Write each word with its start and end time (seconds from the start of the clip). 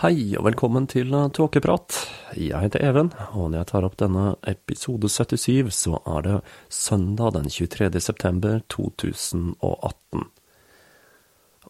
Hei 0.00 0.30
og 0.38 0.46
velkommen 0.46 0.86
til 0.88 1.12
Tåkeprat. 1.36 1.92
Jeg 2.32 2.56
heter 2.56 2.80
Even, 2.88 3.10
og 3.36 3.50
når 3.50 3.58
jeg 3.58 3.68
tar 3.68 3.84
opp 3.84 3.98
denne 4.00 4.22
episode 4.48 5.10
77, 5.12 5.68
så 5.76 5.98
er 6.08 6.24
det 6.24 6.36
søndag 6.72 7.34
den 7.34 7.50
23. 7.52 8.00
september 8.00 8.62
2018. 8.72 10.24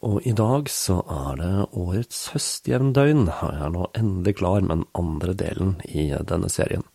Og 0.06 0.22
i 0.22 0.36
dag 0.38 0.70
så 0.70 1.00
er 1.10 1.42
det 1.42 1.50
årets 1.74 2.22
høstjevndøgn, 2.36 3.26
og 3.26 3.50
jeg 3.50 3.66
er 3.66 3.74
nå 3.74 3.90
endelig 3.98 4.38
klar 4.38 4.62
med 4.62 4.76
den 4.76 4.88
andre 5.02 5.34
delen 5.34 5.76
i 5.90 6.12
denne 6.14 6.54
serien. 6.54 6.86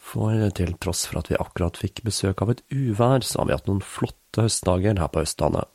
For 0.00 0.48
til 0.56 0.78
tross 0.80 1.04
for 1.10 1.20
at 1.20 1.28
vi 1.28 1.36
akkurat 1.36 1.76
fikk 1.76 2.06
besøk 2.08 2.40
av 2.40 2.56
et 2.56 2.64
uvær, 2.72 3.20
så 3.20 3.42
har 3.42 3.52
vi 3.52 3.60
hatt 3.60 3.68
noen 3.68 3.84
flotte 3.84 4.48
høstdager 4.48 4.96
her 4.96 5.12
på 5.12 5.28
Østlandet. 5.28 5.68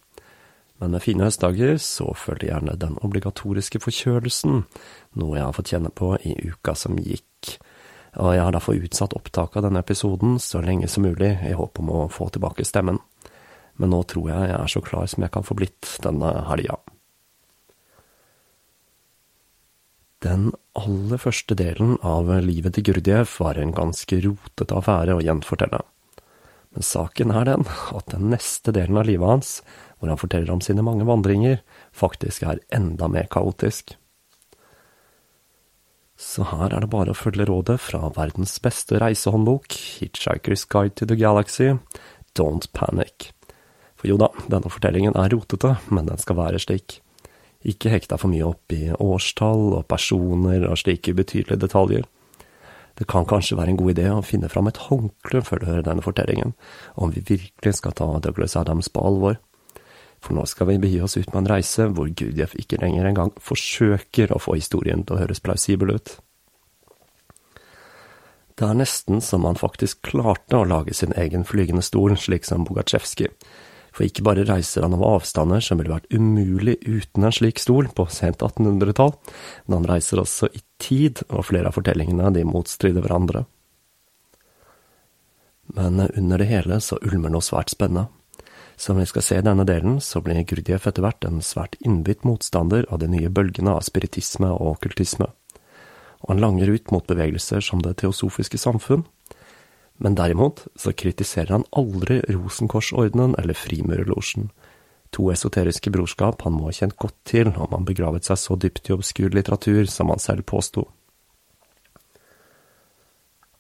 Men 0.82 0.96
med 0.96 1.04
fine 1.06 1.28
høstdager 1.28 1.78
så 1.82 2.10
følger 2.18 2.50
gjerne 2.50 2.78
den 2.80 2.98
obligatoriske 3.06 3.82
forkjølelsen, 3.84 4.64
noe 5.20 5.38
jeg 5.38 5.46
har 5.46 5.56
fått 5.56 5.74
kjenne 5.74 5.94
på 5.94 6.16
i 6.26 6.34
uka 6.50 6.76
som 6.78 6.98
gikk. 6.98 7.58
Og 8.22 8.34
jeg 8.36 8.46
har 8.46 8.54
derfor 8.54 8.78
utsatt 8.78 9.16
opptaket 9.18 9.62
av 9.62 9.68
denne 9.68 9.82
episoden 9.82 10.38
så 10.42 10.62
lenge 10.62 10.90
som 10.90 11.06
mulig, 11.06 11.36
i 11.46 11.54
håp 11.58 11.80
om 11.82 11.94
å 11.94 12.08
få 12.14 12.30
tilbake 12.34 12.66
stemmen. 12.68 13.00
Men 13.82 13.94
nå 13.94 14.04
tror 14.10 14.30
jeg 14.30 14.50
jeg 14.50 14.60
er 14.60 14.74
så 14.74 14.82
klar 14.86 15.08
som 15.10 15.26
jeg 15.26 15.34
kan 15.34 15.46
få 15.46 15.58
blitt 15.58 15.96
denne 16.04 16.34
helga. 16.50 16.78
Den 20.24 20.52
aller 20.80 21.20
første 21.20 21.56
delen 21.60 21.98
av 22.06 22.30
livet 22.46 22.78
til 22.78 22.86
Gurdjev 22.88 23.34
var 23.42 23.58
en 23.60 23.74
ganske 23.76 24.22
rotete 24.24 24.78
affære 24.78 25.18
å 25.18 25.24
gjenfortelle. 25.26 25.82
Men 26.74 26.86
saken 26.86 27.34
er 27.36 27.50
den 27.50 27.66
at 27.68 28.14
den 28.14 28.30
neste 28.32 28.72
delen 28.74 28.98
av 28.98 29.10
livet 29.10 29.30
hans 29.30 29.58
hvor 30.04 30.12
han 30.12 30.20
forteller 30.20 30.52
om 30.52 30.60
sine 30.60 30.84
mange 30.84 31.06
vandringer, 31.08 31.62
faktisk 31.96 32.44
er 32.44 32.60
enda 32.76 33.08
mer 33.08 33.30
kaotisk. 33.32 33.94
Så 36.20 36.44
her 36.50 36.74
er 36.76 36.84
det 36.84 36.92
bare 36.92 37.14
å 37.14 37.18
følge 37.18 37.48
rådet 37.48 37.78
fra 37.80 38.10
verdens 38.18 38.58
beste 38.64 39.00
reisehåndbok, 39.00 39.72
Hitchhiker's 39.72 40.68
Guide 40.68 40.98
to 41.00 41.08
the 41.08 41.16
Galaxy, 41.16 41.72
Don't 42.36 42.68
Panic. 42.76 43.32
For 43.96 44.12
jo 44.12 44.18
da, 44.20 44.28
denne 44.52 44.68
fortellingen 44.68 45.16
er 45.16 45.32
rotete, 45.32 45.78
men 45.88 46.12
den 46.12 46.20
skal 46.20 46.36
være 46.42 46.60
slik. 46.60 46.98
Ikke 47.64 47.94
hekt 47.94 48.12
deg 48.12 48.20
for 48.20 48.28
mye 48.28 48.44
opp 48.44 48.76
i 48.76 48.92
årstall 48.92 49.70
og 49.78 49.88
personer 49.88 50.68
og 50.68 50.82
slike 50.84 51.16
betydelige 51.16 51.64
detaljer. 51.64 52.04
Det 53.00 53.08
kan 53.08 53.24
kanskje 53.24 53.56
være 53.56 53.72
en 53.72 53.80
god 53.80 53.96
idé 53.96 54.10
å 54.12 54.20
finne 54.28 54.52
fram 54.52 54.68
et 54.68 54.84
håndkle 54.90 55.42
før 55.48 55.64
du 55.64 55.70
hører 55.72 55.88
denne 55.88 56.04
fortellingen, 56.04 56.52
om 57.00 57.16
vi 57.16 57.24
virkelig 57.24 57.80
skal 57.80 57.96
ta 57.96 58.12
Douglas 58.20 58.60
Adams 58.60 58.92
på 58.92 59.08
alvor. 59.08 59.40
For 60.24 60.36
nå 60.38 60.46
skal 60.48 60.70
vi 60.70 60.80
begi 60.80 61.02
oss 61.04 61.18
ut 61.20 61.28
på 61.32 61.40
en 61.42 61.50
reise 61.52 61.90
hvor 61.92 62.08
Gudjev 62.08 62.54
ikke 62.60 62.80
lenger 62.80 63.10
engang 63.10 63.34
forsøker 63.44 64.32
å 64.32 64.40
få 64.40 64.56
historien 64.56 65.04
til 65.04 65.18
å 65.18 65.24
høres 65.24 65.44
plausibel 65.44 65.98
ut. 65.98 66.16
Det 68.54 68.70
er 68.70 68.78
nesten 68.78 69.20
som 69.26 69.48
han 69.48 69.60
faktisk 69.60 70.04
klarte 70.14 70.60
å 70.60 70.68
lage 70.70 70.94
sin 70.96 71.12
egen 71.18 71.44
flygende 71.44 71.84
stol, 71.84 72.14
slik 72.22 72.46
som 72.48 72.64
Bogatsjevskij. 72.68 73.32
For 73.94 74.06
ikke 74.08 74.24
bare 74.26 74.46
reiser 74.48 74.86
han 74.86 74.96
over 74.96 75.20
avstander 75.20 75.62
som 75.62 75.78
ville 75.78 75.94
vært 75.94 76.10
umulig 76.14 76.80
uten 76.86 77.26
en 77.28 77.34
slik 77.34 77.60
stol 77.62 77.90
på 77.94 78.08
sent 78.14 78.42
1800-tall, 78.46 79.14
men 79.68 79.82
han 79.82 79.90
reiser 79.90 80.22
også 80.22 80.50
i 80.54 80.64
tid, 80.82 81.22
og 81.30 81.50
flere 81.50 81.70
av 81.70 81.78
fortellingene 81.78 82.32
de 82.34 82.46
motstrider 82.48 83.06
hverandre. 83.06 83.44
Men 85.74 86.08
under 86.10 86.42
det 86.42 86.50
hele 86.50 86.80
så 86.82 86.98
ulmer 87.06 87.34
noe 87.34 87.46
svært 87.46 87.74
spennende. 87.74 88.08
Som 88.76 88.98
vi 88.98 89.06
skal 89.06 89.22
se 89.22 89.38
i 89.38 89.46
denne 89.46 89.66
delen, 89.68 90.00
så 90.02 90.22
blir 90.22 90.44
Gurdjieff 90.50 90.88
etter 90.90 91.06
hvert 91.06 91.26
en 91.28 91.42
svært 91.46 91.78
innbitt 91.86 92.26
motstander 92.26 92.88
av 92.90 93.00
de 93.04 93.10
nye 93.12 93.30
bølgene 93.30 93.76
av 93.78 93.86
spiritisme 93.86 94.50
og 94.50 94.78
okkultisme, 94.78 95.30
og 96.24 96.32
han 96.32 96.42
langer 96.42 96.72
ut 96.74 96.92
mot 96.92 97.06
bevegelser 97.08 97.62
som 97.62 97.84
det 97.84 97.98
teosofiske 98.02 98.58
samfunn. 98.58 99.04
Men 100.02 100.16
derimot 100.18 100.66
så 100.80 100.94
kritiserer 100.96 101.52
han 101.54 101.68
aldri 101.72 102.22
Rosenkorsordenen 102.32 103.36
eller 103.40 103.58
Frimurerlosjen, 103.58 104.50
to 105.14 105.30
esoteriske 105.30 105.92
brorskap 105.94 106.42
han 106.42 106.56
må 106.58 106.72
ha 106.72 106.74
kjent 106.74 106.98
godt 106.98 107.20
til 107.30 107.52
om 107.54 107.70
han 107.76 107.86
begravet 107.86 108.26
seg 108.26 108.40
så 108.42 108.58
dypt 108.58 108.90
i 108.90 108.96
obskur 108.96 109.30
litteratur 109.30 109.86
som 109.86 110.10
han 110.10 110.22
selv 110.24 110.48
påsto. 110.50 110.88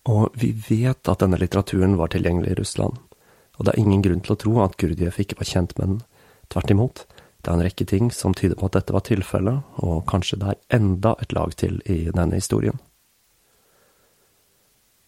Og 0.10 0.34
vi 0.36 0.50
vet 0.52 1.08
at 1.08 1.22
denne 1.22 1.38
litteraturen 1.40 1.94
var 2.00 2.10
tilgjengelig 2.12 2.56
i 2.56 2.58
Russland 2.60 2.98
og 3.58 3.66
det 3.66 3.74
er 3.74 3.82
ingen 3.84 4.02
grunn 4.06 4.24
til 4.24 4.36
å 4.36 4.40
tro 4.40 4.56
at 4.64 4.78
Gurdjieff 4.82 5.20
ikke 5.22 5.38
var 5.40 5.50
kjent 5.50 5.76
med 5.78 5.92
den. 5.92 6.00
Tvert 6.54 6.74
imot, 6.74 7.04
det 7.44 7.52
er 7.52 7.58
en 7.58 7.66
rekke 7.66 7.86
ting 7.90 8.10
som 8.16 8.34
tyder 8.38 8.58
på 8.60 8.70
at 8.70 8.78
dette 8.78 8.96
var 8.96 9.04
tilfellet, 9.06 9.76
og 9.84 10.06
kanskje 10.10 10.40
det 10.42 10.50
er 10.54 10.80
enda 10.80 11.14
et 11.22 11.36
lag 11.36 11.54
til 11.60 11.82
i 11.92 12.06
denne 12.10 12.40
historien. 12.40 12.80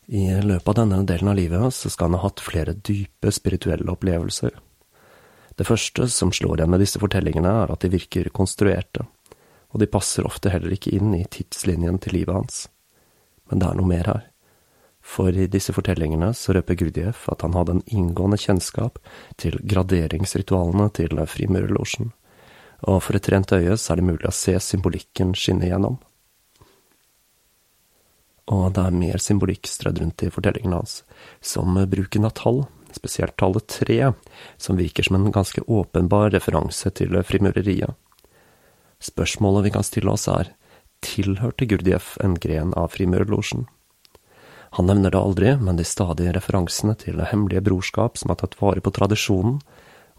I 0.06 0.28
løpet 0.44 0.68
av 0.70 0.78
denne 0.78 1.02
delen 1.10 1.32
av 1.32 1.38
livet 1.40 1.74
så 1.74 1.90
skal 1.90 2.12
han 2.12 2.20
ha 2.20 2.28
hatt 2.28 2.44
flere 2.44 2.76
dype 2.78 3.32
spirituelle 3.34 3.90
opplevelser. 3.90 4.54
Det 5.56 5.66
første 5.66 6.06
som 6.12 6.34
slår 6.36 6.60
igjen 6.60 6.74
med 6.76 6.84
disse 6.84 7.00
fortellingene, 7.02 7.56
er 7.64 7.72
at 7.74 7.82
de 7.82 7.94
virker 7.96 8.30
konstruerte, 8.36 9.08
og 9.72 9.82
de 9.82 9.90
passer 9.90 10.28
ofte 10.28 10.52
heller 10.52 10.76
ikke 10.76 10.94
inn 10.94 11.16
i 11.16 11.24
tidslinjen 11.26 11.98
til 12.04 12.20
livet 12.20 12.36
hans. 12.36 12.66
Men 13.50 13.64
det 13.64 13.72
er 13.72 13.80
noe 13.80 13.90
mer 13.90 14.12
her. 14.12 14.24
For 15.06 15.30
i 15.38 15.46
disse 15.52 15.74
fortellingene 15.76 16.32
så 16.34 16.56
røper 16.58 16.80
Gurdjieff 16.80 17.28
at 17.30 17.46
han 17.46 17.54
hadde 17.54 17.78
en 17.78 17.86
inngående 17.94 18.40
kjennskap 18.42 18.98
til 19.42 19.60
graderingsritualene 19.62 20.90
til 20.98 21.22
Frimurerlosjen, 21.30 22.10
og 22.90 23.04
for 23.06 23.18
et 23.20 23.30
rent 23.32 23.54
øye 23.54 23.78
så 23.78 23.94
er 23.94 24.02
det 24.02 24.10
mulig 24.10 24.28
å 24.28 24.36
se 24.36 24.58
symbolikken 24.60 25.36
skinne 25.38 25.70
igjennom. 25.70 26.02
og 28.46 28.74
det 28.78 28.82
er 28.86 28.98
mer 29.00 29.22
symbolikk 29.22 29.66
strødd 29.70 30.00
rundt 30.02 30.24
i 30.26 30.32
fortellingene 30.34 30.78
hans, 30.78 31.00
som 31.42 31.78
bruken 31.90 32.28
av 32.28 32.36
tall, 32.38 32.64
spesielt 32.94 33.34
tallet 33.42 33.66
tre, 33.72 34.12
som 34.62 34.78
virker 34.78 35.08
som 35.08 35.18
en 35.18 35.32
ganske 35.34 35.64
åpenbar 35.66 36.30
referanse 36.36 36.92
til 36.94 37.18
frimureriet. 37.26 37.96
Spørsmålet 39.02 39.66
vi 39.66 39.74
kan 39.76 39.86
stille 39.86 40.14
oss 40.14 40.28
er, 40.32 40.54
tilhørte 41.06 41.68
Gurdjieff 41.70 42.16
en 42.24 42.38
gren 42.42 42.74
av 42.78 42.94
frimurerlosjen? 42.94 43.66
Han 44.76 44.90
nevner 44.90 45.12
det 45.12 45.18
aldri, 45.18 45.54
men 45.56 45.78
de 45.80 45.86
stadige 45.88 46.34
referansene 46.36 46.98
til 47.00 47.16
det 47.16 47.30
hemmelige 47.30 47.64
brorskap 47.64 48.18
som 48.20 48.34
har 48.34 48.42
tatt 48.42 48.58
vare 48.60 48.82
på 48.84 48.92
tradisjonen, 48.92 49.62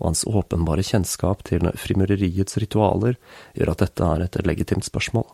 og 0.01 0.05
hans 0.09 0.23
åpenbare 0.25 0.85
kjennskap 0.85 1.43
til 1.45 1.67
frimureriets 1.77 2.57
ritualer, 2.63 3.19
gjør 3.53 3.73
at 3.73 3.83
dette 3.85 4.07
er 4.07 4.23
et 4.25 4.39
legitimt 4.49 4.87
spørsmål. 4.89 5.27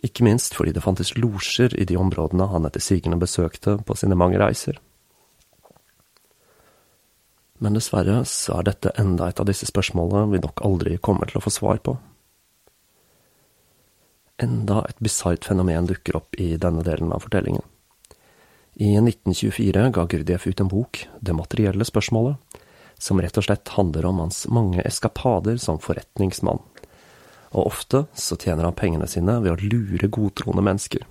Ikke 0.00 0.24
minst 0.24 0.56
fordi 0.56 0.72
det 0.72 0.84
fantes 0.84 1.12
losjer 1.18 1.76
i 1.76 1.84
de 1.84 1.98
områdene 2.00 2.46
han 2.48 2.64
etter 2.64 2.80
sigende 2.80 3.20
besøkte 3.20 3.76
på 3.84 3.96
sine 4.00 4.16
mange 4.16 4.40
reiser. 4.40 4.78
Men 7.60 7.76
dessverre 7.76 8.22
så 8.24 8.62
er 8.62 8.70
dette 8.70 8.94
enda 8.96 9.28
et 9.28 9.42
av 9.42 9.48
disse 9.50 9.68
spørsmålene 9.68 10.30
vi 10.32 10.40
nok 10.40 10.62
aldri 10.64 10.96
kommer 10.96 11.28
til 11.28 11.36
å 11.40 11.44
få 11.44 11.52
svar 11.52 11.82
på. 11.84 11.98
Enda 14.40 14.86
et 14.88 15.04
bisart 15.04 15.44
fenomen 15.44 15.90
dukker 15.90 16.16
opp 16.16 16.40
i 16.40 16.54
denne 16.56 16.86
delen 16.86 17.12
av 17.12 17.26
fortellingen. 17.26 17.66
I 18.80 18.96
1924 18.96 19.90
ga 19.90 20.06
Gurdjieff 20.06 20.46
ut 20.46 20.60
en 20.60 20.68
bok, 20.68 21.08
Det 21.20 21.32
materielle 21.36 21.84
spørsmålet, 21.84 22.36
som 22.96 23.20
rett 23.20 23.36
og 23.36 23.44
slett 23.44 23.68
handler 23.76 24.06
om 24.08 24.22
hans 24.22 24.46
mange 24.48 24.80
eskapader 24.88 25.58
som 25.60 25.76
forretningsmann. 25.84 26.62
Og 27.52 27.66
ofte 27.66 28.06
så 28.16 28.38
tjener 28.40 28.64
han 28.64 28.78
pengene 28.78 29.04
sine 29.04 29.36
ved 29.44 29.52
å 29.52 29.60
lure 29.60 30.08
godtroende 30.08 30.64
mennesker. 30.64 31.04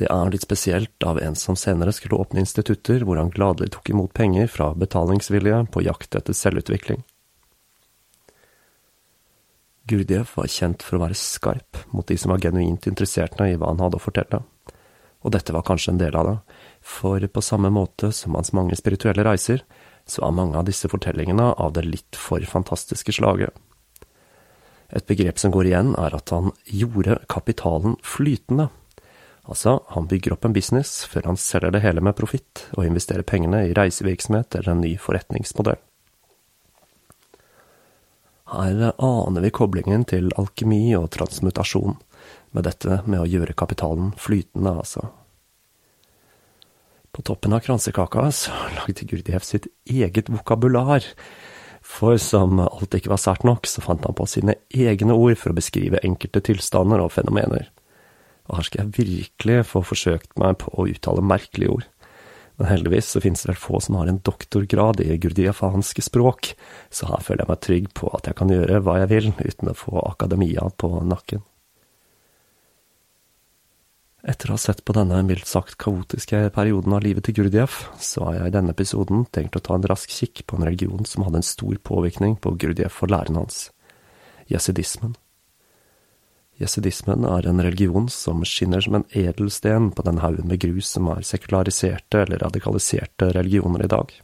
Det 0.00 0.08
er 0.08 0.32
litt 0.32 0.48
spesielt 0.48 1.04
av 1.04 1.20
en 1.20 1.36
som 1.36 1.60
senere 1.60 1.92
skulle 1.92 2.16
åpne 2.24 2.40
institutter 2.40 3.04
hvor 3.04 3.20
han 3.20 3.34
gladelig 3.36 3.74
tok 3.76 3.92
imot 3.92 4.16
penger 4.16 4.48
fra 4.48 4.72
betalingsvillige 4.72 5.60
på 5.68 5.84
jakt 5.84 6.16
etter 6.16 6.32
selvutvikling. 6.32 7.04
Gurdjieff 9.92 10.38
var 10.40 10.48
kjent 10.48 10.80
for 10.80 10.96
å 10.96 11.04
være 11.04 11.20
skarp 11.20 11.84
mot 11.92 12.08
de 12.08 12.16
som 12.16 12.32
var 12.32 12.40
genuint 12.40 12.88
interesserte 12.88 13.44
i 13.44 13.60
hva 13.60 13.74
han 13.74 13.84
hadde 13.84 14.00
å 14.00 14.08
fortelle, 14.08 14.46
og 15.26 15.32
dette 15.34 15.50
var 15.50 15.66
kanskje 15.66 15.92
en 15.92 15.98
del 15.98 16.14
av 16.14 16.28
det, 16.28 16.36
for 16.86 17.18
på 17.26 17.42
samme 17.42 17.72
måte 17.74 18.12
som 18.14 18.38
hans 18.38 18.52
mange 18.54 18.78
spirituelle 18.78 19.24
reiser, 19.26 19.64
så 20.06 20.22
er 20.22 20.36
mange 20.38 20.54
av 20.54 20.68
disse 20.68 20.86
fortellingene 20.86 21.50
av 21.58 21.72
det 21.74 21.82
litt 21.82 22.18
for 22.18 22.42
fantastiske 22.46 23.16
slaget. 23.18 23.50
Et 24.94 25.06
begrep 25.06 25.40
som 25.42 25.50
går 25.50 25.66
igjen, 25.66 25.96
er 25.98 26.14
at 26.14 26.30
han 26.30 26.52
gjorde 26.70 27.18
kapitalen 27.32 27.96
flytende. 28.06 28.68
Altså, 29.50 29.80
han 29.90 30.06
bygger 30.06 30.36
opp 30.36 30.46
en 30.46 30.54
business 30.54 31.00
før 31.10 31.32
han 31.32 31.40
selger 31.42 31.74
det 31.74 31.82
hele 31.82 32.02
med 32.06 32.14
profitt, 32.18 32.68
og 32.78 32.86
investerer 32.86 33.26
pengene 33.26 33.64
i 33.66 33.74
reisevirksomhet 33.74 34.54
eller 34.54 34.76
en 34.76 34.86
ny 34.86 34.94
forretningsmodell. 35.02 35.82
Her 38.46 38.92
aner 39.02 39.42
vi 39.42 39.50
koblingen 39.50 40.04
til 40.06 40.30
alkemi 40.38 40.94
og 40.94 41.10
transmutasjon, 41.16 41.98
med 42.56 42.66
dette 42.66 43.02
med 43.04 43.20
å 43.22 43.28
gjøre 43.28 43.56
kapitalen 43.58 44.12
flytende, 44.20 44.72
altså. 44.80 45.06
På 47.16 47.24
toppen 47.24 47.54
av 47.56 47.62
kransekaka 47.64 48.26
så 48.34 48.52
lagde 48.76 49.06
Gurdjieff 49.08 49.44
sitt 49.46 49.70
eget 49.88 50.28
vokabular, 50.32 51.04
for 51.86 52.18
som 52.20 52.58
alt 52.60 52.96
ikke 52.98 53.12
var 53.12 53.22
sært 53.22 53.46
nok, 53.46 53.68
så 53.70 53.80
fant 53.84 54.04
han 54.04 54.16
på 54.16 54.26
sine 54.28 54.56
egne 54.74 55.14
ord 55.14 55.38
for 55.40 55.52
å 55.52 55.56
beskrive 55.56 56.02
enkelte 56.04 56.42
tilstander 56.48 57.00
og 57.00 57.14
fenomener. 57.14 57.70
Og 58.50 58.58
her 58.58 58.68
skal 58.68 58.82
jeg 58.82 58.96
virkelig 58.98 59.60
få 59.70 59.82
forsøkt 59.86 60.34
meg 60.40 60.58
på 60.62 60.72
å 60.74 60.88
uttale 60.90 61.24
merkelige 61.24 61.78
ord. 61.78 61.86
Men 62.56 62.70
heldigvis 62.70 63.10
så 63.12 63.20
finnes 63.20 63.42
det 63.44 63.52
vel 63.52 63.60
få 63.60 63.80
som 63.84 63.98
har 64.00 64.10
en 64.10 64.22
doktorgrad 64.24 65.02
i 65.04 65.16
gurdiefanske 65.20 66.04
språk, 66.04 66.54
så 66.90 67.10
her 67.10 67.24
føler 67.24 67.44
jeg 67.44 67.52
meg 67.52 67.64
trygg 67.66 67.90
på 67.96 68.12
at 68.16 68.28
jeg 68.28 68.38
kan 68.38 68.52
gjøre 68.52 68.80
hva 68.84 69.00
jeg 69.02 69.12
vil 69.12 69.32
uten 69.40 69.72
å 69.72 69.76
få 69.76 70.00
akademia 70.04 70.68
på 70.80 70.92
nakken. 71.04 71.44
Etter 74.26 74.50
å 74.50 74.56
ha 74.56 74.58
sett 74.58 74.80
på 74.82 74.94
denne 74.96 75.20
mildt 75.22 75.46
sagt 75.46 75.76
kaotiske 75.78 76.48
perioden 76.54 76.96
av 76.96 77.04
livet 77.04 77.28
til 77.28 77.36
Gurdjieff, 77.36 77.84
så 78.02 78.24
har 78.26 78.40
jeg 78.40 78.50
i 78.50 78.54
denne 78.56 78.74
episoden 78.74 79.22
tenkt 79.30 79.54
å 79.54 79.62
ta 79.62 79.76
en 79.76 79.86
rask 79.86 80.10
kikk 80.10 80.42
på 80.50 80.58
en 80.58 80.66
religion 80.66 81.06
som 81.06 81.22
hadde 81.22 81.44
en 81.44 81.46
stor 81.46 81.78
påvirkning 81.86 82.34
på 82.42 82.56
Gurdjieff 82.58 82.98
og 83.06 83.14
læren 83.14 83.38
hans– 83.38 83.68
jesidismen. 84.50 85.14
Jesidismen 86.58 87.22
er 87.28 87.46
en 87.46 87.62
religion 87.62 88.10
som 88.10 88.42
skinner 88.48 88.82
som 88.82 88.98
en 88.98 89.06
edelsten 89.14 89.92
på 89.94 90.02
den 90.06 90.18
haugen 90.24 90.50
med 90.50 90.62
grus 90.64 90.90
som 90.96 91.06
er 91.12 91.22
sekulariserte 91.26 92.24
eller 92.24 92.42
radikaliserte 92.42 93.30
religioner 93.36 93.84
i 93.86 93.90
dag. 93.92 94.14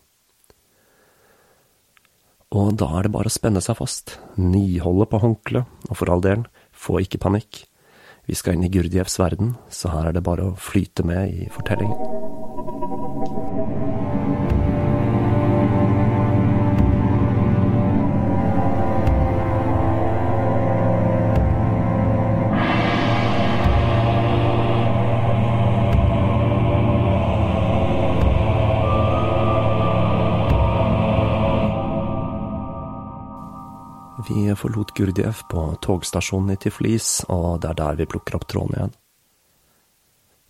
Og 2.52 2.75
da 2.81 2.88
er 2.98 3.06
det 3.06 3.14
bare 3.14 3.31
å 3.31 3.32
spenne 3.32 3.62
seg 3.64 3.78
fast, 3.78 4.19
niholde 4.34 5.06
på 5.08 5.22
håndkleet, 5.22 5.69
og 5.88 5.94
for 5.96 6.10
all 6.10 6.25
del, 6.25 6.48
få 6.72 6.98
ikke 7.05 7.20
panikk. 7.22 7.69
Vi 8.26 8.36
skal 8.38 8.54
inn 8.54 8.66
i 8.66 8.70
Gurdjevs 8.70 9.19
verden, 9.19 9.56
så 9.72 9.90
her 9.90 10.10
er 10.10 10.16
det 10.16 10.26
bare 10.26 10.52
å 10.52 10.58
flyte 10.58 11.02
med 11.06 11.32
i 11.34 11.48
fortellingen. 11.50 12.11
Forlot 34.62 34.94
Gurdjev 34.94 35.42
på 35.50 35.68
togstasjonen 35.82 36.54
i 36.54 36.58
Tiflis, 36.62 37.22
og 37.32 37.62
det 37.62 37.72
er 37.72 37.78
der 37.80 37.98
vi 37.98 38.08
plukker 38.10 38.38
opp 38.38 38.46
tråden 38.50 38.76
igjen. 38.76 38.98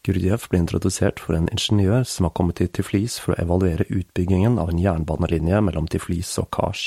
Gurdjev 0.03 0.49
ble 0.51 0.59
introdusert 0.59 1.23
for 1.23 1.39
en 1.39 1.47
ingeniør 1.55 2.03
som 2.09 2.27
har 2.27 2.35
kommet 2.35 2.59
til 2.59 2.69
Tiflis 2.75 3.21
for 3.23 3.33
å 3.33 3.39
evaluere 3.39 3.87
utbyggingen 3.87 4.59
av 4.59 4.73
en 4.73 4.81
jernbanelinje 4.83 5.61
mellom 5.63 5.87
Tiflis 5.87 6.35
og 6.43 6.51
Kars. 6.55 6.87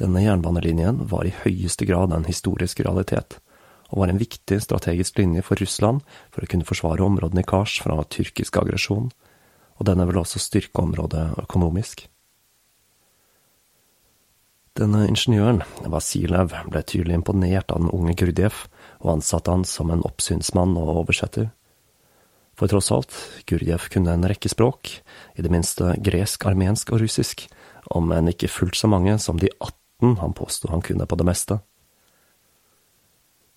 Denne 0.00 0.22
jernbanelinjen 0.24 1.02
var 1.10 1.28
i 1.28 1.34
høyeste 1.42 1.84
grad 1.84 2.14
en 2.16 2.24
historisk 2.24 2.80
realitet, 2.80 3.36
og 3.92 4.00
var 4.00 4.12
en 4.12 4.22
viktig 4.22 4.56
strategisk 4.64 5.20
linje 5.20 5.44
for 5.44 5.60
Russland 5.60 6.00
for 6.32 6.46
å 6.46 6.48
kunne 6.48 6.64
forsvare 6.64 7.04
områdene 7.04 7.44
i 7.44 7.50
Kars 7.52 7.76
fra 7.84 7.98
tyrkisk 8.08 8.56
aggresjon, 8.62 9.10
og 9.76 9.88
denne 9.88 10.08
vil 10.08 10.22
også 10.22 10.40
styrke 10.40 10.80
området 10.80 11.26
økonomisk. 11.44 12.06
Denne 14.80 15.02
ingeniøren, 15.10 15.58
Vasilev, 15.92 16.54
ble 16.72 16.80
tydelig 16.88 17.18
imponert 17.18 17.68
av 17.68 17.82
den 17.82 17.90
unge 17.92 18.14
Gurdjev, 18.16 18.62
og 19.04 19.18
ansatte 19.18 19.52
han 19.52 19.66
som 19.68 19.90
en 19.92 20.04
oppsynsmann 20.08 20.72
og 20.80 21.02
oversetter. 21.02 21.50
For 22.56 22.70
tross 22.72 22.88
alt, 22.96 23.12
Gurdjev 23.50 23.90
kunne 23.92 24.14
en 24.16 24.24
rekke 24.24 24.48
språk, 24.48 24.94
i 25.36 25.44
det 25.44 25.52
minste 25.52 25.92
gresk, 26.00 26.48
armensk 26.48 26.94
og 26.94 27.04
russisk, 27.04 27.44
om 27.92 28.08
enn 28.16 28.32
ikke 28.32 28.48
fullt 28.48 28.80
så 28.80 28.88
mange 28.88 29.18
som 29.20 29.36
de 29.42 29.52
18 29.52 30.16
han 30.22 30.36
påsto 30.36 30.72
han 30.72 30.84
kunne 30.84 31.04
på 31.04 31.20
det 31.20 31.28
meste. 31.28 31.60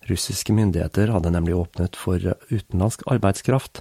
Russiske 0.04 0.52
myndigheter 0.52 1.08
hadde 1.08 1.32
nemlig 1.32 1.56
åpnet 1.56 1.96
for 1.96 2.20
utenlandsk 2.52 3.08
arbeidskraft, 3.08 3.80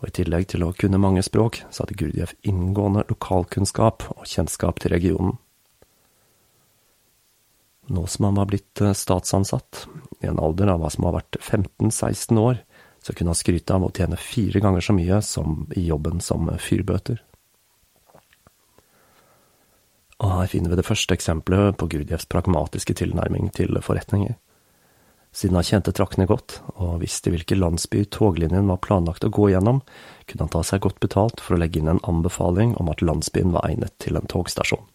og 0.00 0.08
i 0.08 0.16
tillegg 0.16 0.48
til 0.48 0.64
å 0.64 0.72
kunne 0.72 1.00
mange 1.00 1.20
språk, 1.28 1.60
så 1.68 1.84
hadde 1.84 2.00
Gurdjev 2.00 2.32
inngående 2.40 3.04
lokalkunnskap 3.12 4.08
og 4.16 4.24
kjennskap 4.24 4.80
til 4.80 4.96
regionen. 4.96 5.36
Nå 7.86 8.06
som 8.06 8.24
han 8.24 8.38
var 8.40 8.48
blitt 8.48 8.80
eh, 8.80 8.94
statsansatt, 8.96 9.86
i 10.20 10.26
en 10.30 10.40
alder 10.40 10.72
av 10.72 10.80
hva 10.80 10.90
som 10.92 11.04
har 11.08 11.18
vært 11.18 11.36
15–16 11.40 12.40
år, 12.40 12.62
så 13.04 13.12
kunne 13.12 13.34
han 13.34 13.38
skryte 13.38 13.76
av 13.76 13.84
å 13.84 13.92
tjene 13.92 14.16
fire 14.16 14.62
ganger 14.64 14.84
så 14.84 14.94
mye 14.96 15.20
som 15.24 15.66
i 15.76 15.84
jobben 15.84 16.22
som 16.24 16.48
fyrbøter. 16.56 17.20
Og 20.24 20.30
her 20.30 20.48
finner 20.48 20.72
vi 20.72 20.78
det 20.78 20.86
første 20.86 21.12
eksempelet 21.16 21.76
på 21.76 21.90
Gurdjevs 21.92 22.28
pragmatiske 22.32 22.96
tilnærming 22.96 23.50
til 23.52 23.76
forretninger. 23.84 24.38
Siden 25.34 25.58
han 25.58 25.66
kjente 25.66 25.92
traktene 25.92 26.28
godt, 26.30 26.60
og 26.78 27.00
visste 27.02 27.32
hvilke 27.34 27.58
landsby 27.58 28.04
toglinjen 28.14 28.70
var 28.70 28.78
planlagt 28.86 29.26
å 29.26 29.32
gå 29.34 29.50
gjennom, 29.50 29.82
kunne 30.30 30.46
han 30.46 30.54
ta 30.54 30.62
seg 30.64 30.84
godt 30.86 31.02
betalt 31.02 31.42
for 31.42 31.56
å 31.56 31.60
legge 31.60 31.82
inn 31.82 31.90
en 31.90 32.02
anbefaling 32.06 32.76
om 32.78 32.92
at 32.92 33.02
landsbyen 33.02 33.52
var 33.52 33.66
egnet 33.66 33.98
til 33.98 34.16
en 34.16 34.30
togstasjon. 34.30 34.86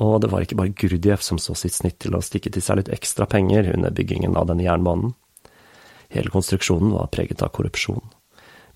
Og 0.00 0.20
det 0.22 0.30
var 0.32 0.44
ikke 0.44 0.56
bare 0.56 0.72
Gurdjieff 0.72 1.22
som 1.24 1.38
så 1.38 1.54
sitt 1.58 1.76
snitt 1.76 1.98
til 2.00 2.16
å 2.16 2.22
stikke 2.24 2.52
til 2.52 2.64
seg 2.64 2.80
litt 2.80 2.92
ekstra 2.94 3.26
penger 3.28 3.68
under 3.74 3.92
byggingen 3.92 4.38
av 4.38 4.48
denne 4.48 4.64
jernbanen. 4.64 5.12
Hele 6.10 6.32
konstruksjonen 6.32 6.94
var 6.96 7.10
preget 7.12 7.44
av 7.44 7.52
korrupsjon. 7.54 8.00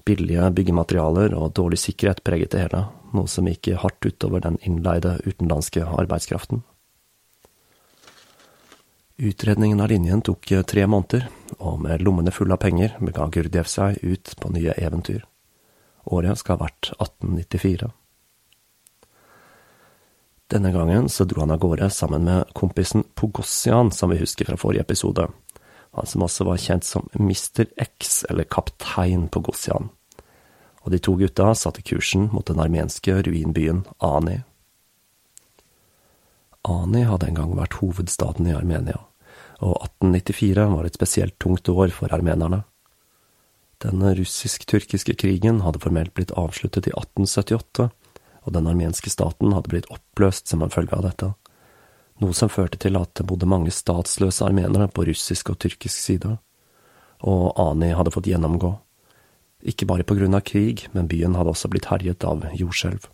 Billige 0.05 0.51
byggematerialer 0.53 1.33
og 1.33 1.55
dårlig 1.57 1.81
sikkerhet 1.81 2.21
preget 2.27 2.53
det 2.53 2.67
hele, 2.67 2.85
noe 3.17 3.31
som 3.31 3.49
gikk 3.49 3.73
hardt 3.81 4.05
utover 4.05 4.45
den 4.45 4.61
innleide 4.61 5.17
utenlandske 5.25 5.87
arbeidskraften. 5.89 6.61
Utredningen 9.17 9.81
av 9.81 9.89
linjen 9.89 10.21
tok 10.27 10.51
tre 10.69 10.87
måneder, 10.91 11.29
og 11.57 11.81
med 11.87 12.03
lommene 12.03 12.35
fulle 12.35 12.59
av 12.59 12.61
penger 12.67 12.99
bega 13.01 13.31
Gurdjieff 13.33 13.71
seg 13.71 14.01
ut 14.03 14.37
på 14.43 14.53
nye 14.53 14.75
eventyr. 14.77 15.25
Året 16.05 16.43
skal 16.43 16.59
ha 16.59 16.67
vært 16.67 16.91
1894. 16.99 17.95
Denne 20.53 20.73
gangen 20.73 21.09
så 21.09 21.25
dro 21.25 21.41
han 21.41 21.55
av 21.55 21.63
gårde 21.63 21.89
sammen 21.91 22.27
med 22.29 22.51
kompisen 22.53 23.05
Pogossian, 23.17 23.91
som 23.93 24.11
vi 24.13 24.21
husker 24.21 24.45
fra 24.51 24.59
forrige 24.61 24.85
episode, 24.85 25.29
han 25.95 26.07
som 26.07 26.25
også 26.27 26.45
var 26.45 26.61
kjent 26.61 26.85
som 26.85 27.07
Mr. 27.15 27.67
X, 27.81 28.25
eller 28.31 28.45
Kaptein 28.45 29.29
Pogossian. 29.29 29.89
Og 30.85 30.93
de 30.93 31.01
to 31.01 31.15
gutta 31.17 31.55
satte 31.57 31.85
kursen 31.87 32.29
mot 32.33 32.45
den 32.47 32.61
armenske 32.61 33.15
ruinbyen 33.25 33.85
Ani. 34.05 34.43
Ani 36.65 37.05
hadde 37.09 37.31
en 37.31 37.39
gang 37.39 37.57
vært 37.57 37.79
hovedstaden 37.81 38.49
i 38.51 38.57
Armenia, 38.57 39.01
og 39.65 39.79
1894 39.87 40.69
var 40.75 40.89
et 40.89 40.97
spesielt 40.99 41.39
tungt 41.41 41.69
år 41.69 41.93
for 41.95 42.13
armenerne. 42.13 42.65
Den 43.85 44.03
russisk-tyrkiske 44.03 45.17
krigen 45.21 45.61
hadde 45.65 45.81
formelt 45.81 46.15
blitt 46.17 46.33
avsluttet 46.41 46.89
i 46.89 46.95
1878, 46.97 47.91
og 48.45 48.55
den 48.57 48.69
armenske 48.69 49.11
staten 49.13 49.53
hadde 49.57 49.73
blitt 49.73 49.91
oppløst 49.93 50.51
som 50.51 50.63
en 50.63 50.73
følge 50.73 50.97
av 50.97 51.05
dette, 51.07 51.33
noe 52.23 52.37
som 52.37 52.53
førte 52.53 52.79
til 52.81 52.97
at 53.01 53.11
det 53.19 53.27
bodde 53.27 53.49
mange 53.51 53.73
statsløse 53.75 54.45
armenere 54.47 54.89
på 54.89 55.07
russisk 55.09 55.51
og 55.51 55.59
tyrkisk 55.65 55.97
side, 55.97 56.37
og 57.25 57.45
Ani 57.61 57.91
hadde 57.97 58.13
fått 58.15 58.29
gjennomgå. 58.31 58.75
Ikke 59.65 59.89
bare 59.89 60.05
på 60.07 60.17
grunn 60.19 60.37
av 60.37 60.45
krig, 60.47 60.87
men 60.93 61.09
byen 61.09 61.37
hadde 61.39 61.55
også 61.55 61.71
blitt 61.73 61.89
herjet 61.89 62.25
av 62.29 62.45
jordskjelv. 62.55 63.09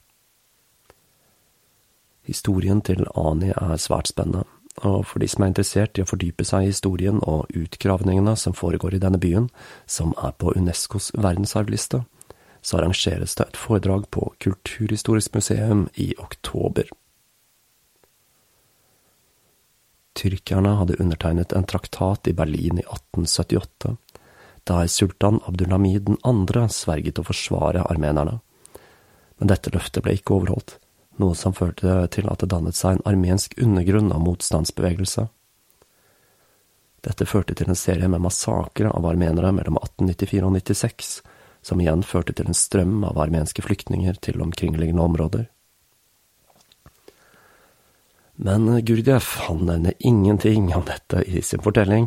Historien 2.26 2.82
til 2.84 3.06
Ani 3.18 3.52
er 3.54 3.76
svært 3.80 4.10
spennende, 4.10 4.44
og 4.86 5.04
for 5.08 5.22
de 5.22 5.28
som 5.30 5.44
er 5.44 5.52
interessert 5.52 5.98
i 5.98 6.04
å 6.04 6.08
fordype 6.08 6.44
seg 6.46 6.66
i 6.66 6.70
historien 6.70 7.18
og 7.26 7.50
utgravningene 7.56 8.36
som 8.38 8.54
foregår 8.56 8.96
i 8.96 9.02
denne 9.02 9.18
byen, 9.22 9.48
som 9.86 10.12
er 10.18 10.34
på 10.38 10.52
Unescos 10.56 11.10
verdensarvliste, 11.16 12.04
så 12.62 12.78
arrangeres 12.78 13.34
det 13.38 13.46
et 13.48 13.60
foredrag 13.60 14.08
på 14.10 14.32
Kulturhistorisk 14.38 15.34
museum 15.34 15.88
i 15.94 16.12
oktober. 16.18 16.90
Tyrkerne 20.20 20.74
hadde 20.76 20.98
undertegnet 21.00 21.52
en 21.52 21.64
traktat 21.64 22.28
i 22.28 22.36
Berlin 22.36 22.82
i 22.82 22.84
1878, 22.84 23.96
der 24.68 24.86
sultan 24.86 25.40
Abdulhamid 25.46 26.10
2. 26.22 26.68
sverget 26.68 27.20
å 27.22 27.24
forsvare 27.24 27.86
armenerne. 27.88 28.40
Men 29.38 29.48
dette 29.48 29.72
løftet 29.72 30.04
ble 30.04 30.18
ikke 30.18 30.36
overholdt 30.36 30.76
noe 31.20 31.36
som 31.36 31.54
førte 31.56 32.06
til 32.14 32.28
at 32.32 32.42
det 32.42 32.50
dannet 32.52 32.76
seg 32.76 32.96
en 32.96 33.06
armensk 33.08 33.56
undergrunn 33.60 34.12
av 34.12 34.22
motstandsbevegelse. 34.24 35.26
Dette 37.04 37.28
førte 37.28 37.56
til 37.56 37.70
en 37.72 37.78
serie 37.78 38.08
med 38.12 38.22
massakre 38.24 38.92
av 38.92 39.06
armenere 39.08 39.52
mellom 39.56 39.78
1894 39.80 40.44
og 40.44 40.56
96, 40.58 41.12
som 41.62 41.80
igjen 41.80 42.04
førte 42.06 42.34
til 42.36 42.50
en 42.50 42.56
strøm 42.56 43.00
av 43.04 43.18
armenske 43.20 43.64
flyktninger 43.64 44.20
til 44.24 44.42
omkringliggende 44.42 45.04
områder. 45.04 45.48
Men 48.40 48.70
Gurdjieff 48.88 49.34
han 49.44 49.66
nevner 49.68 49.92
ingenting 49.98 50.70
om 50.72 50.86
dette 50.88 51.20
i 51.28 51.42
sin 51.44 51.60
fortelling, 51.60 52.06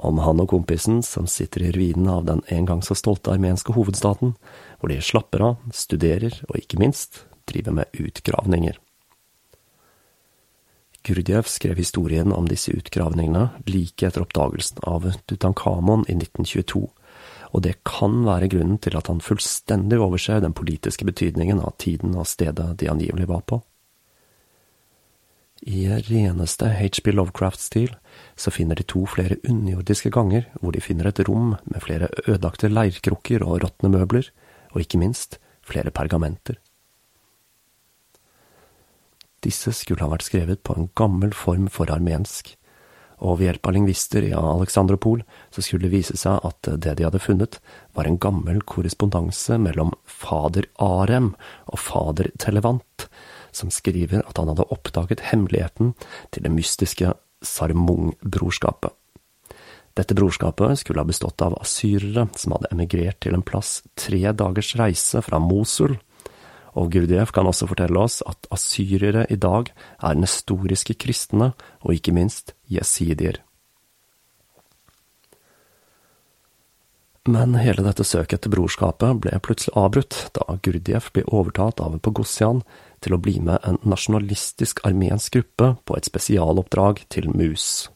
om 0.00 0.22
han 0.24 0.40
og 0.40 0.48
kompisen 0.54 1.02
som 1.04 1.26
sitter 1.28 1.66
i 1.66 1.72
ruinene 1.76 2.14
av 2.14 2.24
den 2.30 2.40
en 2.48 2.70
gang 2.70 2.80
så 2.80 2.96
stolte 2.96 3.34
armenske 3.34 3.76
hovedstaten, 3.76 4.32
hvor 4.80 4.88
de 4.88 4.96
slapper 5.04 5.44
av, 5.44 5.60
studerer 5.76 6.38
og 6.48 6.56
ikke 6.62 6.80
minst 6.80 7.26
driver 7.44 7.76
med 7.82 8.00
utgravninger. 8.00 8.80
Gurdjieff 11.04 11.52
skrev 11.52 11.76
historien 11.76 12.32
om 12.32 12.48
disse 12.48 12.72
utgravningene 12.72 13.50
like 13.68 14.08
etter 14.08 14.24
oppdagelsen 14.24 14.80
av 14.88 15.10
Tutankhamon 15.28 16.06
i 16.08 16.16
1922, 16.16 16.86
og 17.54 17.62
det 17.62 17.76
kan 17.86 18.24
være 18.26 18.50
grunnen 18.50 18.80
til 18.82 18.96
at 18.98 19.06
han 19.10 19.22
fullstendig 19.22 20.00
overser 20.02 20.42
den 20.42 20.56
politiske 20.56 21.06
betydningen 21.06 21.62
av 21.62 21.76
tiden 21.78 22.16
og 22.18 22.26
stedet 22.26 22.72
de 22.80 22.90
angivelig 22.90 23.28
var 23.30 23.44
på. 23.46 23.60
I 25.64 25.86
reneste 26.10 26.66
HB 26.76 27.14
Lovecraft-stil 27.14 27.94
så 28.36 28.52
finner 28.52 28.76
de 28.76 28.84
to 28.90 29.04
flere 29.08 29.38
underjordiske 29.48 30.10
ganger 30.12 30.48
hvor 30.58 30.74
de 30.74 30.82
finner 30.84 31.08
et 31.08 31.22
rom 31.28 31.54
med 31.62 31.80
flere 31.80 32.10
ødelagte 32.26 32.68
leirkrukker 32.68 33.46
og 33.46 33.62
råtne 33.62 33.92
møbler, 33.94 34.28
og 34.74 34.82
ikke 34.82 34.98
minst 34.98 35.38
flere 35.64 35.94
pergamenter. 35.94 36.58
Disse 39.44 39.72
skulle 39.76 40.02
ha 40.02 40.10
vært 40.10 40.26
skrevet 40.26 40.60
på 40.66 40.74
en 40.76 40.90
gammel 40.98 41.32
form 41.36 41.70
for 41.72 41.88
armensk, 41.92 42.56
og 43.22 43.38
ved 43.38 43.48
hjelp 43.48 43.68
av 43.68 43.76
lingvister 43.76 44.26
i 44.26 44.32
Alexandropol 44.36 45.22
så 45.54 45.62
skulle 45.64 45.86
det 45.86 45.94
vise 45.94 46.16
seg 46.18 46.40
at 46.46 46.70
det 46.82 46.96
de 46.98 47.06
hadde 47.06 47.22
funnet, 47.22 47.60
var 47.94 48.08
en 48.08 48.18
gammel 48.20 48.62
korrespondanse 48.66 49.58
mellom 49.62 49.94
fader 50.06 50.66
Arem 50.82 51.32
og 51.70 51.78
fader 51.80 52.30
Televant, 52.42 53.08
som 53.54 53.70
skriver 53.70 54.24
at 54.24 54.40
han 54.40 54.50
hadde 54.50 54.66
oppdaget 54.74 55.28
hemmeligheten 55.30 55.94
til 56.34 56.46
det 56.46 56.52
mystiske 56.52 57.14
Sarmung-brorskapet. 57.44 58.92
Dette 59.94 60.16
brorskapet 60.18 60.80
skulle 60.80 61.04
ha 61.04 61.06
bestått 61.06 61.42
av 61.44 61.54
asyrere 61.60 62.26
som 62.34 62.56
hadde 62.56 62.72
emigrert 62.74 63.20
til 63.22 63.36
en 63.36 63.44
plass 63.46 63.78
tre 63.94 64.18
dagers 64.34 64.72
reise 64.80 65.22
fra 65.22 65.38
Mosul, 65.38 65.94
og 66.74 66.92
Gurdjieff 66.94 67.32
kan 67.34 67.46
også 67.46 67.68
fortelle 67.70 68.02
oss 68.02 68.20
at 68.26 68.48
asyrere 68.54 69.26
i 69.30 69.38
dag 69.40 69.70
er 70.02 70.18
nestoriske 70.18 70.98
kristne, 70.98 71.52
og 71.82 71.96
ikke 71.96 72.14
minst 72.14 72.54
jesidier. 72.70 73.40
Men 77.24 77.54
hele 77.56 77.80
dette 77.86 78.04
søket 78.04 78.36
etter 78.36 78.52
brorskapet 78.52 79.22
ble 79.24 79.38
plutselig 79.40 79.72
avbrutt 79.80 80.16
da 80.36 80.58
Gurdjieff 80.60 81.08
ble 81.14 81.24
overtalt 81.32 81.80
av 81.80 81.96
Pogossian 82.04 82.60
til 83.00 83.16
å 83.16 83.20
bli 83.20 83.38
med 83.40 83.64
en 83.64 83.80
nasjonalistisk 83.80 84.82
armensk 84.84 85.38
gruppe 85.38 85.72
på 85.88 85.96
et 85.96 86.10
spesialoppdrag 86.10 87.06
til 87.08 87.30
Mus. 87.32 87.88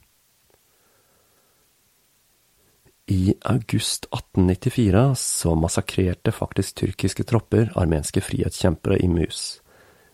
I 3.09 3.35
august 3.49 4.05
1894 4.13 5.15
så 5.17 5.55
massakrerte 5.55 6.33
faktisk 6.33 6.75
tyrkiske 6.77 7.25
tropper 7.25 7.71
armenske 7.81 8.21
frihetskjempere 8.21 8.99
i 9.01 9.09
Mus. 9.09 9.63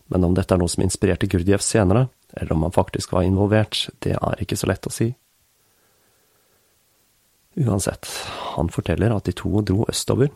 Men 0.07 0.23
om 0.23 0.35
dette 0.37 0.55
er 0.55 0.61
noe 0.61 0.71
som 0.71 0.85
inspirerte 0.85 1.27
Gurdjev 1.27 1.59
senere, 1.59 2.05
eller 2.39 2.55
om 2.55 2.63
han 2.63 2.75
faktisk 2.75 3.11
var 3.11 3.27
involvert, 3.27 3.89
det 3.99 4.15
er 4.15 4.39
ikke 4.39 4.55
så 4.55 4.69
lett 4.71 4.87
å 4.87 4.93
si. 4.95 5.09
Uansett, 7.59 8.07
han 8.55 8.71
forteller 8.71 9.11
at 9.11 9.27
de 9.27 9.35
to 9.35 9.59
dro 9.67 9.83
østover, 9.91 10.31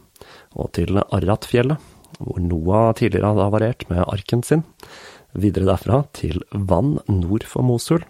og 0.60 0.74
til 0.76 1.00
Arratfjellet, 1.00 1.80
hvor 2.20 2.44
Noah 2.44 2.92
tidligere 3.00 3.32
hadde 3.32 3.48
havarert 3.48 3.88
med 3.88 4.04
arken 4.04 4.44
sin, 4.44 4.66
videre 5.32 5.72
derfra 5.72 6.04
til 6.12 6.44
vann 6.52 6.98
nord 7.08 7.48
for 7.48 7.64
Mosul, 7.64 8.04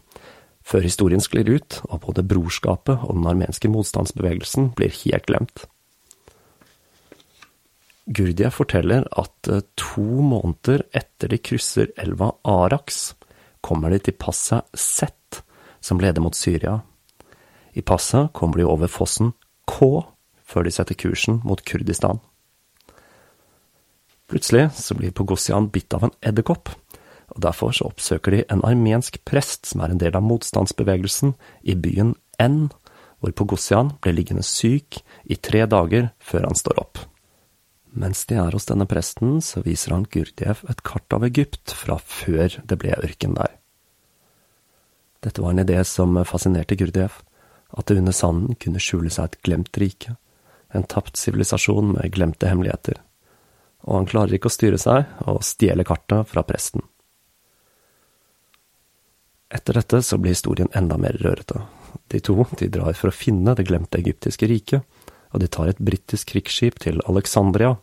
før 0.70 0.86
historien 0.86 1.24
sklir 1.24 1.50
ut, 1.50 1.80
og 1.90 2.04
både 2.06 2.26
brorskapet 2.30 3.02
og 3.08 3.18
den 3.18 3.28
armenske 3.30 3.72
motstandsbevegelsen 3.72 4.74
blir 4.78 4.94
helt 5.02 5.26
glemt. 5.30 5.66
Gurdjieff 8.10 8.58
forteller 8.58 9.06
at 9.22 9.50
eh, 9.50 9.66
to 9.78 10.06
måneder 10.26 10.86
etter 10.98 11.30
de 11.30 11.38
krysser 11.42 11.92
elva 12.02 12.32
Araks, 12.48 13.14
kommer 13.62 13.94
de 13.94 14.00
til 14.02 14.16
passet 14.18 14.66
Sett, 14.74 15.42
som 15.82 16.00
leder 16.02 16.24
mot 16.24 16.36
Syria. 16.36 16.80
I 17.78 17.84
passet 17.86 18.32
kommer 18.34 18.62
de 18.62 18.66
over 18.66 18.90
fossen 18.90 19.34
K, 19.70 20.02
før 20.42 20.66
de 20.66 20.74
setter 20.74 20.98
kursen 20.98 21.42
mot 21.46 21.62
Kurdistan. 21.62 22.22
Plutselig 24.30 24.70
så 24.78 24.98
blir 24.98 25.14
Pogosian 25.14 25.70
bitt 25.74 25.94
av 25.94 26.08
en 26.08 26.16
edderkopp, 26.26 26.70
og 27.36 27.42
derfor 27.46 27.74
så 27.76 27.90
oppsøker 27.90 28.36
de 28.36 28.44
en 28.50 28.64
armensk 28.66 29.20
prest 29.28 29.70
som 29.70 29.84
er 29.84 29.94
en 29.94 30.02
del 30.02 30.18
av 30.18 30.26
motstandsbevegelsen, 30.26 31.36
i 31.64 31.76
byen 31.76 32.16
N, 32.42 32.70
hvor 33.20 33.36
Pogosian 33.36 33.94
ble 34.04 34.16
liggende 34.16 34.46
syk 34.48 35.02
i 35.28 35.36
tre 35.36 35.66
dager 35.70 36.12
før 36.24 36.48
han 36.48 36.58
står 36.58 36.80
opp. 36.82 37.02
Mens 37.90 38.24
de 38.30 38.38
er 38.38 38.54
hos 38.54 38.68
denne 38.70 38.86
presten, 38.90 39.40
så 39.42 39.64
viser 39.66 39.96
han 39.96 40.06
Gurdjev 40.10 40.62
et 40.70 40.84
kart 40.86 41.16
av 41.16 41.26
Egypt 41.26 41.74
fra 41.76 41.98
før 42.00 42.60
det 42.64 42.78
ble 42.80 42.94
ørken 42.96 43.36
der. 43.38 43.56
Dette 45.26 45.44
var 45.44 45.52
en 45.52 45.64
idé 45.66 45.82
som 45.84 46.16
fascinerte 46.24 46.78
Gurdjev, 46.80 47.18
at 47.76 47.90
det 47.90 47.98
under 48.00 48.16
sanden 48.16 48.56
kunne 48.62 48.82
skjule 48.82 49.12
seg 49.14 49.30
et 49.30 49.42
glemt 49.46 49.78
rike, 49.82 50.16
en 50.74 50.86
tapt 50.86 51.18
sivilisasjon 51.18 51.96
med 51.96 52.14
glemte 52.14 52.50
hemmeligheter, 52.50 53.02
og 53.90 53.98
han 53.98 54.10
klarer 54.10 54.38
ikke 54.38 54.52
å 54.52 54.54
styre 54.54 54.80
seg 54.82 55.10
og 55.28 55.44
stjele 55.46 55.86
kartet 55.88 56.30
fra 56.30 56.46
presten. 56.46 56.86
Etter 59.50 59.80
dette 59.80 60.02
så 60.06 60.20
blir 60.22 60.36
historien 60.36 60.70
enda 60.78 60.98
mer 61.02 61.18
rørete. 61.24 61.64
De 62.10 62.20
to 62.22 62.46
de 62.58 62.70
drar 62.70 62.94
for 62.94 63.10
å 63.10 63.16
finne 63.16 63.56
det 63.58 63.66
glemte 63.66 63.98
egyptiske 63.98 64.48
riket, 64.50 64.86
og 65.34 65.42
de 65.42 65.50
tar 65.50 65.70
et 65.72 65.82
britisk 65.82 66.34
krigsskip 66.34 66.80
til 66.82 67.02
Alexandria, 67.10 67.76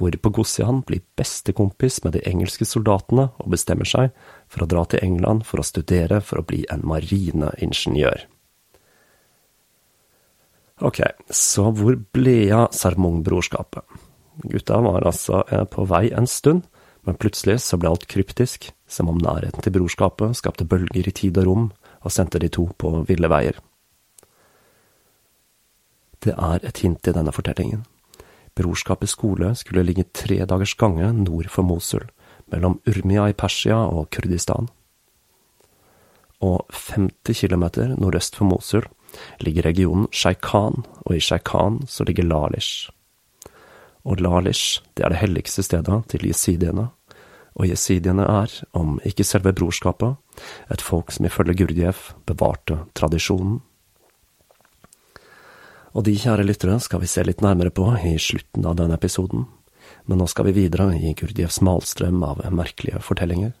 hvor 0.00 0.16
Pogosian 0.16 0.80
blir 0.88 1.02
bestekompis 1.20 2.00
med 2.04 2.16
de 2.16 2.24
engelske 2.28 2.64
soldatene 2.64 3.28
og 3.36 3.52
bestemmer 3.52 3.88
seg 3.88 4.14
for 4.48 4.64
å 4.64 4.68
dra 4.70 4.86
til 4.88 5.04
England 5.04 5.44
for 5.48 5.60
å 5.60 5.66
studere 5.66 6.22
for 6.24 6.40
å 6.40 6.46
bli 6.46 6.62
en 6.72 6.86
marineingeniør. 6.88 8.24
Ok, 10.80 11.02
så 11.28 11.68
hvor 11.76 11.98
ble 12.16 12.38
av 12.56 12.70
Sarmung-brorskapet? 12.72 13.84
Gutta 14.48 14.78
var 14.80 15.04
altså 15.04 15.42
eh, 15.52 15.66
på 15.68 15.84
vei 15.84 16.06
en 16.16 16.28
stund, 16.30 16.64
men 17.10 17.18
plutselig 17.18 17.56
så 17.64 17.74
ble 17.74 17.90
alt 17.90 18.04
kryptisk, 18.06 18.68
som 18.86 19.08
om 19.10 19.16
nærheten 19.18 19.64
til 19.64 19.74
brorskapet 19.74 20.36
skapte 20.38 20.62
bølger 20.62 21.08
i 21.10 21.14
tid 21.18 21.40
og 21.42 21.48
rom 21.48 21.64
og 22.06 22.12
sendte 22.14 22.38
de 22.38 22.46
to 22.54 22.68
på 22.78 23.00
ville 23.08 23.26
veier. 23.26 23.56
Det 26.22 26.36
er 26.36 26.62
et 26.62 26.82
hint 26.84 27.10
i 27.10 27.14
denne 27.16 27.32
fortellingen. 27.34 27.82
Brorskapets 28.54 29.16
skole 29.16 29.48
skulle 29.58 29.82
ligge 29.82 30.06
tre 30.14 30.38
dagers 30.46 30.76
gange 30.78 31.08
nord 31.16 31.50
for 31.50 31.66
Mosul, 31.66 32.06
mellom 32.52 32.78
Urmia 32.86 33.26
i 33.26 33.34
Persia 33.34 33.80
og 33.90 34.06
Kurdistan. 34.14 34.70
Og 36.38 36.62
50 36.94 37.42
km 37.42 37.66
nordøst 37.98 38.38
for 38.38 38.46
Mosul 38.46 38.86
ligger 39.42 39.66
regionen 39.66 40.06
Sheikhan, 40.14 40.84
og 41.02 41.16
i 41.16 41.20
Sheikhan 41.20 41.82
så 41.90 42.06
ligger 42.06 42.30
Lalish. 42.30 42.86
Og 44.06 44.22
Lalish, 44.22 44.78
det 44.94 45.04
er 45.04 45.10
det 45.10 45.24
helligste 45.24 45.66
stedet 45.66 46.04
til 46.08 46.28
jesidiene, 46.30 46.90
og 47.60 47.68
jesidiene 47.68 48.24
er, 48.24 48.52
om 48.72 48.96
ikke 49.04 49.26
selve 49.26 49.52
brorskapet, 49.56 50.16
et 50.72 50.80
folk 50.80 51.12
som 51.12 51.28
ifølge 51.28 51.58
Gurdjieff 51.60 52.14
bevarte 52.28 52.78
tradisjonen. 52.96 53.60
Og 55.90 56.06
de 56.06 56.14
kjære 56.16 56.46
lyttere 56.46 56.78
skal 56.80 57.02
vi 57.02 57.10
se 57.10 57.24
litt 57.26 57.42
nærmere 57.44 57.72
på 57.74 57.88
i 58.06 58.14
slutten 58.22 58.64
av 58.64 58.78
denne 58.78 58.96
episoden, 58.96 59.44
men 60.08 60.22
nå 60.22 60.28
skal 60.30 60.48
vi 60.48 60.56
videre 60.62 60.92
i 60.96 61.12
Gurdjieffs 61.18 61.60
malstrøm 61.66 62.22
av 62.24 62.46
merkelige 62.54 63.02
fortellinger. 63.04 63.52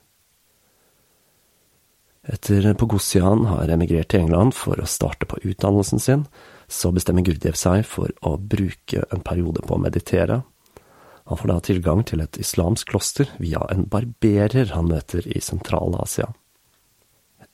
Etter 2.30 2.68
Pogosian 2.78 3.46
har 3.48 3.72
emigrert 3.72 4.12
til 4.12 4.22
England 4.24 4.54
for 4.54 4.78
å 4.78 4.88
starte 4.88 5.26
på 5.26 5.40
utdannelsen 5.42 6.00
sin, 6.00 6.24
så 6.70 6.92
bestemmer 6.94 7.26
Gurdjieff 7.26 7.58
seg 7.58 7.82
for 7.88 8.12
å 8.22 8.36
bruke 8.38 9.02
en 9.10 9.24
periode 9.26 9.64
på 9.66 9.74
å 9.74 9.82
meditere. 9.82 10.42
Han 11.30 11.38
får 11.38 11.48
da 11.48 11.60
tilgang 11.62 12.00
til 12.02 12.24
et 12.24 12.36
islamsk 12.42 12.88
kloster 12.90 13.28
via 13.38 13.62
en 13.70 13.84
barberer 13.86 14.72
han 14.74 14.88
møter 14.90 15.22
i 15.30 15.38
Sentral-Asia. 15.38 16.26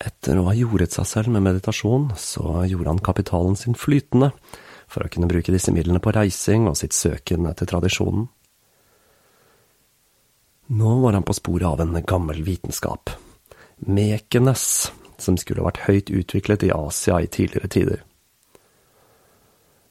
Etter 0.00 0.40
å 0.40 0.46
ha 0.48 0.54
jordet 0.56 0.94
seg 0.96 1.04
selv 1.10 1.34
med 1.34 1.44
meditasjon, 1.44 2.06
så 2.16 2.62
gjorde 2.64 2.94
han 2.94 3.02
kapitalen 3.04 3.52
sin 3.56 3.76
flytende, 3.76 4.30
for 4.88 5.04
å 5.04 5.10
kunne 5.12 5.28
bruke 5.28 5.52
disse 5.52 5.74
midlene 5.76 6.00
på 6.00 6.14
reising 6.16 6.64
og 6.70 6.78
sitt 6.80 6.96
søken 6.96 7.44
etter 7.50 7.68
tradisjonen. 7.68 8.30
Nå 10.72 10.94
var 11.02 11.18
han 11.18 11.28
på 11.28 11.36
sporet 11.36 11.68
av 11.68 11.84
en 11.84 12.00
gammel 12.00 12.40
vitenskap, 12.48 13.12
Mekenes, 13.84 14.88
som 15.20 15.36
skulle 15.36 15.68
vært 15.68 15.82
høyt 15.84 16.08
utviklet 16.08 16.64
i 16.64 16.72
Asia 16.72 17.20
i 17.20 17.28
tidligere 17.28 17.68
tider. 17.76 18.00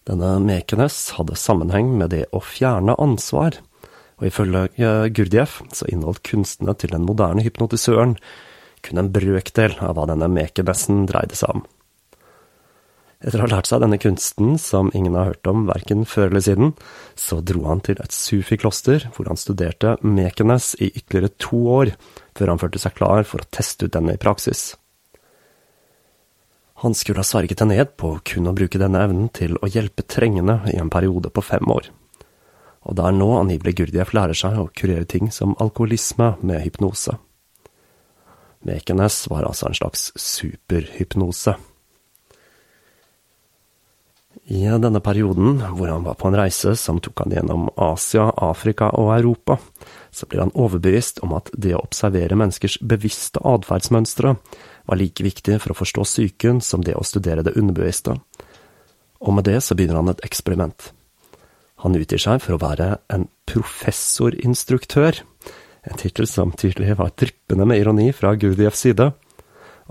Denne 0.10 0.36
Mekenes 0.42 1.12
hadde 1.20 1.38
sammenheng 1.38 1.94
med 2.01 2.12
det 2.18 2.25
å 2.34 2.42
fjerne 2.42 2.98
ansvar, 3.01 3.62
og 4.19 4.27
ifølge 4.29 4.67
Gurdjieff 5.15 5.62
så 5.75 5.88
inneholdt 5.91 6.24
kunstene 6.27 6.75
til 6.79 6.93
den 6.95 7.07
moderne 7.07 7.43
hypnotisøren 7.45 8.15
kun 8.86 9.01
en 9.01 9.12
brøkdel 9.13 9.79
av 9.81 9.95
hva 9.98 10.05
denne 10.10 10.29
mekebessen 10.31 11.07
dreide 11.10 11.38
seg 11.38 11.57
om. 11.57 11.65
Etter 13.25 13.41
å 13.41 13.45
ha 13.48 13.51
lært 13.55 13.69
seg 13.69 13.81
denne 13.81 13.98
kunsten, 13.98 14.53
som 14.62 14.91
ingen 14.93 15.15
har 15.17 15.31
hørt 15.31 15.50
om 15.50 15.63
verken 15.65 16.03
før 16.05 16.29
eller 16.29 16.43
siden, 16.45 16.74
så 17.17 17.39
dro 17.41 17.63
han 17.65 17.81
til 17.86 17.98
et 18.03 18.13
sufi-kloster, 18.13 19.07
hvor 19.15 19.31
han 19.31 19.39
studerte 19.39 19.95
Mekenes 20.05 20.74
i 20.77 20.91
ytterligere 20.91 21.34
to 21.41 21.62
år, 21.79 21.93
før 22.38 22.53
han 22.53 22.62
følte 22.62 22.81
seg 22.84 22.98
klar 23.00 23.25
for 23.25 23.41
å 23.41 23.50
teste 23.50 23.88
ut 23.88 23.95
denne 23.95 24.13
i 24.13 24.22
praksis. 24.22 24.75
Han 26.84 26.93
skulle 26.93 27.24
ha 27.24 27.25
sverget 27.25 27.63
det 27.63 27.69
ned 27.72 27.95
på 27.98 28.17
kun 28.27 28.51
å 28.51 28.53
bruke 28.53 28.77
denne 28.77 29.01
evnen 29.07 29.31
til 29.34 29.55
å 29.57 29.69
hjelpe 29.72 30.05
trengende 30.05 30.60
i 30.69 30.77
en 30.77 30.91
periode 30.93 31.31
på 31.34 31.41
fem 31.41 31.65
år. 31.72 31.88
Og 32.86 32.98
det 32.98 33.06
er 33.06 33.15
nå 33.18 33.30
angivelig 33.39 33.80
Gurdjieff 33.80 34.13
lærer 34.13 34.38
seg 34.38 34.58
å 34.62 34.70
kurere 34.77 35.08
ting 35.10 35.32
som 35.34 35.58
alkoholisme 35.62 36.36
med 36.45 36.62
hypnose. 36.62 37.17
Mekenes 38.65 39.26
var 39.30 39.45
altså 39.45 39.69
en 39.69 39.78
slags 39.78 40.12
superhypnose. 40.17 41.56
I 44.45 44.67
denne 44.78 45.00
perioden, 45.02 45.58
hvor 45.74 45.89
han 45.89 46.04
var 46.06 46.17
på 46.19 46.30
en 46.30 46.38
reise 46.38 46.76
som 46.78 47.00
tok 47.02 47.24
han 47.24 47.34
gjennom 47.34 47.63
Asia, 47.82 48.28
Afrika 48.38 48.91
og 48.93 49.10
Europa, 49.15 49.58
så 50.13 50.28
blir 50.30 50.43
han 50.43 50.54
overbevist 50.54 51.24
om 51.26 51.34
at 51.34 51.50
det 51.58 51.74
å 51.74 51.82
observere 51.82 52.38
menneskers 52.38 52.78
bevisste 52.86 53.41
atferdsmønstre 53.41 54.36
var 54.86 55.02
like 55.02 55.26
viktig 55.26 55.58
for 55.63 55.74
å 55.74 55.80
forstå 55.80 56.06
psyken 56.06 56.62
som 56.62 56.86
det 56.86 56.93
å 56.93 57.06
studere 57.06 57.45
det 57.45 57.56
underbevisste. 57.58 58.19
Og 59.26 59.34
med 59.34 59.50
det 59.50 59.63
så 59.65 59.74
begynner 59.74 60.04
han 60.04 60.13
et 60.13 60.21
eksperiment. 60.28 60.91
Han 61.83 61.97
utgir 61.99 62.21
seg 62.21 62.41
for 62.43 62.55
å 62.55 62.61
være 62.61 62.95
en 63.11 63.27
professorinstruktør, 63.49 65.19
en 65.85 65.99
tittel 66.01 66.27
som 66.29 66.53
tydelig 66.55 66.95
var 66.97 67.13
dryppende 67.19 67.67
med 67.67 67.83
ironi 67.83 68.09
fra 68.15 68.33
Gurdjieffs 68.39 68.85
side 68.88 69.11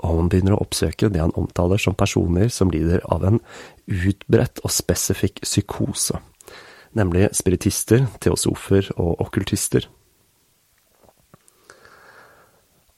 og 0.03 0.19
han 0.19 0.31
begynner 0.31 0.57
å 0.57 0.63
oppsøke 0.65 1.11
det 1.13 1.23
han 1.23 1.35
omtaler 1.39 1.81
som 1.81 1.97
personer 1.99 2.51
som 2.53 2.73
lider 2.73 3.03
av 3.15 3.25
en 3.27 3.41
utbredt 3.87 4.63
og 4.65 4.73
spesifikk 4.75 5.45
psykose, 5.45 6.19
nemlig 6.99 7.31
spiritister, 7.37 8.09
teosofer 8.23 8.91
og 8.97 9.23
okkultister. 9.23 9.87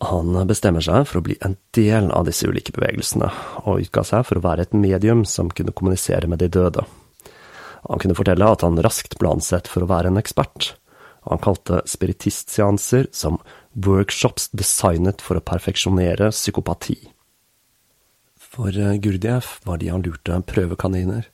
Han 0.07 0.37
bestemmer 0.49 0.85
seg 0.85 1.07
for 1.09 1.21
å 1.21 1.25
bli 1.25 1.39
en 1.45 1.57
del 1.77 2.11
av 2.13 2.27
disse 2.29 2.49
ulike 2.49 2.73
bevegelsene, 2.77 3.31
og 3.65 3.81
utga 3.85 4.05
seg 4.05 4.27
for 4.29 4.39
å 4.39 4.45
være 4.45 4.67
et 4.67 4.77
medium 4.77 5.25
som 5.29 5.49
kunne 5.53 5.73
kommunisere 5.77 6.29
med 6.29 6.45
de 6.45 6.51
døde. 6.53 6.85
Han 7.87 8.03
kunne 8.03 8.17
fortelle 8.19 8.49
at 8.51 8.65
han 8.67 8.81
raskt 8.83 9.19
ble 9.21 9.37
ansett 9.37 9.71
for 9.71 9.85
å 9.85 9.91
være 9.91 10.11
en 10.11 10.21
ekspert, 10.21 10.75
han 11.27 11.39
kalte 11.39 11.83
spiritistseanser 11.91 13.09
som 13.11 13.41
workshops 13.73 14.49
designet 14.55 15.23
for 15.23 15.39
å 15.39 15.43
perfeksjonere 15.43 16.31
psykopati. 16.31 17.01
For 18.39 18.71
eh, 18.71 18.95
Gurdjieff 19.03 19.59
var 19.67 19.83
de 19.83 19.91
han 19.91 20.05
lurte 20.07 20.39
prøvekaniner, 20.47 21.27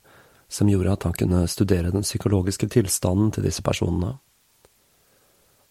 som 0.49 0.69
gjorde 0.69 0.95
at 0.95 1.05
han 1.05 1.13
kunne 1.17 1.43
studere 1.47 1.93
den 1.93 2.05
psykologiske 2.05 2.71
tilstanden 2.73 3.29
til 3.35 3.45
disse 3.45 3.61
personene. 3.65 4.15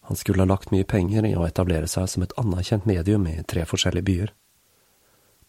Han 0.07 0.19
skulle 0.19 0.47
ha 0.47 0.51
lagt 0.51 0.71
mye 0.71 0.87
penger 0.87 1.27
i 1.27 1.35
å 1.35 1.47
etablere 1.47 1.91
seg 1.91 2.07
som 2.11 2.23
et 2.23 2.35
anerkjent 2.39 2.87
medium 2.87 3.27
i 3.27 3.41
tre 3.43 3.67
forskjellige 3.67 4.07
byer. 4.07 4.33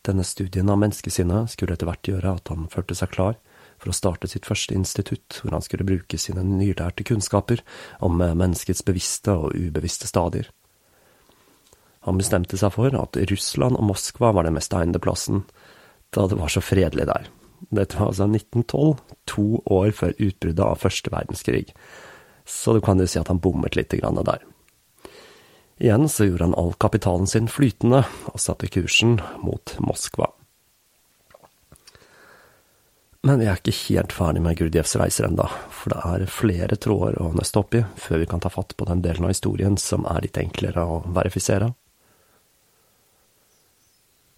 Denne 0.05 0.25
studien 0.25 0.69
av 0.69 0.81
menneskesinnet 0.81 1.53
skulle 1.53 1.77
etter 1.77 1.89
hvert 1.89 2.09
gjøre 2.09 2.37
at 2.39 2.49
han 2.49 2.65
følte 2.73 2.97
seg 2.97 3.13
klar 3.13 3.37
for 3.83 3.91
å 3.91 3.97
starte 3.97 4.29
sitt 4.31 4.47
første 4.47 4.75
institutt, 4.77 5.41
hvor 5.41 5.57
han 5.57 5.63
skulle 5.65 5.87
bruke 5.87 6.19
sine 6.19 6.45
nylærte 6.47 7.03
kunnskaper 7.07 7.61
om 8.05 8.21
eh, 8.23 8.35
menneskets 8.39 8.85
bevisste 8.87 9.35
og 9.35 9.57
ubevisste 9.57 10.07
stadier. 10.07 10.47
Han 12.07 12.19
bestemte 12.19 12.59
seg 12.59 12.73
for 12.75 12.95
at 12.99 13.19
Russland 13.29 13.79
og 13.79 13.87
Moskva 13.91 14.33
var 14.35 14.47
den 14.47 14.55
mest 14.57 14.73
egnede 14.75 15.03
plassen, 15.03 15.43
da 16.15 16.27
det 16.29 16.39
var 16.39 16.51
så 16.51 16.63
fredelig 16.63 17.07
der. 17.09 17.29
Dette 17.71 17.99
var 17.99 18.11
altså 18.11 18.27
1912, 18.27 18.97
to 19.29 19.45
år 19.71 19.93
før 19.95 20.15
utbruddet 20.17 20.65
av 20.65 20.81
første 20.81 21.11
verdenskrig, 21.13 21.69
så 22.43 22.75
du 22.75 22.81
kan 22.83 22.99
jo 22.99 23.07
si 23.07 23.21
at 23.21 23.31
han 23.31 23.39
bommet 23.43 23.77
litt 23.79 23.95
grann 23.95 24.19
der. 24.19 24.43
Igjen 25.83 26.09
så 26.11 26.27
gjorde 26.27 26.49
han 26.49 26.59
all 26.59 26.75
kapitalen 26.79 27.27
sin 27.27 27.47
flytende, 27.51 28.03
og 28.31 28.39
satte 28.39 28.69
kursen 28.71 29.17
mot 29.43 29.75
Moskva. 29.83 30.29
Men 33.23 33.39
vi 33.39 33.45
er 33.47 33.55
ikke 33.55 33.71
helt 33.85 34.11
ferdig 34.11 34.41
med 34.43 34.57
Gurdjevs 34.59 34.97
reiser 34.99 35.29
enda, 35.29 35.45
for 35.71 35.93
det 35.93 35.99
er 36.09 36.31
flere 36.31 36.75
tråder 36.75 37.21
å 37.23 37.29
nøste 37.31 37.61
opp 37.61 37.77
i 37.79 37.85
før 37.95 38.19
vi 38.19 38.27
kan 38.27 38.43
ta 38.43 38.51
fatt 38.51 38.75
på 38.75 38.87
den 38.89 38.99
delen 39.05 39.23
av 39.23 39.31
historien 39.31 39.77
som 39.79 40.03
er 40.11 40.25
litt 40.25 40.39
enklere 40.41 40.83
å 40.83 40.99
verifisere. 41.15 41.71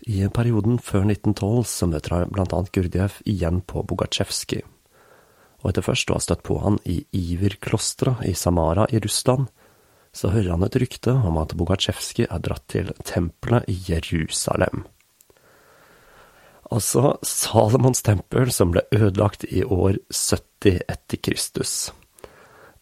I 0.05 0.27
perioden 0.29 0.77
før 0.77 1.07
1912 1.07 1.65
så 1.65 1.89
møter 1.89 2.13
han 2.13 2.33
blant 2.35 2.53
annet 2.53 2.69
Gurdjev 2.77 3.17
igjen 3.25 3.63
på 3.65 3.81
Bogatsjevskij, 3.89 4.61
og 5.63 5.71
etter 5.71 5.89
først 5.89 6.13
å 6.13 6.19
ha 6.19 6.21
støtt 6.21 6.45
på 6.45 6.61
han 6.61 6.77
i 6.85 6.99
Iver-klosteret 7.09 8.21
i 8.29 8.35
Samara 8.37 8.85
i 8.93 9.01
Russland, 9.01 9.49
så 10.13 10.29
hører 10.29 10.53
han 10.53 10.69
et 10.69 10.77
rykte 10.77 11.17
om 11.25 11.41
at 11.41 11.57
Bogatsjevskij 11.57 12.29
er 12.29 12.45
dratt 12.45 12.69
til 12.69 12.93
tempelet 13.01 13.65
i 13.65 13.81
Jerusalem. 13.89 14.85
Altså 16.73 17.17
Salomons 17.21 18.01
tempel 18.01 18.49
som 18.51 18.71
ble 18.73 18.81
ødelagt 18.95 19.45
i 19.45 19.61
år 19.63 19.99
70 20.09 20.81
etter 20.89 21.21
Kristus, 21.21 21.91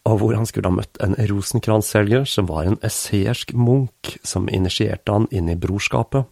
og 0.08 0.22
hvor 0.22 0.38
han 0.38 0.48
skulle 0.48 0.72
ha 0.72 0.78
møtt 0.78 1.00
en 1.04 1.17
rosenkransselger 1.17 2.24
som 2.28 2.48
var 2.48 2.69
en 2.69 2.80
esseersk 2.84 3.52
munk 3.56 4.15
som 4.24 4.48
initierte 4.52 5.12
han 5.12 5.28
inn 5.32 5.52
i 5.52 5.60
brorskapet 5.60 6.30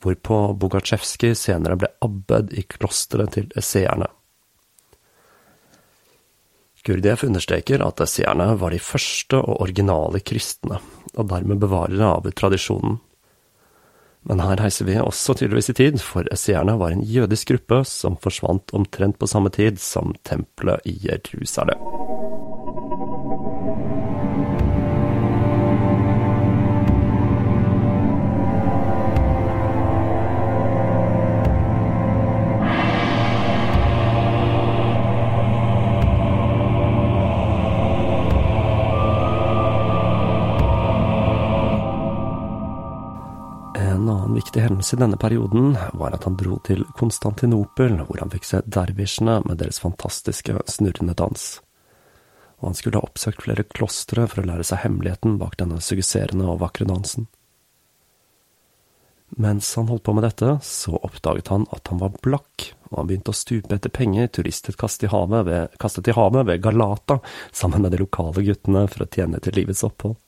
hvorpå 0.00 0.38
Bogatsjevskij 0.56 1.34
senere 1.36 1.76
ble 1.80 1.90
abbed 2.04 2.54
i 2.56 2.64
klosteret 2.64 3.36
til 3.36 3.50
esseerne. 3.56 4.08
Gurdjieff 6.80 7.26
understreker 7.26 7.82
at 7.84 8.00
esseerne 8.00 8.54
var 8.60 8.72
de 8.72 8.80
første 8.80 9.36
og 9.36 9.60
originale 9.66 10.22
kristne, 10.24 10.80
og 11.12 11.28
dermed 11.28 11.60
bevarere 11.60 12.08
av 12.08 12.28
tradisjonen. 12.32 12.96
Men 14.28 14.42
her 14.44 14.60
heiser 14.60 14.84
vi 14.88 14.98
også 15.00 15.34
tydeligvis 15.38 15.72
i 15.72 15.76
tid, 15.78 15.98
for 16.04 16.28
esseerne 16.32 16.76
var 16.80 16.92
en 16.92 17.06
jødisk 17.06 17.54
gruppe 17.54 17.82
som 17.88 18.18
forsvant 18.20 18.74
omtrent 18.76 19.18
på 19.18 19.30
samme 19.30 19.52
tid 19.54 19.80
som 19.80 20.14
tempelet 20.28 20.84
i 20.84 20.98
Jerusalem. 21.06 22.09
Viktig 44.34 44.62
hendelse 44.62 44.96
i 44.96 45.00
denne 45.00 45.16
perioden 45.20 45.74
var 45.98 46.14
at 46.14 46.24
han 46.28 46.36
dro 46.38 46.58
til 46.66 46.84
Konstantinopel, 46.98 47.98
hvor 48.06 48.20
han 48.22 48.30
fikk 48.32 48.46
se 48.48 48.62
dervisjene 48.66 49.40
med 49.46 49.60
deres 49.62 49.80
fantastiske 49.82 50.56
snurrende 50.70 51.16
dans. 51.18 51.44
Og 52.60 52.70
han 52.70 52.78
skulle 52.78 53.00
ha 53.00 53.08
oppsøkt 53.08 53.44
flere 53.46 53.64
klostre 53.64 54.26
for 54.28 54.42
å 54.42 54.48
lære 54.50 54.66
seg 54.68 54.82
hemmeligheten 54.84 55.38
bak 55.40 55.56
denne 55.60 55.80
suggesserende 55.84 56.48
og 56.50 56.60
vakre 56.62 56.88
dansen. 56.88 57.28
Mens 59.40 59.68
han 59.78 59.88
holdt 59.88 60.02
på 60.08 60.12
med 60.16 60.26
dette, 60.26 60.56
så 60.66 60.96
oppdaget 60.98 61.52
han 61.52 61.68
at 61.70 61.86
han 61.88 62.00
var 62.02 62.16
blakk, 62.22 62.72
og 62.90 62.98
han 62.98 63.10
begynte 63.10 63.30
å 63.30 63.38
stupe 63.38 63.76
etter 63.76 63.92
penger 63.94 64.26
turistet 64.34 64.78
kastet 64.80 65.06
i 65.06 65.12
havet 65.12 65.46
ved, 65.46 65.76
kastet 65.78 66.10
i 66.10 66.16
havet 66.16 66.48
ved 66.48 66.64
Galata 66.64 67.20
sammen 67.52 67.86
med 67.86 67.94
de 67.94 68.02
lokale 68.02 68.42
guttene 68.42 68.88
for 68.90 69.06
å 69.06 69.08
tjene 69.10 69.38
til 69.40 69.54
livets 69.60 69.84
opphold. 69.86 70.18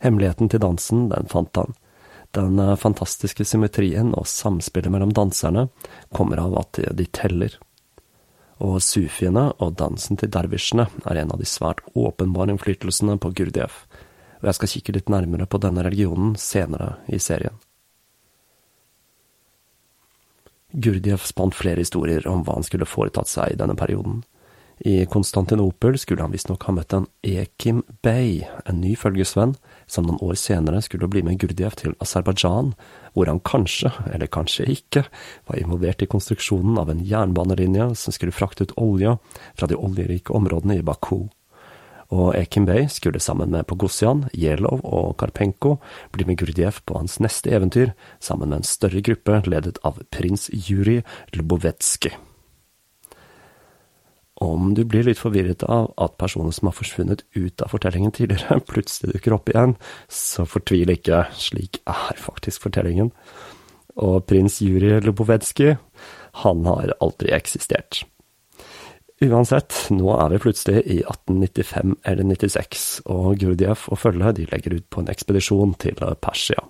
Hemmeligheten 0.00 0.48
til 0.48 0.62
dansen, 0.64 1.10
den 1.12 1.28
fant 1.28 1.60
han, 1.60 1.76
den 2.36 2.58
eh, 2.58 2.76
fantastiske 2.76 3.44
symmetrien 3.44 4.14
og 4.14 4.28
samspillet 4.30 4.92
mellom 4.92 5.14
danserne 5.16 5.68
kommer 6.14 6.42
av 6.42 6.58
at 6.62 6.82
de 6.96 7.06
teller. 7.10 7.56
Og 8.60 8.76
sufiene 8.84 9.48
og 9.64 9.78
dansen 9.80 10.20
til 10.20 10.30
dervisjene 10.32 10.86
er 11.08 11.22
en 11.22 11.32
av 11.32 11.40
de 11.40 11.48
svært 11.48 11.80
åpenbare 11.96 12.52
innflytelsene 12.52 13.16
på 13.20 13.32
Gurdjieff, 13.38 13.86
og 14.40 14.50
jeg 14.50 14.58
skal 14.58 14.72
kikke 14.74 14.96
litt 14.96 15.12
nærmere 15.12 15.48
på 15.48 15.60
denne 15.62 15.84
religionen 15.86 16.34
senere 16.40 16.98
i 17.08 17.20
serien. 17.20 17.56
Gurdjieff 20.70 21.24
spant 21.26 21.56
flere 21.56 21.82
historier 21.82 22.26
om 22.30 22.44
hva 22.46 22.58
han 22.58 22.66
skulle 22.66 22.86
foretatt 22.86 23.30
seg 23.30 23.54
i 23.54 23.58
denne 23.58 23.74
perioden. 23.78 24.20
I 24.80 25.06
Konstantinopel 25.06 25.98
skulle 25.98 26.22
han 26.24 26.32
visstnok 26.32 26.62
ha 26.64 26.72
møtt 26.72 26.94
en 26.96 27.06
Ekim 27.26 27.82
Bey, 28.00 28.46
en 28.64 28.78
ny 28.80 28.94
følgesvenn, 28.96 29.52
som 29.84 30.06
noen 30.06 30.20
år 30.24 30.38
senere 30.40 30.80
skulle 30.80 31.08
bli 31.10 31.20
med 31.26 31.36
Gurdjev 31.42 31.76
til 31.76 31.96
Aserbajdsjan, 32.00 32.70
hvor 33.12 33.28
han 33.28 33.42
kanskje, 33.44 33.92
eller 34.08 34.30
kanskje 34.32 34.70
ikke, 34.72 35.02
var 35.50 35.60
involvert 35.60 36.00
i 36.00 36.08
konstruksjonen 36.08 36.78
av 36.80 36.88
en 36.88 37.02
jernbanelinje 37.04 37.90
som 38.00 38.16
skulle 38.16 38.32
frakte 38.32 38.64
ut 38.64 38.72
olje 38.80 39.18
fra 39.52 39.68
de 39.68 39.76
oljerike 39.76 40.32
områdene 40.32 40.78
i 40.80 40.86
Baku. 40.86 41.26
Og 42.10 42.32
Ekim 42.40 42.64
Bey 42.64 42.88
skulle 42.88 43.20
sammen 43.20 43.52
med 43.52 43.68
Pogosjan, 43.68 44.24
Jelov 44.32 44.80
og 44.80 45.12
Karpenko 45.20 45.76
bli 46.16 46.24
med 46.24 46.40
Gurdjev 46.40 46.80
på 46.88 46.96
hans 46.96 47.20
neste 47.20 47.52
eventyr, 47.52 47.92
sammen 48.16 48.48
med 48.48 48.62
en 48.62 48.72
større 48.72 49.04
gruppe 49.04 49.42
ledet 49.44 49.76
av 49.84 50.00
prins 50.08 50.48
Jurij 50.56 51.04
Lubovetsjkij. 51.36 52.29
Om 54.40 54.72
du 54.72 54.86
blir 54.88 55.04
litt 55.04 55.20
forvirret 55.20 55.62
av 55.68 55.90
at 56.00 56.16
personer 56.20 56.54
som 56.56 56.70
har 56.70 56.76
forsvunnet 56.76 57.26
ut 57.36 57.60
av 57.60 57.74
fortellingen 57.74 58.14
tidligere, 58.16 58.62
plutselig 58.72 59.12
dukker 59.14 59.36
opp 59.36 59.52
igjen, 59.52 59.76
så 60.08 60.46
fortvil 60.48 60.94
ikke, 60.96 61.26
slik 61.36 61.82
er 61.84 62.16
faktisk 62.20 62.64
fortellingen. 62.68 63.12
Og 64.00 64.22
prins 64.24 64.60
Jurij 64.64 65.02
Lubovetsjkij, 65.04 65.76
han 66.44 66.64
har 66.64 66.94
aldri 67.04 67.34
eksistert. 67.36 68.04
Uansett, 69.20 69.74
nå 69.92 70.14
er 70.16 70.32
vi 70.32 70.40
plutselig 70.40 70.80
i 70.86 71.02
1895 71.02 71.98
eller 72.08 72.24
96, 72.30 72.84
og 73.12 73.34
Gurdjieff 73.42 73.90
og 73.92 74.00
følget 74.00 74.40
legger 74.48 74.78
ut 74.78 74.86
på 74.88 75.02
en 75.02 75.12
ekspedisjon 75.12 75.74
til 75.82 76.00
Persia. 76.24 76.64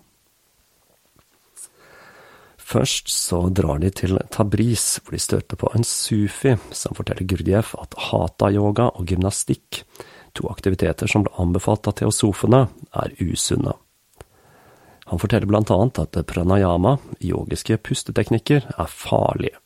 Først 2.70 3.09
så 3.11 3.48
drar 3.50 3.80
de 3.83 3.88
til 3.90 4.18
Tabriz, 4.30 5.00
hvor 5.02 5.16
de 5.16 5.22
støter 5.22 5.59
på 5.59 5.70
en 5.74 5.83
sufi 5.87 6.52
som 6.70 6.94
forteller 6.94 7.26
Gurdjieff 7.26 7.74
at 7.80 7.96
hata-yoga 7.98 8.92
og 8.94 9.11
gymnastikk, 9.11 9.83
to 10.38 10.46
aktiviteter 10.52 11.11
som 11.11 11.24
ble 11.26 11.35
anbefalt 11.42 11.88
av 11.90 11.96
teosofene, 11.98 12.68
er 12.94 13.16
usunne. 13.18 13.74
Han 15.11 15.18
forteller 15.18 15.50
blant 15.50 15.72
annet 15.74 15.98
at 15.98 16.20
pranayama, 16.30 16.94
yogiske 17.18 17.80
pusteteknikker, 17.83 18.68
er 18.78 18.94
farlige, 18.94 19.59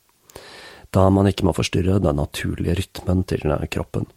da 0.89 1.05
man 1.13 1.29
ikke 1.29 1.45
må 1.45 1.53
forstyrre 1.53 1.99
den 2.01 2.17
naturlige 2.17 2.79
rytmen 2.81 3.21
til 3.29 3.45
kroppen. 3.69 4.09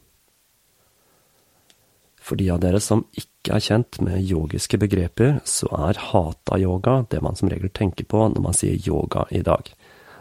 For 2.17 2.41
de 2.41 2.49
av 2.55 2.65
dere 2.65 2.81
som 2.81 3.05
ikke 3.39 3.55
er 3.55 3.63
kjent 3.63 4.01
med 4.03 4.27
yogiske 4.27 4.79
begreper, 4.83 5.39
så 5.47 5.69
er 5.89 6.01
hata-yoga 6.11 7.05
det 7.11 7.23
man 7.23 7.39
som 7.39 7.49
regel 7.49 7.71
tenker 7.71 8.05
på 8.05 8.27
når 8.35 8.43
man 8.43 8.57
sier 8.57 8.77
yoga 8.83 9.25
i 9.31 9.45
dag. 9.47 9.71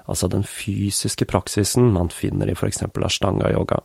Altså 0.07 0.29
den 0.31 0.45
fysiske 0.47 1.25
praksisen 1.27 1.89
man 1.95 2.09
finner 2.13 2.47
i 2.47 2.55
eksempel 2.55 3.03
ashtanga-yoga. 3.03 3.81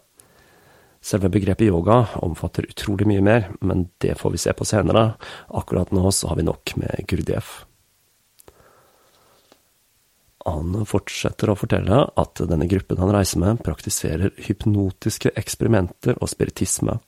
Selve 1.03 1.33
begrepet 1.33 1.66
yoga 1.66 2.05
omfatter 2.23 2.68
utrolig 2.68 3.09
mye 3.11 3.25
mer, 3.25 3.49
men 3.61 3.88
det 3.99 4.14
får 4.21 4.37
vi 4.37 4.38
se 4.38 4.53
på 4.55 4.64
senere. 4.68 5.16
Akkurat 5.51 5.90
nå 5.90 6.12
så 6.14 6.31
har 6.31 6.38
vi 6.38 6.47
nok 6.47 6.77
med 6.77 7.03
Gurdjieff. 7.09 7.64
Han 10.47 10.85
fortsetter 10.87 11.51
å 11.51 11.59
fortelle 11.59 12.05
at 12.18 12.42
denne 12.51 12.66
gruppen 12.71 12.99
han 13.03 13.11
reiser 13.14 13.42
med, 13.42 13.62
praktiserer 13.62 14.35
hypnotiske 14.47 15.35
eksperimenter 15.38 16.18
og 16.21 16.31
spiritisme 16.31 16.99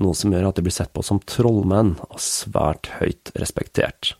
noe 0.00 0.16
som 0.18 0.32
gjør 0.34 0.48
at 0.48 0.58
de 0.58 0.64
blir 0.66 0.74
sett 0.74 0.92
på 0.94 1.04
som 1.06 1.22
trollmenn 1.28 1.94
og 2.08 2.20
svært 2.22 2.90
høyt 2.98 3.32
respektert. 3.38 4.14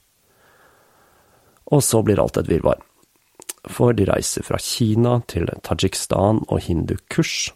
Og 1.72 1.82
så 1.82 2.02
blir 2.04 2.20
alt 2.22 2.38
et 2.38 2.50
virvar. 2.50 2.80
For 3.64 3.96
de 3.96 4.06
reiser 4.06 4.44
fra 4.44 4.60
Kina 4.60 5.18
til 5.30 5.48
Tajikistan 5.64 6.42
og 6.44 6.60
Hindukush, 6.66 7.52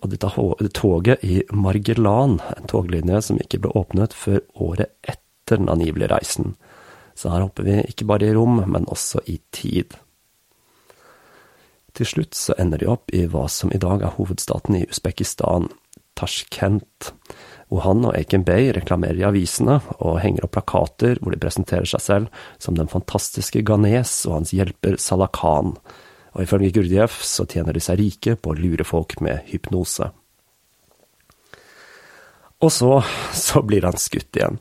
og 0.00 0.12
de 0.12 0.18
tar 0.20 0.36
toget 0.76 1.24
i 1.26 1.42
Margelan, 1.52 2.38
en 2.56 2.68
toglinje 2.70 3.20
som 3.26 3.40
ikke 3.42 3.60
ble 3.64 3.72
åpnet 3.76 4.14
før 4.16 4.40
året 4.54 4.94
etter 5.02 5.60
den 5.60 5.68
angivelige 5.68 6.12
reisen. 6.14 6.54
Så 7.18 7.32
her 7.32 7.44
hopper 7.44 7.66
vi 7.66 7.80
ikke 7.82 8.06
bare 8.08 8.30
i 8.30 8.36
rom, 8.36 8.62
men 8.70 8.88
også 8.88 9.20
i 9.28 9.40
tid. 9.52 9.98
Til 11.92 12.06
slutt 12.06 12.38
så 12.38 12.54
ender 12.56 12.80
de 12.80 12.88
opp 12.88 13.10
i 13.12 13.26
hva 13.28 13.44
som 13.50 13.72
i 13.74 13.80
dag 13.82 14.06
er 14.06 14.14
hovedstaten 14.14 14.78
i 14.78 14.86
Usbekistan, 14.88 15.68
Tashkent, 16.16 17.10
hvor 17.70 17.84
han 17.86 18.04
og 18.04 18.16
Aken 18.18 18.44
Bay 18.46 18.72
reklamerer 18.74 19.20
i 19.20 19.26
avisene 19.28 19.78
og 19.98 20.20
henger 20.24 20.46
opp 20.46 20.56
plakater 20.56 21.20
hvor 21.22 21.34
de 21.34 21.40
presenterer 21.40 21.86
seg 21.86 22.02
selv 22.02 22.40
som 22.58 22.74
den 22.78 22.90
fantastiske 22.90 23.62
Ganes 23.66 24.12
og 24.26 24.40
hans 24.40 24.54
hjelper 24.56 24.98
Salah 24.98 25.30
Khan, 25.32 25.76
og 26.34 26.42
ifølge 26.42 26.72
Gurdjieff 26.74 27.22
så 27.26 27.46
tjener 27.46 27.76
de 27.76 27.82
seg 27.82 28.00
rike 28.02 28.34
på 28.36 28.52
å 28.52 28.58
lure 28.58 28.86
folk 28.86 29.16
med 29.22 29.46
hypnose. 29.50 30.10
Og 32.60 32.72
så, 32.74 32.98
så 33.32 33.62
blir 33.64 33.86
han 33.88 33.96
skutt 33.98 34.36
igjen. 34.36 34.58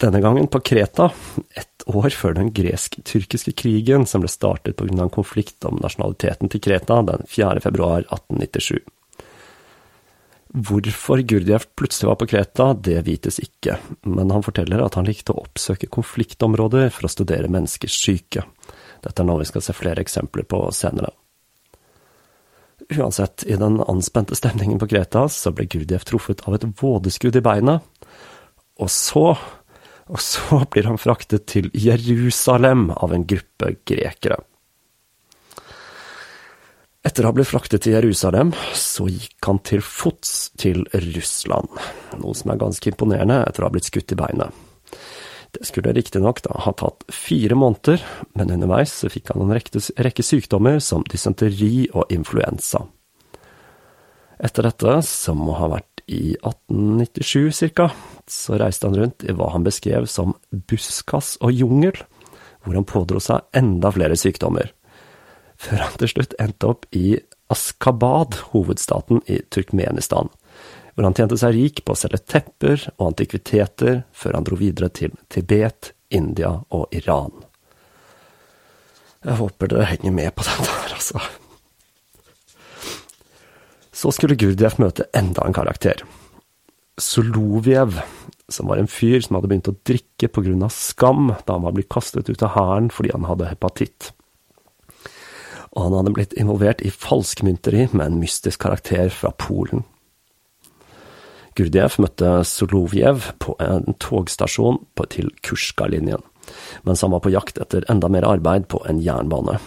Denne 0.00 0.22
gangen 0.24 0.48
på 0.48 0.62
Kreta, 0.64 1.10
ett 1.52 1.84
år 1.86 2.08
før 2.16 2.34
den 2.38 2.48
gresk-tyrkiske 2.56 3.52
krigen 3.60 4.06
som 4.08 4.24
ble 4.24 4.30
startet 4.32 4.78
pga. 4.78 5.02
en 5.04 5.12
konflikt 5.12 5.64
om 5.68 5.76
nasjonaliteten 5.82 6.48
til 6.48 6.62
Kreta 6.64 7.02
den 7.04 7.28
4. 7.28 7.60
februar 7.60 8.06
1897. 8.08 8.80
Hvorfor 10.50 11.20
Gurdjieff 11.22 11.68
plutselig 11.78 12.08
var 12.08 12.16
på 12.18 12.26
Kreta, 12.32 12.72
det 12.74 13.04
vites 13.06 13.38
ikke, 13.38 13.76
men 14.02 14.32
han 14.34 14.42
forteller 14.42 14.82
at 14.82 14.96
han 14.98 15.06
likte 15.06 15.30
å 15.30 15.44
oppsøke 15.44 15.86
konfliktområder 15.86 16.88
for 16.90 17.06
å 17.06 17.12
studere 17.12 17.50
menneskers 17.52 17.94
syke. 17.94 18.42
Dette 19.04 19.22
er 19.22 19.28
noe 19.28 19.44
vi 19.44 19.46
skal 19.46 19.62
se 19.62 19.76
flere 19.76 20.02
eksempler 20.02 20.48
på 20.50 20.64
senere. 20.74 21.12
Uansett, 22.90 23.44
i 23.46 23.54
den 23.60 23.78
anspente 23.86 24.34
stemningen 24.34 24.80
på 24.82 24.90
Kreta 24.90 25.28
så 25.30 25.54
ble 25.54 25.68
Gurdjieff 25.70 26.08
truffet 26.08 26.42
av 26.50 26.58
et 26.58 26.66
vådeskudd 26.82 27.38
i 27.38 27.46
beinet, 27.46 27.86
og 28.82 28.90
så, 28.90 29.28
og 30.10 30.22
så 30.24 30.64
blir 30.72 30.90
han 30.90 30.98
fraktet 30.98 31.46
til 31.52 31.70
Jerusalem 31.78 32.88
av 32.96 33.14
en 33.14 33.28
gruppe 33.28 33.76
grekere. 33.86 34.42
Etter 37.00 37.24
å 37.24 37.30
ha 37.30 37.32
blitt 37.32 37.48
fraktet 37.48 37.86
til 37.86 37.94
Jerusalem, 37.94 38.50
så 38.76 39.06
gikk 39.08 39.46
han 39.48 39.58
til 39.64 39.80
fots 39.80 40.50
til 40.60 40.82
Russland, 40.92 41.70
noe 42.20 42.36
som 42.36 42.52
er 42.52 42.58
ganske 42.60 42.90
imponerende 42.92 43.38
etter 43.46 43.64
å 43.64 43.70
ha 43.70 43.72
blitt 43.72 43.88
skutt 43.88 44.12
i 44.12 44.18
beinet. 44.20 44.52
Det 45.56 45.64
skulle 45.64 45.94
riktignok 45.96 46.42
ha 46.44 46.72
tatt 46.76 47.06
fire 47.08 47.56
måneder, 47.56 48.04
men 48.36 48.52
underveis 48.52 48.92
så 49.00 49.08
fikk 49.10 49.32
han 49.32 49.46
en 49.46 49.56
rekke 49.56 50.26
sykdommer 50.26 50.76
som 50.84 51.06
dysenteri 51.08 51.88
og 51.88 52.12
influensa. 52.12 52.84
Etter 54.36 54.68
dette, 54.68 54.98
som 55.08 55.40
må 55.40 55.56
ha 55.56 55.70
vært 55.72 56.04
i 56.04 56.36
1897 56.36 57.48
cirka, 57.62 57.88
så 58.28 58.60
reiste 58.60 58.90
han 58.90 59.00
rundt 59.00 59.24
i 59.24 59.32
hva 59.32 59.48
han 59.54 59.64
beskrev 59.64 60.04
som 60.04 60.36
buskas 60.68 61.38
og 61.40 61.56
jungel, 61.56 61.96
hvor 62.60 62.76
han 62.76 62.84
pådro 62.84 63.24
seg 63.24 63.48
enda 63.56 63.88
flere 63.94 64.20
sykdommer, 64.20 64.68
før 65.60 65.84
han 65.84 65.98
til 66.00 66.12
slutt 66.14 66.36
endte 66.40 66.70
opp 66.72 66.86
i 66.96 67.18
Askabad, 67.50 68.36
hovedstaten 68.54 69.24
i 69.26 69.40
Turkmenistan, 69.50 70.30
hvor 70.94 71.06
han 71.06 71.16
tjente 71.16 71.38
seg 71.40 71.56
rik 71.56 71.82
på 71.84 71.94
å 71.94 71.98
selge 71.98 72.22
tepper 72.30 72.86
og 72.96 73.10
antikviteter 73.10 74.02
før 74.16 74.38
han 74.38 74.46
dro 74.46 74.58
videre 74.60 74.90
til 74.94 75.16
Tibet, 75.32 75.92
India 76.14 76.52
og 76.70 76.94
Iran. 76.94 77.42
Jeg 79.20 79.36
håper 79.36 79.68
dere 79.68 79.88
henger 79.90 80.14
med 80.16 80.32
på 80.36 80.44
dette 80.48 80.70
her, 80.70 80.94
altså. 80.96 81.20
Så 84.00 84.14
skulle 84.16 84.38
Gurdjieff 84.40 84.78
møte 84.80 85.10
enda 85.16 85.44
en 85.44 85.56
karakter. 85.56 86.00
Solovjev, 87.00 87.98
som 88.48 88.70
var 88.70 88.80
en 88.80 88.88
fyr 88.88 89.20
som 89.24 89.36
hadde 89.36 89.50
begynt 89.50 89.68
å 89.68 89.76
drikke 89.88 90.30
av 90.30 90.72
skam 90.72 91.34
da 91.44 91.56
han 91.56 91.66
var 91.66 91.76
blitt 91.76 91.90
kastet 91.92 92.30
ut 92.30 92.42
av 92.46 92.54
hæren 92.54 92.88
fordi 92.94 93.12
han 93.12 93.28
hadde 93.28 93.50
hepatitt. 93.50 94.12
Og 95.76 95.86
han 95.86 95.96
hadde 95.98 96.14
blitt 96.16 96.34
involvert 96.34 96.82
i 96.82 96.90
falskmynteri 96.90 97.88
med 97.92 98.06
en 98.06 98.20
mystisk 98.22 98.62
karakter 98.64 99.12
fra 99.14 99.30
Polen. 99.38 99.84
Gurdjev 101.58 101.98
møtte 102.02 102.40
Solovjev 102.46 103.32
på 103.42 103.54
en 103.62 103.94
togstasjon 104.02 104.80
til 105.10 105.30
Kurska-linjen 105.46 106.22
mens 106.82 107.02
han 107.02 107.10
var 107.10 107.20
på 107.20 107.30
jakt 107.30 107.58
etter 107.58 107.84
enda 107.90 108.08
mer 108.08 108.26
arbeid 108.26 108.68
på 108.68 108.82
en 108.88 109.00
jernbane, 109.02 109.58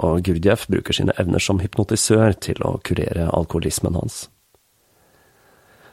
og 0.00 0.22
Gurdjev 0.24 0.66
bruker 0.72 0.96
sine 0.96 1.14
evner 1.20 1.42
som 1.42 1.60
hypnotisør 1.62 2.36
til 2.40 2.62
å 2.64 2.78
kurere 2.84 3.30
alkoholismen 3.36 3.98
hans. 3.98 4.28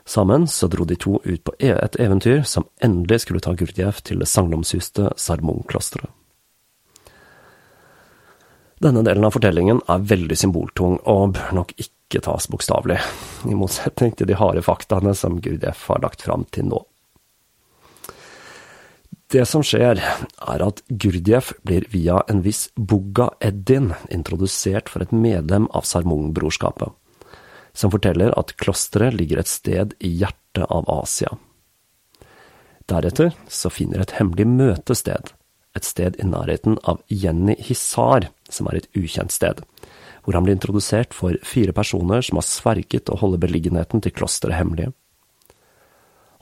Sammen 0.08 0.46
så 0.48 0.70
dro 0.72 0.86
de 0.88 0.96
to 0.96 1.18
ut 1.26 1.44
på 1.44 1.54
e- 1.60 1.76
et 1.76 1.98
eventyr 2.00 2.46
som 2.48 2.70
endelig 2.84 3.26
skulle 3.26 3.44
ta 3.44 3.52
Gurdjev 3.60 4.00
til 4.08 4.24
det 4.24 4.30
sagnomsuste 4.32 5.12
Sarmung-klosteret. 5.20 6.14
Denne 8.78 9.02
delen 9.02 9.26
av 9.26 9.34
fortellingen 9.34 9.80
er 9.90 10.04
veldig 10.06 10.36
symboltung 10.38 11.00
og 11.10 11.32
bør 11.34 11.56
nok 11.58 11.72
ikke 11.82 12.22
tas 12.28 12.46
bokstavelig, 12.52 13.00
i 13.50 13.56
motsetning 13.58 14.13
til 14.13 14.30
de 14.30 14.38
harde 14.38 14.62
faktaene 14.66 15.16
som 15.18 15.40
Gurdjieff 15.42 15.88
har 15.90 16.04
lagt 16.04 16.22
fram 16.28 16.46
til 16.54 16.70
nå. 16.70 16.84
Det 19.34 19.44
som 19.50 19.63
skjer, 19.66 20.00
er 20.00 20.63
at 20.63 20.84
Gurdjieff 20.88 21.50
blir 21.66 21.88
via 21.92 22.22
en 22.32 22.44
viss 22.46 22.68
Bugga 22.78 23.32
Eddin 23.44 23.90
introdusert 24.13 24.94
for 24.94 25.04
et 25.04 25.12
medlem 25.12 25.66
av 25.76 25.84
Sarmung-brorskapet, 25.90 26.94
som 27.74 27.92
forteller 27.92 28.32
at 28.40 28.54
klosteret 28.62 29.18
ligger 29.18 29.42
et 29.42 29.52
sted 29.52 29.98
i 30.00 30.13
hjertet 30.22 30.70
av 30.70 30.88
Asia. 31.02 31.34
Deretter 32.88 33.34
så 33.52 33.74
finner 33.74 34.06
et 34.06 34.16
hemmelig 34.16 34.48
møtested, 34.48 35.34
et 35.78 35.88
sted 35.88 36.18
i 36.20 36.28
nærheten 36.28 36.78
av 36.84 37.02
Jenny 37.08 37.56
Hisar, 37.62 38.30
som 38.50 38.70
er 38.70 38.82
et 38.82 38.90
ukjent 38.98 39.34
sted, 39.34 39.62
hvor 40.24 40.36
han 40.36 40.48
blir 40.48 40.58
introdusert 40.58 41.16
for 41.16 41.38
fire 41.48 41.74
personer 41.76 42.26
som 42.26 42.40
har 42.42 42.48
sverget 42.48 43.12
å 43.12 43.20
holde 43.22 43.40
beliggenheten 43.44 44.04
til 44.04 44.16
klosteret 44.16 44.60
hemmelig. 44.60 44.92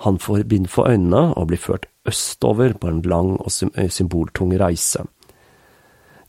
Han 0.04 0.18
får 0.20 0.44
bind 0.50 0.68
for 0.72 0.90
øynene 0.92 1.32
og 1.36 1.52
blir 1.52 1.62
ført 1.62 1.88
østover 2.06 2.76
på 2.80 2.90
en 2.90 3.04
lang 3.08 3.36
og 3.40 3.52
symboltung 3.52 4.52
reise. 4.60 5.06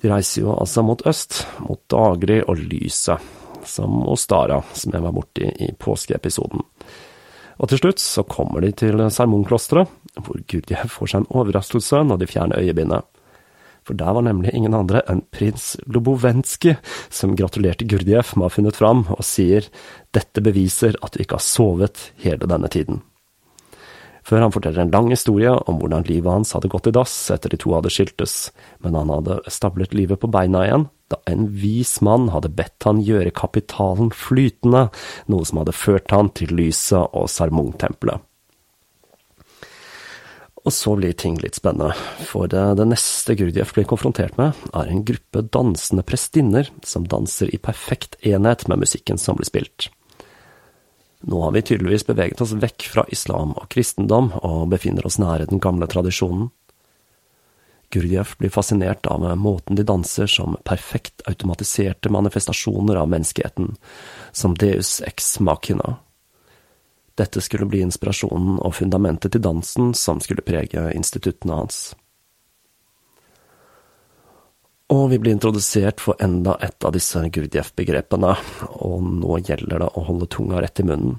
De 0.03 0.12
reiser 0.12 0.45
jo 0.45 0.55
altså 0.55 0.85
mot 0.85 1.03
øst, 1.09 1.40
mot 1.64 1.81
Dagri 1.90 2.42
og 2.45 2.61
lyset, 2.61 3.23
som 3.66 4.05
Ostara, 4.09 4.61
som 4.77 4.95
jeg 4.95 5.03
var 5.03 5.14
borti 5.16 5.49
i 5.66 5.73
påskeepisoden. 5.73 6.62
Og 7.57 7.71
til 7.71 7.81
slutt 7.81 8.03
så 8.03 8.25
kommer 8.29 8.64
de 8.64 8.73
til 8.77 9.01
Sermonklosteret, 9.12 9.88
hvor 10.21 10.40
Gurdjieff 10.49 10.99
får 10.99 11.12
seg 11.12 11.23
en 11.23 11.31
overraskelse 11.40 12.03
når 12.05 12.21
de 12.21 12.29
fjerner 12.31 12.61
øyebindet. 12.61 13.09
For 13.87 13.97
der 13.97 14.16
var 14.16 14.25
nemlig 14.27 14.53
ingen 14.57 14.75
andre 14.75 15.05
enn 15.09 15.23
prins 15.33 15.77
Lobovenskij 15.87 16.77
som 17.09 17.37
gratulerte 17.38 17.87
Gurdjieff 17.88 18.35
med 18.35 18.45
å 18.45 18.49
ha 18.51 18.57
funnet 18.57 18.79
fram, 18.79 19.05
og 19.14 19.25
sier 19.25 19.69
dette 20.16 20.42
beviser 20.42 20.99
at 21.01 21.14
du 21.14 21.23
ikke 21.23 21.38
har 21.38 21.47
sovet 21.47 22.11
hele 22.25 22.51
denne 22.51 22.73
tiden 22.73 23.05
før 24.27 24.42
han 24.42 24.55
forteller 24.55 24.83
en 24.83 24.90
lang 24.90 25.12
historie 25.12 25.53
om 25.71 25.79
hvordan 25.81 26.07
livet 26.09 26.33
hans 26.33 26.55
hadde 26.57 26.71
gått 26.73 26.88
i 26.90 26.95
dass 26.95 27.14
etter 27.31 27.53
de 27.53 27.61
to 27.62 27.75
hadde 27.77 27.92
skiltes, 27.95 28.51
men 28.83 28.99
han 28.99 29.12
hadde 29.12 29.38
stablet 29.53 29.95
livet 29.95 30.19
på 30.23 30.31
beina 30.33 30.64
igjen 30.66 30.88
da 31.12 31.21
en 31.31 31.47
vis 31.55 32.01
mann 32.03 32.31
hadde 32.35 32.51
bedt 32.55 32.87
han 32.87 33.03
gjøre 33.05 33.35
kapitalen 33.37 34.11
flytende, 34.14 34.88
noe 35.31 35.47
som 35.47 35.61
hadde 35.62 35.77
ført 35.77 36.14
han 36.14 36.33
til 36.35 36.55
lyset 36.57 37.14
og 37.14 37.29
Sarmung-tempelet. 37.31 38.25
Og 40.66 40.75
så 40.75 40.97
blir 40.99 41.14
ting 41.14 41.37
litt 41.38 41.55
spennende, 41.55 41.92
for 42.27 42.51
det, 42.51 42.83
neste 42.90 43.37
Gurdjieff 43.38 43.71
blir 43.77 43.87
konfrontert 43.87 44.35
med, 44.40 44.57
er 44.75 44.90
en 44.90 45.05
gruppe 45.07 45.45
dansende 45.55 46.03
prestinner 46.03 46.73
som 46.83 47.07
danser 47.07 47.53
i 47.55 47.61
perfekt 47.62 48.19
enhet 48.27 48.66
med 48.66 48.83
musikken 48.83 49.21
som 49.23 49.38
blir 49.38 49.47
spilt. 49.47 49.92
Nå 51.27 51.38
har 51.45 51.55
vi 51.55 51.62
tydeligvis 51.69 52.09
beveget 52.09 52.42
oss 52.42 52.57
vekk 52.59 52.88
fra 52.90 53.07
islam 53.14 53.55
og 53.55 53.69
kristendom, 53.71 54.33
og 54.42 54.66
befinner 54.75 55.07
oss 55.07 55.21
nære 55.23 55.47
den 55.53 55.62
gamle 55.62 55.87
tradisjonen. 55.90 56.51
Gurdjieff 57.97 58.37
blir 58.39 58.53
fascinert 58.53 59.09
av 59.09 59.25
måten 59.41 59.79
de 59.79 59.85
danser 59.89 60.29
som 60.29 60.59
perfekt 60.69 61.25
automatiserte 61.27 62.13
manifestasjoner 62.13 63.01
av 63.01 63.09
menneskeheten, 63.09 63.75
som 64.33 64.55
deus 64.55 65.01
ex 65.01 65.39
machina. 65.41 65.97
Dette 67.17 67.41
skulle 67.41 67.65
bli 67.65 67.81
inspirasjonen 67.81 68.59
og 68.61 68.75
fundamentet 68.77 69.33
til 69.33 69.41
dansen 69.41 69.95
som 69.97 70.21
skulle 70.21 70.45
prege 70.45 70.91
instituttene 70.93 71.63
hans. 71.63 71.95
Og 74.93 75.09
vi 75.11 75.19
blir 75.19 75.35
introdusert 75.35 76.03
for 76.05 76.21
enda 76.23 76.55
et 76.63 76.85
av 76.85 76.93
disse 76.95 77.19
Gurdjieff-begrepene, 77.19 78.35
og 78.85 79.09
nå 79.17 79.41
gjelder 79.49 79.83
det 79.83 79.89
å 79.97 80.05
holde 80.07 80.29
tunga 80.31 80.61
rett 80.63 80.85
i 80.85 80.87
munnen. 80.87 81.17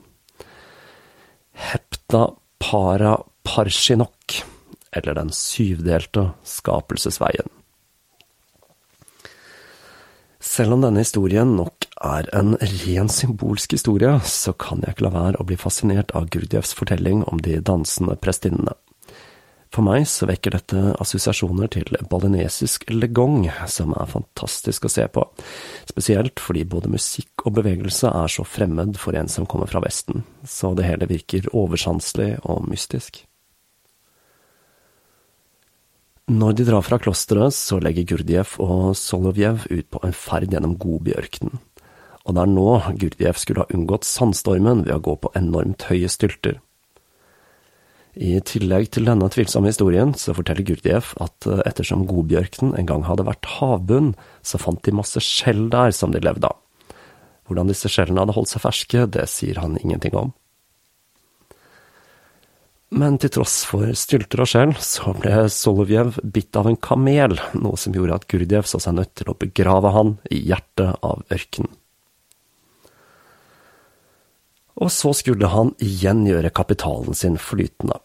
Hepta 1.58 2.30
para 2.62 3.18
parshinok, 3.44 4.38
eller 4.92 5.18
Den 5.18 5.32
syvdelte 5.36 6.32
skapelsesveien. 6.48 7.50
Selv 10.48 10.78
om 10.78 10.84
denne 10.86 11.02
historien 11.02 11.56
nok 11.58 11.88
er 11.98 12.28
en 12.38 12.56
ren 12.62 13.10
symbolsk 13.12 13.74
historie, 13.76 14.14
så 14.24 14.54
kan 14.54 14.84
jeg 14.86 14.96
ikke 14.96 15.08
la 15.08 15.14
være 15.16 15.42
å 15.42 15.48
bli 15.48 15.58
fascinert 15.60 16.14
av 16.16 16.30
Gurdjevs 16.32 16.76
fortelling 16.78 17.24
om 17.28 17.42
de 17.44 17.58
dansende 17.60 18.16
prestinnene. 18.22 18.78
For 19.74 19.84
meg 19.84 20.06
så 20.08 20.30
vekker 20.30 20.56
dette 20.56 20.82
assosiasjoner 21.04 21.70
til 21.74 21.98
balinesisk 22.10 22.88
legong, 22.94 23.50
som 23.68 23.92
er 24.00 24.08
fantastisk 24.10 24.88
å 24.88 24.92
se 24.92 25.08
på, 25.12 25.26
spesielt 25.90 26.40
fordi 26.40 26.64
både 26.70 26.94
musikk 26.94 27.44
og 27.44 27.58
bevegelse 27.60 28.14
er 28.14 28.32
så 28.32 28.48
fremmed 28.48 28.96
for 29.02 29.18
en 29.20 29.28
som 29.32 29.50
kommer 29.50 29.68
fra 29.70 29.84
Vesten, 29.84 30.24
så 30.48 30.72
det 30.78 30.88
hele 30.88 31.10
virker 31.12 31.50
oversanselig 31.52 32.38
og 32.48 32.70
mystisk. 32.72 33.26
Når 36.28 36.58
de 36.60 36.66
drar 36.68 36.84
fra 36.84 36.98
klosteret, 37.00 37.56
så 37.56 37.78
legger 37.80 38.04
Gurdjieff 38.04 38.58
og 38.60 38.98
Solovjev 39.00 39.64
ut 39.72 39.88
på 39.88 40.02
en 40.04 40.12
ferd 40.12 40.52
gjennom 40.52 40.74
Gobi-ørkenen, 40.76 41.62
og 42.28 42.36
det 42.36 42.42
er 42.42 42.50
nå 42.52 42.66
Gurdjieff 43.00 43.40
skulle 43.40 43.64
ha 43.64 43.72
unngått 43.72 44.04
sandstormen 44.04 44.82
ved 44.84 44.98
å 44.98 45.04
gå 45.06 45.14
på 45.24 45.32
enormt 45.40 45.86
høye 45.88 46.10
stylter. 46.12 46.58
I 48.18 48.42
tillegg 48.44 48.90
til 48.92 49.08
denne 49.08 49.30
tvilsomme 49.32 49.72
historien, 49.72 50.12
så 50.20 50.36
forteller 50.36 50.68
Gurdjieff 50.68 51.14
at 51.24 51.48
eh, 51.48 51.62
ettersom 51.70 52.04
Godbjørken 52.10 52.74
en 52.76 52.90
gang 52.90 53.08
hadde 53.08 53.28
vært 53.28 53.48
havbunn, 53.60 54.12
så 54.44 54.60
fant 54.60 54.82
de 54.84 54.96
masse 55.00 55.22
skjell 55.24 55.70
der 55.72 55.96
som 55.96 56.12
de 56.12 56.20
levde 56.20 56.50
av. 56.50 56.60
Hvordan 57.48 57.72
disse 57.72 57.88
skjellene 57.94 58.26
hadde 58.26 58.36
holdt 58.36 58.52
seg 58.52 58.66
ferske, 58.66 59.06
det 59.16 59.30
sier 59.32 59.62
han 59.64 59.80
ingenting 59.80 60.18
om. 60.18 60.36
Men 62.90 63.18
til 63.20 63.34
tross 63.36 63.66
for 63.68 63.92
stylter 64.00 64.46
og 64.46 64.48
skjell, 64.48 64.72
så 64.80 65.12
ble 65.18 65.48
Solovjev 65.52 66.22
bitt 66.24 66.56
av 66.56 66.70
en 66.70 66.80
kamel, 66.80 67.36
noe 67.60 67.80
som 67.80 67.96
gjorde 67.96 68.16
at 68.16 68.28
Gurdjev 68.32 68.70
så 68.70 68.80
seg 68.80 68.96
nødt 68.96 69.12
til 69.20 69.32
å 69.32 69.36
begrave 69.36 69.92
han 69.92 70.16
i 70.32 70.40
hjertet 70.48 70.96
av 71.04 71.26
ørkenen. 71.34 71.74
Og 74.78 74.92
så 74.94 75.10
skulle 75.18 75.50
han 75.50 75.74
igjen 75.84 76.22
gjøre 76.30 76.54
kapitalen 76.54 77.18
sin 77.18 77.40
flytende 77.42 77.98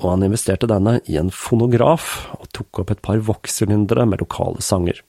og 0.00 0.12
han 0.12 0.26
investerte 0.26 0.68
denne 0.70 0.98
i 1.08 1.18
en 1.20 1.32
fonograf 1.32 2.26
og 2.36 2.48
tok 2.56 2.82
opp 2.82 2.92
et 2.92 3.02
par 3.04 3.20
vokssylindere 3.24 4.06
med 4.08 4.22
lokale 4.22 4.64
sanger. 4.64 5.00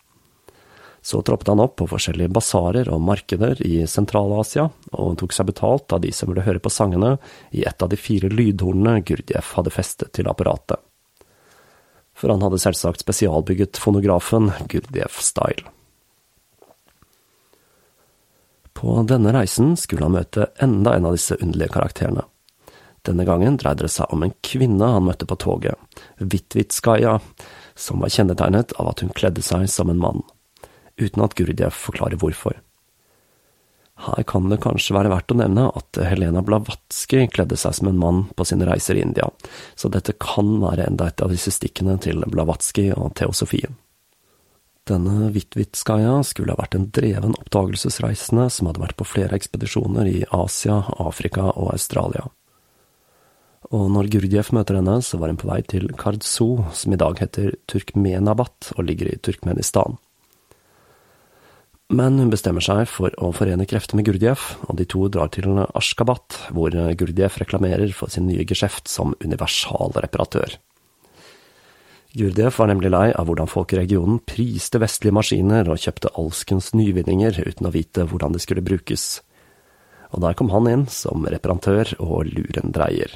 Så 1.07 1.21
troppet 1.21 1.47
han 1.47 1.61
opp 1.63 1.77
på 1.79 1.85
forskjellige 1.87 2.33
basarer 2.35 2.89
og 2.91 2.99
markeder 2.99 3.61
i 3.63 3.85
Sentral-Asia, 3.87 4.65
og 4.91 5.13
tok 5.21 5.31
seg 5.31 5.47
betalt 5.47 5.93
av 5.95 6.01
de 6.03 6.11
som 6.11 6.27
ville 6.27 6.43
høre 6.43 6.59
på 6.59 6.71
sangene 6.73 7.13
i 7.55 7.63
et 7.63 7.85
av 7.85 7.87
de 7.93 7.99
fire 7.99 8.27
lydhornene 8.27 9.05
Gurdjieff 9.07 9.53
hadde 9.55 9.71
festet 9.71 10.11
til 10.17 10.27
apparatet. 10.27 10.81
For 12.11 12.33
han 12.33 12.43
hadde 12.43 12.59
selvsagt 12.59 13.05
spesialbygget 13.05 13.79
fonografen 13.79 14.51
Gurdjieff 14.67 15.21
Style. 15.23 15.71
På 18.75 18.99
denne 19.07 19.31
reisen 19.31 19.77
skulle 19.79 20.09
han 20.09 20.17
møte 20.19 20.51
enda 20.59 20.97
en 20.97 21.07
av 21.07 21.15
disse 21.15 21.39
underlige 21.39 21.71
karakterene 21.73 22.27
Denne 23.07 23.23
gangen 23.25 23.55
dreide 23.57 23.87
det 23.87 23.95
seg 23.95 24.11
om 24.11 24.27
en 24.27 24.35
kvinne 24.43 24.91
han 24.91 25.07
møtte 25.07 25.25
på 25.25 25.39
toget, 25.39 25.79
Vitvitskaja, 26.19 27.21
som 27.79 28.03
var 28.03 28.11
kjennetegnet 28.11 28.75
av 28.75 28.91
at 28.91 29.01
hun 29.05 29.15
kledde 29.15 29.41
seg 29.45 29.69
som 29.71 29.89
en 29.89 30.03
mann, 30.03 30.27
uten 30.99 31.23
at 31.23 31.35
Gurdjev 31.37 31.75
forklarer 31.75 32.19
hvorfor. 32.21 32.57
Her 33.97 34.23
kan 34.29 34.45
det 34.51 34.59
kanskje 34.61 34.93
være 34.93 35.09
verdt 35.09 35.33
å 35.33 35.39
nevne 35.39 35.63
at 35.73 35.97
Helena 36.05 36.43
Blavatsky 36.45 37.23
kledde 37.33 37.57
seg 37.57 37.79
som 37.79 37.89
en 37.89 37.97
mann 37.97 38.19
på 38.37 38.45
sine 38.45 38.67
reiser 38.69 38.99
i 38.99 39.01
India, 39.01 39.25
så 39.73 39.89
dette 39.89 40.13
kan 40.21 40.59
være 40.61 40.85
enda 40.91 41.09
et 41.09 41.23
av 41.25 41.33
disse 41.33 41.55
stikkene 41.55 41.97
til 42.03 42.21
Blavatsky 42.29 42.91
og 42.93 43.15
teosofien. 43.17 43.73
Denne 44.87 45.31
Vitvitskaja 45.35 46.21
skulle 46.23 46.53
ha 46.53 46.61
vært 46.61 46.77
en 46.77 46.87
dreven 46.95 47.35
oppdagelsesreisende 47.41 48.47
som 48.53 48.69
hadde 48.69 48.85
vært 48.85 48.99
på 48.99 49.07
flere 49.09 49.35
ekspedisjoner 49.35 50.07
i 50.07 50.19
Asia, 50.31 50.83
Afrika 51.01 51.49
og 51.49 51.73
Australia. 51.73 52.29
Og 53.73 53.89
når 53.91 54.07
Gurdjieff 54.13 54.53
møter 54.55 54.77
henne, 54.79 55.01
så 55.03 55.19
var 55.19 55.33
hun 55.33 55.39
på 55.41 55.49
vei 55.49 55.59
til 55.67 55.89
Kardso, 55.99 56.69
som 56.71 56.93
i 56.93 56.99
dag 57.01 57.19
heter 57.19 57.57
Turkmenabat 57.67 58.71
og 58.77 58.85
ligger 58.87 59.09
i 59.11 59.19
Turkmenistan. 59.19 59.97
Men 61.87 62.17
hun 62.19 62.31
bestemmer 62.31 62.63
seg 62.63 62.83
for 62.91 63.13
å 63.23 63.29
forene 63.31 63.63
krefter 63.69 63.95
med 63.95 64.09
Gurdjieff, 64.09 64.57
og 64.67 64.75
de 64.75 64.83
to 64.91 65.05
drar 65.07 65.29
til 65.31 65.47
Ashkabat, 65.55 66.35
hvor 66.51 66.75
Gurdjieff 66.99 67.39
reklamerer 67.39 67.93
for 67.95 68.11
sin 68.11 68.27
nye 68.27 68.43
geskjeft 68.43 68.91
som 68.91 69.15
universalreparatør. 69.23 70.57
Gurdjieff 72.17 72.59
var 72.59 72.71
nemlig 72.71 72.91
lei 72.91 73.05
av 73.15 73.29
hvordan 73.29 73.47
folk 73.51 73.71
i 73.71 73.79
regionen 73.79 74.19
priste 74.27 74.81
vestlige 74.83 75.15
maskiner 75.15 75.69
og 75.71 75.79
kjøpte 75.79 76.11
alskens 76.19 76.73
nyvinninger 76.75 77.39
uten 77.45 77.69
å 77.69 77.71
vite 77.71 78.07
hvordan 78.09 78.35
de 78.35 78.41
skulle 78.43 78.65
brukes. 78.65 79.21
Og 80.11 80.23
der 80.23 80.35
kom 80.39 80.51
han 80.51 80.67
inn 80.71 80.85
som 80.91 81.23
reparatør 81.27 81.93
og 82.03 82.27
lurendreier. 82.31 83.15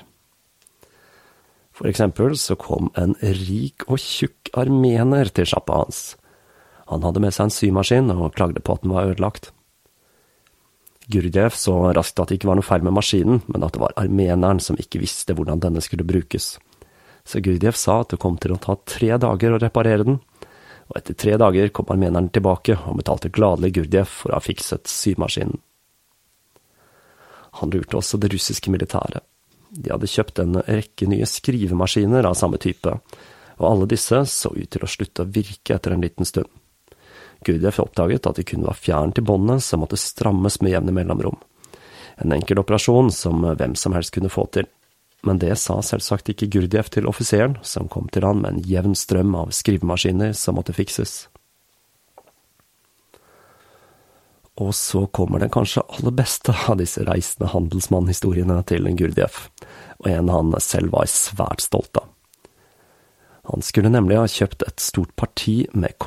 For 1.76 1.90
eksempel 1.90 2.36
så 2.38 2.56
kom 2.60 2.92
en 3.00 3.18
rik 3.20 3.88
og 3.90 4.00
tjukk 4.00 4.52
armener 4.60 5.32
til 5.34 5.50
sjappa 5.50 5.82
hans. 5.82 6.04
Han 6.92 7.06
hadde 7.08 7.24
med 7.24 7.34
seg 7.34 7.48
en 7.48 7.56
symaskin 7.56 8.12
og 8.14 8.34
klagde 8.36 8.62
på 8.62 8.76
at 8.76 8.84
den 8.84 8.94
var 8.94 9.10
ødelagt. 9.10 9.54
Gurdjev 11.12 11.56
så 11.58 11.76
raskt 11.96 12.20
at 12.22 12.30
det 12.30 12.40
ikke 12.40 12.52
var 12.52 12.60
noe 12.60 12.68
feil 12.68 12.84
med 12.86 12.96
maskinen, 12.96 13.42
men 13.52 13.64
at 13.66 13.74
det 13.76 13.82
var 13.82 13.96
armeneren 14.00 14.62
som 14.64 14.78
ikke 14.80 15.02
visste 15.02 15.36
hvordan 15.36 15.64
denne 15.64 15.82
skulle 15.84 16.08
brukes 16.08 16.54
så 17.24 17.40
Gurdjev 17.40 17.72
sa 17.72 18.02
at 18.02 18.14
det 18.14 18.22
kom 18.22 18.38
til 18.42 18.56
å 18.56 18.62
ta 18.62 18.76
tre 18.88 19.16
dager 19.22 19.54
å 19.54 19.60
reparere 19.62 20.06
den, 20.08 20.20
og 20.92 20.98
etter 21.00 21.16
tre 21.16 21.38
dager 21.40 21.70
kom 21.74 21.92
armeneren 21.94 22.32
tilbake 22.34 22.78
og 22.90 22.98
betalte 23.00 23.32
gladelig 23.34 23.76
Gurdjev 23.78 24.10
for 24.10 24.34
å 24.34 24.40
ha 24.40 24.44
fikset 24.44 24.90
symaskinen. 24.92 25.62
Han 27.60 27.72
lurte 27.74 28.00
også 28.00 28.20
det 28.20 28.32
russiske 28.32 28.72
militæret. 28.72 29.24
De 29.72 29.92
hadde 29.92 30.10
kjøpt 30.10 30.40
en 30.44 30.58
rekke 30.66 31.08
nye 31.08 31.28
skrivemaskiner 31.28 32.28
av 32.28 32.36
samme 32.40 32.60
type, 32.60 32.96
og 33.60 33.68
alle 33.68 33.88
disse 33.92 34.24
så 34.28 34.52
ut 34.56 34.70
til 34.72 34.84
å 34.84 34.90
slutte 34.90 35.24
å 35.24 35.32
virke 35.32 35.76
etter 35.76 35.96
en 35.96 36.04
liten 36.04 36.28
stund. 36.28 36.50
Gurdjieff 37.46 37.80
oppdaget 37.82 38.28
at 38.30 38.38
de 38.38 38.46
kun 38.48 38.68
var 38.68 38.78
fjernt 38.78 39.18
i 39.18 39.26
båndet 39.26 39.64
som 39.66 39.82
måtte 39.82 40.00
strammes 40.00 40.60
med 40.62 40.76
jevne 40.76 40.94
mellomrom. 40.96 41.40
En 42.22 42.36
enkel 42.36 42.62
operasjon 42.62 43.10
som 43.14 43.42
hvem 43.44 43.74
som 43.80 43.96
helst 43.98 44.14
kunne 44.14 44.30
få 44.30 44.46
til 44.54 44.70
men 45.22 45.38
det 45.42 45.54
sa 45.62 45.78
selvsagt 45.86 46.32
ikke 46.34 46.50
Gurdjieff 46.56 46.90
til 46.94 47.08
offiseren, 47.10 47.60
som 47.62 47.90
kom 47.92 48.10
til 48.14 48.26
han 48.26 48.42
med 48.42 48.56
en 48.56 48.64
jevn 48.66 48.96
strøm 48.98 49.36
av 49.38 49.54
skrivemaskiner 49.54 50.34
som 50.38 50.58
måtte 50.58 50.74
fikses. 50.74 51.28
Og 54.62 54.74
så 54.78 55.06
kommer 55.14 55.42
den 55.42 55.54
kanskje 55.54 55.84
aller 55.96 56.14
beste 56.14 56.54
av 56.70 56.80
disse 56.82 57.06
reisende 57.08 57.52
handelsmannhistoriene 57.54 58.58
til 58.70 58.90
Gurdjieff, 58.98 59.46
og 60.02 60.10
en 60.10 60.34
han 60.34 60.56
selv 60.62 60.94
var 60.98 61.10
svært 61.10 61.64
stolt 61.66 62.02
av. 62.02 62.10
Han 63.52 63.64
skulle 63.66 63.90
nemlig 63.94 64.20
ha 64.20 64.28
kjøpt 64.30 64.66
et 64.68 64.82
stort 64.82 65.14
parti 65.18 65.64
med 65.74 65.98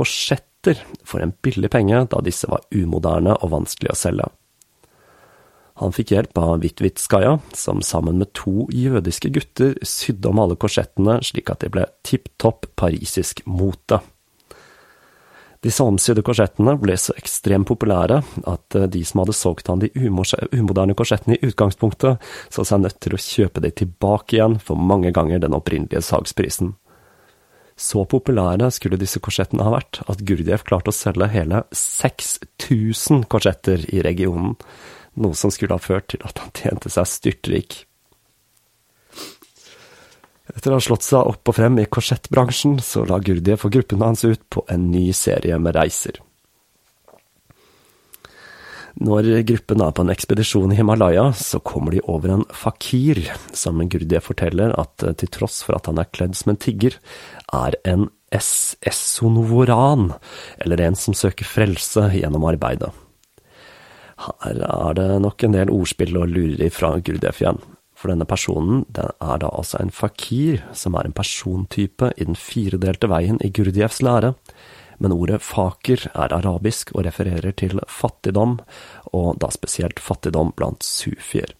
korsetter 0.64 0.84
for 1.04 1.20
en 1.20 1.32
billig 1.42 1.70
penge, 1.70 2.06
da 2.10 2.20
disse 2.20 2.48
var 2.48 2.60
umoderne 2.70 3.36
og 3.42 3.50
vanskelig 3.50 3.92
å 3.92 3.96
selge. 3.96 4.28
Han 5.76 5.92
fikk 5.92 6.12
hjelp 6.12 6.38
av 6.38 6.60
Vitvitskaja, 6.62 7.40
som 7.52 7.82
sammen 7.82 8.18
med 8.18 8.32
to 8.32 8.68
jødiske 8.70 9.30
gutter 9.34 9.74
sydde 9.82 10.28
om 10.28 10.38
alle 10.38 10.56
korsettene 10.56 11.20
slik 11.22 11.50
at 11.50 11.64
de 11.64 11.68
ble 11.68 11.86
tipp 12.06 12.28
topp 12.38 12.66
parisisk 12.76 13.42
mote. 13.44 14.00
Disse 15.64 15.82
omsydde 15.82 16.22
korsettene 16.22 16.76
ble 16.76 16.94
så 16.96 17.14
ekstremt 17.16 17.66
populære 17.66 18.20
at 18.46 18.76
eh, 18.76 18.86
de 18.86 19.00
som 19.02 19.22
hadde 19.22 19.32
solgt 19.32 19.70
han 19.72 19.80
de 19.80 19.88
umoderne 19.96 20.94
korsettene 20.94 21.38
i 21.38 21.48
utgangspunktet, 21.48 22.20
så 22.52 22.64
seg 22.68 22.84
nødt 22.84 23.00
til 23.00 23.16
å 23.16 23.22
kjøpe 23.24 23.64
de 23.64 23.72
tilbake 23.72 24.36
igjen 24.36 24.58
for 24.60 24.76
mange 24.76 25.10
ganger 25.16 25.40
den 25.40 25.56
opprinnelige 25.56 26.04
salgsprisen. 26.04 26.74
Så 27.74 28.04
populære 28.06 28.68
skulle 28.70 28.98
disse 29.00 29.18
korsettene 29.22 29.64
ha 29.66 29.72
vært 29.74 30.02
at 30.06 30.22
Gurdjieff 30.26 30.62
klarte 30.66 30.92
å 30.92 30.94
selge 30.94 31.26
hele 31.32 31.64
6000 31.74 33.24
korsetter 33.30 33.82
i 33.90 34.02
regionen, 34.06 34.54
noe 35.18 35.38
som 35.38 35.50
skulle 35.54 35.74
ha 35.74 35.82
ført 35.82 36.12
til 36.12 36.22
at 36.26 36.38
han 36.42 36.54
tjente 36.54 36.92
seg 36.92 37.10
styrtrik. 37.10 37.80
Etter 40.54 40.70
å 40.70 40.78
ha 40.78 40.84
slått 40.84 41.06
seg 41.06 41.26
opp 41.26 41.50
og 41.50 41.56
frem 41.56 41.80
i 41.82 41.88
korsettbransjen, 41.90 42.78
så 42.84 43.02
la 43.08 43.18
Gurdjieff 43.18 43.66
og 43.66 43.74
gruppen 43.74 44.04
hans 44.04 44.22
ut 44.26 44.42
på 44.52 44.62
en 44.70 44.90
ny 44.92 45.08
serie 45.16 45.58
med 45.58 45.74
reiser. 45.74 46.20
Når 49.02 49.26
gruppen 49.48 49.82
er 49.82 49.94
på 49.94 50.04
en 50.04 50.12
ekspedisjon 50.12 50.70
i 50.70 50.76
Himalaya, 50.78 51.32
så 51.34 51.58
kommer 51.58 51.94
de 51.94 52.02
over 52.06 52.30
en 52.30 52.44
fakir, 52.54 53.18
som 53.50 53.82
Gurdjieff 53.82 54.30
forteller 54.30 54.74
at 54.78 55.02
til 55.18 55.32
tross 55.34 55.64
for 55.66 55.74
at 55.78 55.90
han 55.90 55.98
er 55.98 56.12
kledd 56.14 56.36
som 56.38 56.52
en 56.52 56.60
tigger, 56.62 57.00
er 57.50 57.74
en 57.84 58.06
essonovoran, 58.34 60.12
eller 60.62 60.82
en 60.82 60.98
som 60.98 61.14
søker 61.14 61.46
frelse 61.46 62.06
gjennom 62.14 62.46
arbeidet. 62.46 62.92
Her 64.24 64.62
er 64.62 64.94
det 64.94 65.08
nok 65.22 65.42
en 65.42 65.56
del 65.56 65.72
ordspill 65.74 66.14
og 66.20 66.30
lureri 66.30 66.70
fra 66.70 66.94
Gurdjieff 67.02 67.42
igjen. 67.42 67.58
For 67.98 68.12
denne 68.12 68.26
personen 68.28 68.84
den 68.94 69.10
er 69.22 69.42
da 69.42 69.50
altså 69.50 69.80
en 69.80 69.92
fakir, 69.94 70.62
som 70.76 70.94
er 70.98 71.08
en 71.08 71.16
persontype 71.16 72.12
i 72.14 72.26
den 72.26 72.38
firedelte 72.38 73.10
veien 73.10 73.38
i 73.42 73.50
Gurdjieffs 73.54 74.02
lære. 74.04 74.34
Men 75.04 75.12
ordet 75.12 75.42
faker 75.44 76.06
er 76.14 76.32
arabisk 76.32 76.94
og 76.94 77.04
refererer 77.04 77.52
til 77.52 77.76
fattigdom, 77.92 78.56
og 79.12 79.34
da 79.42 79.50
spesielt 79.52 80.00
fattigdom 80.00 80.54
blant 80.56 80.86
sufier. 80.86 81.50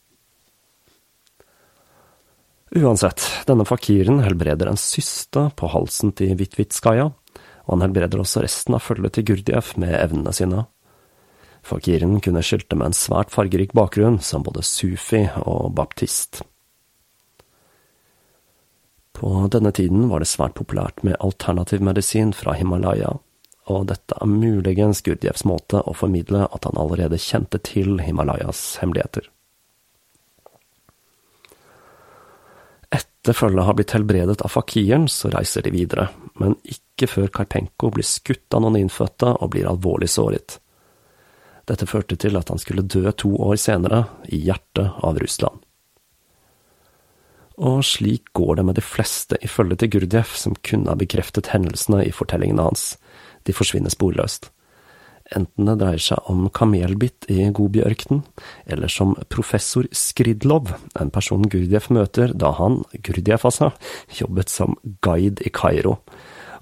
Uansett, 2.75 3.21
denne 3.45 3.67
fakiren 3.69 4.23
helbreder 4.25 4.71
en 4.71 4.81
syste 4.81 5.51
på 5.61 5.69
halsen 5.71 6.15
til 6.17 6.33
Vitvitskaja, 6.41 7.11
og 7.13 7.69
han 7.71 7.85
helbreder 7.85 8.23
også 8.25 8.47
resten 8.47 8.79
av 8.79 8.83
følget 8.83 9.19
til 9.19 9.29
Gurdjieff 9.29 9.75
med 9.77 9.93
evnene 9.99 10.33
sine. 10.33 10.65
Fakiren 11.65 12.17
kunne 12.25 12.43
skilte 12.45 12.81
med 12.81 12.95
en 12.95 12.97
svært 12.97 13.31
fargerik 13.33 13.77
bakgrunn 13.77 14.19
som 14.25 14.43
både 14.49 14.65
sufi 14.65 15.27
og 15.45 15.69
baptist. 15.77 16.41
På 19.15 19.37
denne 19.53 19.71
tiden 19.73 20.09
var 20.11 20.25
det 20.25 20.33
svært 20.33 20.57
populært 20.59 21.05
med 21.07 21.21
alternativ 21.21 21.85
medisin 21.85 22.33
fra 22.35 22.57
Himalaya, 22.59 23.15
og 23.73 23.87
dette 23.89 24.17
er 24.21 24.29
muligens 24.29 25.01
Gurdjevs 25.05 25.47
måte 25.49 25.81
å 25.81 25.95
formidle 25.97 26.45
at 26.45 26.67
han 26.69 26.81
allerede 26.81 27.21
kjente 27.21 27.61
til 27.65 27.97
Himalayas 28.05 28.75
hemmeligheter. 28.83 29.31
Etter 32.93 33.37
følget 33.37 33.65
har 33.65 33.77
blitt 33.79 33.95
helbredet 33.97 34.43
av 34.45 34.53
fakiren, 34.53 35.09
så 35.09 35.31
reiser 35.33 35.65
de 35.65 35.73
videre, 35.73 36.11
men 36.37 36.59
ikke 36.69 37.09
før 37.09 37.33
Karpenko 37.33 37.89
blir 37.95 38.07
skutt 38.07 38.53
av 38.55 38.63
noen 38.63 38.83
innfødte 38.83 39.33
og 39.39 39.55
blir 39.55 39.69
alvorlig 39.71 40.11
såret. 40.13 40.59
Dette 41.65 41.89
førte 41.89 42.19
til 42.21 42.37
at 42.37 42.53
han 42.53 42.61
skulle 42.61 42.85
dø 42.85 43.09
to 43.17 43.33
år 43.41 43.57
senere, 43.57 44.05
i 44.29 44.43
hjertet 44.45 45.01
av 45.01 45.17
Russland. 45.19 45.65
Og 47.65 47.85
slik 47.87 48.33
går 48.35 48.59
det 48.59 48.65
med 48.69 48.77
de 48.77 48.83
fleste 48.85 49.39
ifølge 49.47 49.79
til 49.81 49.93
Gurdjev 49.95 50.37
som 50.37 50.57
kunne 50.67 50.91
ha 50.91 50.99
bekreftet 50.99 51.53
hendelsene 51.55 52.03
i 52.05 52.13
fortellingene 52.13 52.67
hans, 52.67 52.97
de 53.45 53.57
forsvinner 53.57 53.93
sporløst. 53.93 54.51
Enten 55.33 55.69
det 55.71 55.79
dreier 55.81 56.03
seg 56.05 56.27
om 56.29 56.51
kamelbitt 56.53 57.25
i 57.33 57.47
Gobiørkenen, 57.57 58.21
eller 58.69 58.93
som 58.93 59.15
professor 59.33 59.89
Skridlov, 59.89 60.75
en 61.01 61.13
person 61.15 61.47
Gurdjieff 61.49 61.89
møter 61.95 62.35
da 62.37 62.53
han, 62.59 62.83
Gurdjieff 62.93 63.47
altså, 63.49 63.71
jobbet 64.13 64.53
som 64.53 64.77
guide 65.05 65.47
i 65.49 65.53
Kairo, 65.55 65.97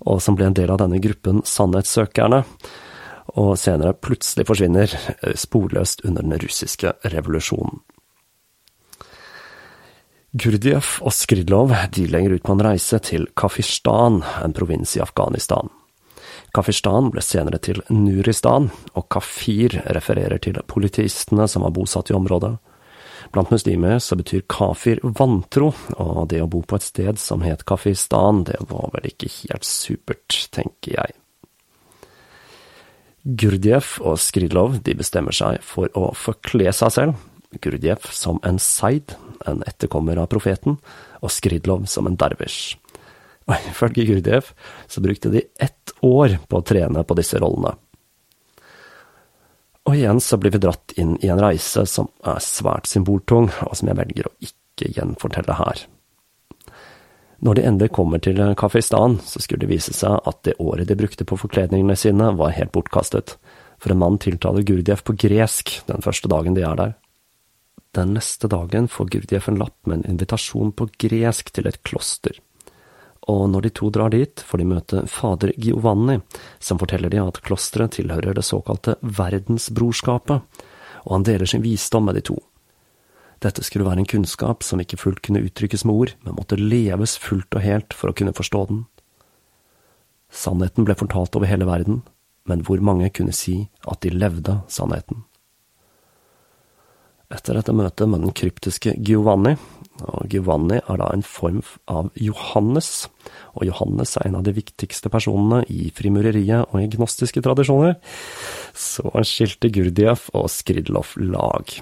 og 0.07 0.23
som 0.23 0.39
ble 0.39 0.47
en 0.51 0.57
del 0.59 0.71
av 0.71 0.79
denne 0.83 1.03
gruppen 1.03 1.43
Sannhetssøkerne, 1.47 2.45
og 3.39 3.57
senere 3.59 3.97
plutselig 3.99 4.47
forsvinner 4.47 4.95
eh, 4.95 5.35
sporløst 5.39 6.05
under 6.07 6.27
den 6.27 6.39
russiske 6.43 6.95
revolusjonen. 7.15 7.83
Gurdjieff 10.33 10.97
og 11.05 11.13
Skridlov 11.13 11.75
de 11.93 12.07
legger 12.09 12.39
ut 12.39 12.47
på 12.47 12.55
en 12.55 12.65
reise 12.65 12.99
til 13.05 13.27
Kafistan, 13.37 14.23
en 14.41 14.55
provins 14.57 14.95
i 14.97 15.03
Afghanistan. 15.05 15.69
Kafistan 16.53 17.09
ble 17.13 17.23
senere 17.25 17.57
til 17.65 17.81
Nuristan, 17.89 18.69
og 18.93 19.07
Kafir 19.13 19.79
refererer 19.97 20.41
til 20.43 20.59
politistene 20.69 21.47
som 21.49 21.65
var 21.65 21.73
bosatt 21.73 22.13
i 22.13 22.17
området. 22.17 22.53
Blant 23.33 23.53
muslimer 23.55 23.97
så 24.03 24.19
betyr 24.19 24.43
kafir 24.51 25.01
vantro, 25.03 25.71
og 25.97 26.27
det 26.29 26.43
å 26.43 26.51
bo 26.51 26.61
på 26.67 26.77
et 26.77 26.85
sted 26.85 27.21
som 27.23 27.45
het 27.47 27.65
Kafistan, 27.65 28.43
det 28.45 28.59
var 28.69 28.91
vel 28.93 29.09
ikke 29.09 29.31
helt 29.39 29.65
supert, 29.65 30.37
tenker 30.53 30.99
jeg. 30.99 31.17
Gurdjieff 33.23 34.01
og 34.03 34.19
Skridlov 34.19 34.81
de 34.85 34.97
bestemmer 34.99 35.33
seg 35.33 35.63
for 35.65 35.89
å 35.97 36.11
forkle 36.19 36.75
seg 36.75 36.93
selv, 36.93 37.29
Gurdjieff 37.63 38.11
som 38.13 38.41
en 38.45 38.59
seid, 38.61 39.15
en 39.49 39.65
etterkommer 39.69 40.21
av 40.21 40.29
profeten, 40.33 40.77
og 41.23 41.33
Skridlov 41.33 41.87
som 41.89 42.11
en 42.11 42.19
dervisj. 42.19 42.82
Og 43.49 43.71
ifølge 43.71 44.07
Gurdjieff 44.09 44.53
så 44.87 45.03
brukte 45.03 45.33
de 45.33 45.47
ett 45.61 45.95
år 46.03 46.39
på 46.49 46.61
å 46.61 46.67
trene 46.67 47.05
på 47.07 47.17
disse 47.19 47.41
rollene. 47.43 47.75
Og 49.83 49.97
igjen 49.99 50.21
så 50.23 50.39
blir 50.39 50.55
vi 50.55 50.61
dratt 50.63 50.95
inn 51.01 51.17
i 51.25 51.31
en 51.33 51.41
reise 51.43 51.85
som 51.91 52.09
er 52.23 52.39
svært 52.43 52.87
symboltung, 52.87 53.51
og 53.67 53.75
som 53.79 53.91
jeg 53.91 53.99
velger 53.99 54.29
å 54.29 54.37
ikke 54.47 54.93
gjenfortelle 54.95 55.57
her. 55.59 55.83
Når 57.43 57.59
de 57.59 57.65
endelig 57.67 57.91
kommer 57.97 58.23
til 58.23 58.39
Kafistan, 58.55 59.17
så 59.27 59.43
skulle 59.43 59.65
det 59.65 59.73
vise 59.73 59.95
seg 59.97 60.21
at 60.31 60.45
det 60.47 60.61
året 60.63 60.87
de 60.87 60.95
brukte 60.99 61.27
på 61.27 61.39
forkledningene 61.41 61.97
sine, 61.99 62.31
var 62.39 62.55
helt 62.55 62.71
bortkastet, 62.75 63.35
for 63.83 63.91
en 63.91 63.99
mann 63.99 64.21
tiltaler 64.23 64.63
Gurdjieff 64.63 65.03
på 65.03 65.17
gresk 65.19 65.75
den 65.89 66.07
første 66.07 66.31
dagen 66.31 66.55
de 66.55 66.63
er 66.63 66.79
der. 66.79 66.95
Den 67.99 68.15
neste 68.15 68.47
dagen 68.47 68.87
får 68.89 69.11
Gurdjieff 69.17 69.51
en 69.51 69.59
lapp 69.59 69.75
med 69.83 69.99
en 69.99 70.15
invitasjon 70.15 70.71
på 70.79 70.87
gresk 71.03 71.51
til 71.51 71.67
et 71.67 71.83
kloster 71.83 72.39
og 73.31 73.43
når 73.51 73.67
de 73.67 73.71
to 73.71 73.91
drar 73.95 74.11
dit, 74.11 74.43
får 74.43 74.59
de 74.59 74.67
møte 74.67 75.03
fader 75.07 75.53
Giovanni, 75.61 76.19
som 76.59 76.81
forteller 76.81 77.13
de 77.13 77.21
at 77.23 77.39
klosteret 77.47 77.95
tilhører 77.99 78.35
det 78.35 78.45
såkalte 78.47 78.97
verdensbrorskapet, 79.03 80.43
og 81.07 81.13
han 81.15 81.27
deler 81.27 81.47
sin 81.47 81.63
visdom 81.63 82.09
med 82.09 82.19
de 82.19 82.25
to. 82.33 82.39
Dette 83.43 83.63
skulle 83.67 83.87
være 83.87 84.03
en 84.03 84.11
kunnskap 84.11 84.63
som 84.67 84.83
ikke 84.83 84.99
fullt 84.99 85.23
kunne 85.23 85.43
uttrykkes 85.43 85.85
med 85.87 85.95
ord, 85.95 86.15
men 86.23 86.39
måtte 86.39 86.59
leves 86.59 87.17
fullt 87.19 87.59
og 87.59 87.65
helt 87.65 87.95
for 87.95 88.11
å 88.11 88.17
kunne 88.17 88.35
forstå 88.35 88.65
den. 88.71 88.85
Sannheten 90.33 90.87
ble 90.87 90.97
fortalt 90.99 91.35
over 91.39 91.51
hele 91.51 91.67
verden, 91.69 92.03
men 92.49 92.63
hvor 92.67 92.83
mange 92.83 93.11
kunne 93.15 93.35
si 93.35 93.69
at 93.87 94.03
de 94.03 94.15
levde 94.15 94.63
sannheten? 94.71 95.25
Etter 97.33 97.57
dette 97.57 97.73
møtet 97.73 98.11
med 98.11 98.27
den 98.27 98.35
kryptiske 98.37 98.93
Giovanni 99.01 99.57
og 100.03 100.33
Giovanni 100.33 100.81
er 100.81 100.99
da 100.99 101.09
en 101.13 101.23
form 101.27 101.61
av 101.91 102.11
Johannes, 102.19 103.07
og 103.55 103.67
Johannes 103.69 104.17
er 104.19 104.29
en 104.29 104.39
av 104.41 104.45
de 104.47 104.55
viktigste 104.57 105.13
personene 105.13 105.63
i 105.71 105.91
frimureriet 105.95 106.73
og 106.73 106.81
i 106.81 106.91
gnostiske 106.93 107.43
tradisjoner. 107.45 107.99
Så 108.75 109.13
skilte 109.29 109.71
Gurdjieff 109.73 110.29
og 110.35 110.49
Skridlov 110.53 111.15
lag. 111.21 111.77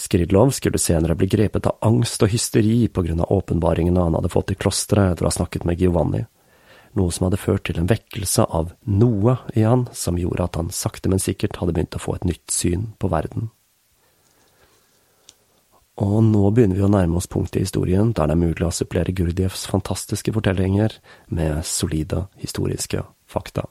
Skridlov 0.00 0.54
skulle 0.56 0.80
senere 0.80 1.16
bli 1.18 1.28
grepet 1.28 1.66
av 1.68 1.80
angst 1.84 2.22
og 2.24 2.32
hysteri 2.32 2.86
på 2.88 3.04
grunn 3.04 3.20
av 3.24 3.32
åpenbaringene 3.34 4.06
han 4.06 4.16
hadde 4.16 4.32
fått 4.32 4.54
i 4.54 4.60
klosteret 4.60 5.14
etter 5.14 5.26
å 5.26 5.32
ha 5.32 5.38
snakket 5.40 5.66
med 5.68 5.80
Giovanni, 5.82 6.24
noe 6.96 7.12
som 7.12 7.28
hadde 7.28 7.40
ført 7.42 7.66
til 7.68 7.80
en 7.82 7.90
vekkelse 7.90 8.48
av 8.48 8.72
noe 8.88 9.36
i 9.52 9.66
han 9.66 9.86
som 9.92 10.18
gjorde 10.20 10.46
at 10.46 10.60
han 10.60 10.72
sakte, 10.74 11.12
men 11.12 11.22
sikkert 11.22 11.60
hadde 11.60 11.76
begynt 11.76 11.98
å 11.98 12.02
få 12.02 12.16
et 12.16 12.28
nytt 12.28 12.54
syn 12.54 12.92
på 12.98 13.12
verden. 13.12 13.50
Og 16.00 16.22
nå 16.24 16.46
begynner 16.56 16.78
vi 16.78 16.86
å 16.86 16.92
nærme 16.92 17.20
oss 17.20 17.28
punktet 17.28 17.60
i 17.60 17.66
historien 17.66 18.14
der 18.16 18.30
det 18.30 18.36
er 18.36 18.40
mulig 18.40 18.64
å 18.66 18.72
supplere 18.72 19.12
Gurdjevs 19.16 19.66
fantastiske 19.68 20.32
fortellinger 20.32 20.96
med 21.28 21.60
solide 21.68 22.24
historiske 22.40 23.04
fakta. 23.28 23.66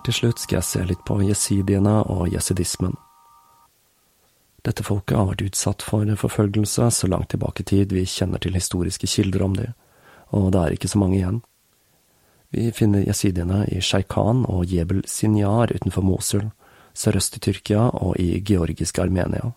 Helt 0.00 0.14
til 0.14 0.16
slutt 0.16 0.40
skal 0.40 0.56
jeg 0.56 0.64
se 0.64 0.80
litt 0.88 1.00
på 1.04 1.18
jesidiene 1.20 1.98
og 2.08 2.30
jesidismen. 2.32 2.94
Dette 4.64 4.80
folket 4.80 5.18
har 5.18 5.26
vært 5.28 5.42
utsatt 5.44 5.84
for 5.84 6.08
forfølgelse 6.22 6.86
så 6.88 7.10
langt 7.12 7.28
tilbake 7.34 7.60
i 7.60 7.68
tid 7.68 7.92
vi 7.92 8.06
kjenner 8.08 8.40
til 8.40 8.56
historiske 8.56 9.04
kilder 9.04 9.44
om 9.44 9.58
det, 9.58 9.74
og 10.32 10.54
det 10.54 10.62
er 10.62 10.72
ikke 10.72 10.88
så 10.88 11.02
mange 11.02 11.18
igjen. 11.18 11.42
Vi 12.48 12.70
finner 12.72 13.04
jesidiene 13.04 13.66
i 13.68 13.82
Sjeikan 13.84 14.46
og 14.48 14.72
Jebel 14.72 15.04
Sinjar 15.04 15.74
utenfor 15.76 16.08
Mosul, 16.08 16.48
sørøst 16.96 17.36
i 17.36 17.44
Tyrkia 17.44 17.90
og 17.92 18.16
i 18.16 18.40
georgiske 18.40 19.04
Armenia. 19.04 19.52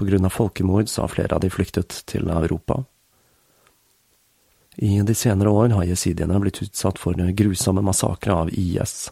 På 0.00 0.08
grunn 0.08 0.24
av 0.24 0.32
folkemord 0.32 0.88
så 0.88 1.04
har 1.04 1.12
flere 1.12 1.36
av 1.36 1.44
de 1.44 1.52
flyktet 1.52 2.00
til 2.08 2.32
Europa. 2.32 2.80
I 4.78 5.02
de 5.02 5.14
senere 5.14 5.50
år 5.50 5.72
har 5.74 5.88
jesidiene 5.88 6.38
blitt 6.38 6.60
utsatt 6.62 7.00
for 7.02 7.18
grusomme 7.40 7.82
massakrer 7.82 8.44
av 8.44 8.52
IS, 8.54 9.08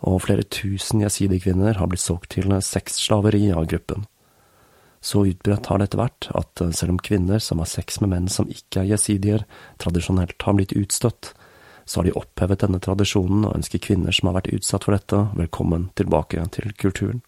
og 0.00 0.22
flere 0.24 0.46
tusen 0.48 1.02
jesidi-kvinner 1.04 1.76
har 1.76 1.90
blitt 1.90 2.00
solgt 2.00 2.32
til 2.32 2.54
sexslaveri 2.64 3.50
av 3.52 3.66
gruppen. 3.68 4.06
Så 5.04 5.26
utbredt 5.28 5.68
har 5.68 5.80
dette 5.80 6.00
vært 6.00 6.30
at 6.36 6.64
selv 6.76 6.94
om 6.94 7.02
kvinner 7.04 7.40
som 7.40 7.60
har 7.60 7.68
sex 7.68 8.00
med 8.00 8.14
menn 8.14 8.32
som 8.32 8.48
ikke 8.48 8.80
er 8.80 8.94
jesidier, 8.94 9.44
tradisjonelt 9.76 10.40
har 10.40 10.56
blitt 10.56 10.72
utstøtt, 10.72 11.34
så 11.84 12.00
har 12.00 12.08
de 12.08 12.16
opphevet 12.16 12.64
denne 12.64 12.80
tradisjonen 12.80 13.44
og 13.44 13.60
ønsker 13.60 13.84
kvinner 13.84 14.16
som 14.16 14.30
har 14.30 14.40
vært 14.40 14.52
utsatt 14.56 14.88
for 14.88 14.96
dette, 14.96 15.20
velkommen 15.36 15.90
tilbake 16.00 16.48
til 16.56 16.72
kulturen. 16.80 17.20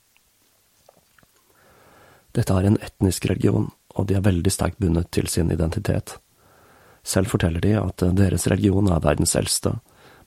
Dette 2.32 2.57
er 2.57 2.72
en 2.72 2.80
etnisk 2.80 3.28
religion, 3.28 3.68
og 3.93 4.09
de 4.09 4.16
er 4.16 4.24
veldig 4.24 4.53
sterkt 4.53 4.80
bundet 4.80 5.12
til 5.12 5.28
sin 5.28 5.53
identitet. 5.53 6.22
Selv 7.03 7.33
forteller 7.33 7.61
de 7.61 7.75
at 7.81 8.05
deres 8.17 8.47
religion 8.51 8.91
er 8.91 9.03
verdens 9.03 9.35
eldste, 9.39 9.77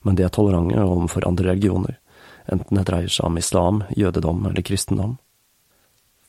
men 0.04 0.16
de 0.16 0.26
er 0.26 0.32
tolerante 0.32 0.82
overfor 0.82 1.26
andre 1.28 1.50
religioner, 1.50 1.96
enten 2.52 2.78
det 2.78 2.86
dreier 2.88 3.12
seg 3.12 3.26
om 3.28 3.38
islam, 3.40 3.82
jødedom 3.96 4.44
eller 4.46 4.62
kristendom. 4.66 5.16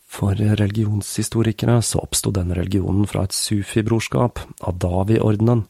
For 0.07 0.39
religionshistorikere 0.39 1.81
så 1.83 1.99
oppsto 1.99 2.31
denne 2.33 2.55
religionen 2.57 3.05
fra 3.11 3.25
et 3.27 3.35
sufi-brorskap, 3.35 4.39
Adawi-ordenen, 4.65 5.65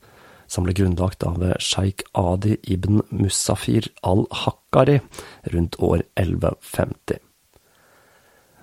som 0.48 0.64
ble 0.64 0.76
grunnlagt 0.78 1.26
av 1.28 1.42
sjeik 1.60 2.06
Adi 2.16 2.56
ibn 2.72 3.02
Musafir 3.10 3.90
al-Hakkari 4.08 5.02
rundt 5.52 5.76
år 5.84 6.06
1150. 6.16 7.27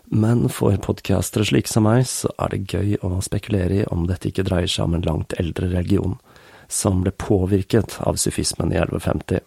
Men 0.04 0.48
for 0.48 0.76
podkastere 0.76 1.46
slik 1.48 1.68
som 1.68 1.86
meg, 1.88 2.04
så 2.06 2.28
er 2.36 2.52
det 2.52 2.66
gøy 2.68 2.98
å 3.00 3.16
spekulere 3.24 3.80
i 3.80 3.86
om 3.88 4.04
dette 4.08 4.28
ikke 4.28 4.44
dreier 4.44 4.68
seg 4.68 4.84
om 4.84 4.98
en 4.98 5.06
langt 5.06 5.32
eldre 5.40 5.70
religion, 5.72 6.18
som 6.68 7.00
ble 7.02 7.12
påvirket 7.16 7.96
av 8.04 8.20
sufismen 8.20 8.72
i 8.72 8.80
1150. 8.82 9.40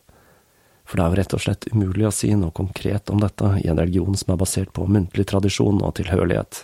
For 0.87 0.97
det 0.97 1.03
er 1.03 1.11
jo 1.11 1.19
rett 1.19 1.35
og 1.35 1.43
slett 1.43 1.67
umulig 1.73 2.07
å 2.07 2.13
si 2.15 2.31
noe 2.33 2.55
konkret 2.55 3.11
om 3.13 3.21
dette 3.21 3.51
i 3.61 3.67
en 3.69 3.77
religion 3.77 4.17
som 4.17 4.33
er 4.33 4.39
basert 4.41 4.73
på 4.73 4.87
muntlig 4.89 5.27
tradisjon 5.29 5.83
og 5.83 5.93
tilhørighet. 5.99 6.63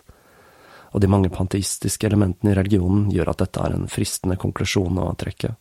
Og 0.93 1.01
de 1.03 1.09
mange 1.09 1.29
panteistiske 1.33 2.07
elementene 2.07 2.53
i 2.53 2.57
religionen 2.57 3.11
gjør 3.13 3.33
at 3.33 3.43
dette 3.43 3.61
er 3.61 3.75
en 3.75 3.85
fristende 3.91 4.39
konklusjon 4.41 5.01
å 5.03 5.11
trekke. 5.19 5.53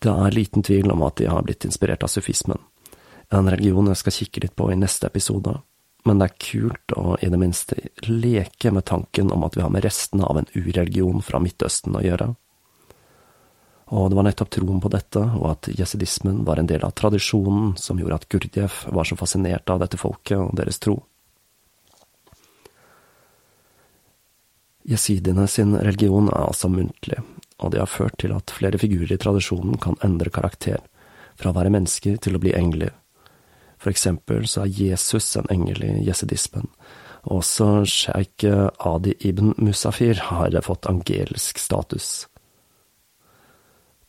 Det 0.00 0.12
er 0.12 0.36
liten 0.36 0.64
tvil 0.64 0.92
om 0.92 1.04
at 1.06 1.20
de 1.20 1.28
har 1.28 1.44
blitt 1.44 1.64
inspirert 1.68 2.04
av 2.04 2.12
sufismen, 2.12 2.60
en 3.30 3.50
religion 3.52 3.88
jeg 3.92 4.00
skal 4.00 4.16
kikke 4.16 4.44
litt 4.44 4.56
på 4.58 4.70
i 4.72 4.78
neste 4.80 5.06
episode 5.06 5.60
men 6.04 6.20
det 6.20 6.28
er 6.28 6.38
kult 6.40 6.94
å 6.96 7.16
i 7.20 7.28
det 7.32 7.40
minste 7.40 7.76
leke 8.08 8.72
med 8.72 8.86
tanken 8.88 9.32
om 9.34 9.44
at 9.44 9.56
vi 9.56 9.64
har 9.64 9.72
med 9.72 9.84
restene 9.84 10.24
av 10.24 10.40
en 10.40 10.48
ureligion 10.54 11.20
fra 11.24 11.40
Midtøsten 11.42 11.96
å 11.96 12.04
gjøre. 12.04 12.30
Og 13.90 14.06
det 14.10 14.16
var 14.16 14.26
nettopp 14.28 14.52
troen 14.54 14.80
på 14.80 14.90
dette, 14.92 15.18
og 15.18 15.46
at 15.50 15.68
jesidismen 15.74 16.44
var 16.46 16.60
en 16.60 16.68
del 16.70 16.84
av 16.86 16.94
tradisjonen, 16.96 17.74
som 17.76 17.98
gjorde 17.98 18.20
at 18.20 18.28
Gurdjieff 18.30 18.84
var 18.94 19.08
så 19.08 19.18
fascinert 19.18 19.70
av 19.70 19.82
dette 19.82 19.98
folket 19.98 20.38
og 20.38 20.54
deres 20.58 20.78
tro. 20.78 21.00
Jesidiene 24.86 25.44
sin 25.50 25.74
religion 25.76 26.30
er 26.30 26.46
altså 26.46 26.70
muntlig, 26.70 27.18
og 27.58 27.74
det 27.74 27.82
har 27.82 27.90
ført 27.90 28.16
til 28.22 28.32
at 28.32 28.54
flere 28.54 28.78
figurer 28.80 29.12
i 29.12 29.20
tradisjonen 29.20 29.76
kan 29.82 29.98
endre 30.06 30.32
karakter, 30.32 30.78
fra 31.36 31.50
å 31.50 31.56
være 31.56 31.72
mennesker 31.74 32.16
til 32.22 32.38
å 32.38 32.42
bli 32.42 32.54
engler, 32.56 32.94
for 33.80 33.92
eksempel 33.92 34.46
så 34.48 34.66
er 34.66 34.74
Jesus 34.76 35.32
en 35.40 35.48
engel 35.52 35.84
i 35.86 35.92
jesidismen. 36.04 36.68
Også 37.32 37.84
sjeik 37.88 38.44
Adi 38.44 39.14
ibn 39.28 39.54
Musafir 39.60 40.20
har 40.30 40.56
fått 40.64 40.88
angelsk 40.88 41.60
status. 41.60 42.26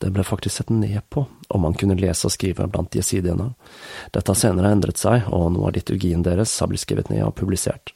Det 0.01 0.09
ble 0.09 0.23
faktisk 0.25 0.57
sett 0.57 0.71
ned 0.73 0.97
på 1.13 1.27
om 1.53 1.61
man 1.61 1.75
kunne 1.77 1.97
lese 1.99 2.25
og 2.25 2.33
skrive 2.33 2.65
blant 2.71 2.95
jesidiene. 2.97 3.51
Dette 4.15 4.33
har 4.33 4.39
senere 4.39 4.71
endret 4.73 4.97
seg, 4.97 5.27
og 5.29 5.51
noe 5.53 5.69
av 5.69 5.75
liturgien 5.75 6.23
deres 6.25 6.55
har 6.57 6.71
blitt 6.71 6.81
skrevet 6.81 7.11
ned 7.13 7.21
og 7.27 7.35
publisert, 7.37 7.93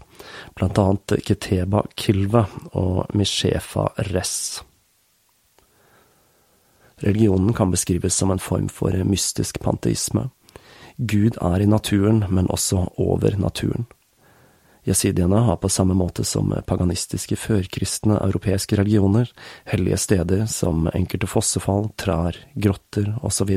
blant 0.53 0.77
annet 0.77 1.15
Keteba 1.25 1.81
Kilve 1.97 2.45
og 2.77 3.09
Mishefa 3.17 3.87
Res. 4.11 4.35
Religionen 7.01 7.55
kan 7.57 7.73
beskrives 7.73 8.15
som 8.15 8.31
en 8.31 8.39
form 8.39 8.69
for 8.69 8.93
mystisk 9.07 9.59
panteisme. 9.63 10.29
Gud 10.97 11.37
er 11.41 11.61
i 11.61 11.67
naturen, 11.67 12.23
men 12.29 12.47
også 12.47 12.87
over 12.97 13.35
naturen. 13.37 13.85
Jesidiene 14.85 15.39
har 15.47 15.57
på 15.57 15.69
samme 15.69 15.95
måte 15.97 16.23
som 16.23 16.53
paganistiske 16.67 17.35
førkristne 17.41 18.19
europeiske 18.21 18.77
religioner 18.77 19.31
hellige 19.65 19.97
steder 19.97 20.45
som 20.45 20.85
enkelte 20.93 21.27
fossefall, 21.27 21.89
trær, 21.97 22.37
grotter 22.53 23.15
osv. 23.25 23.49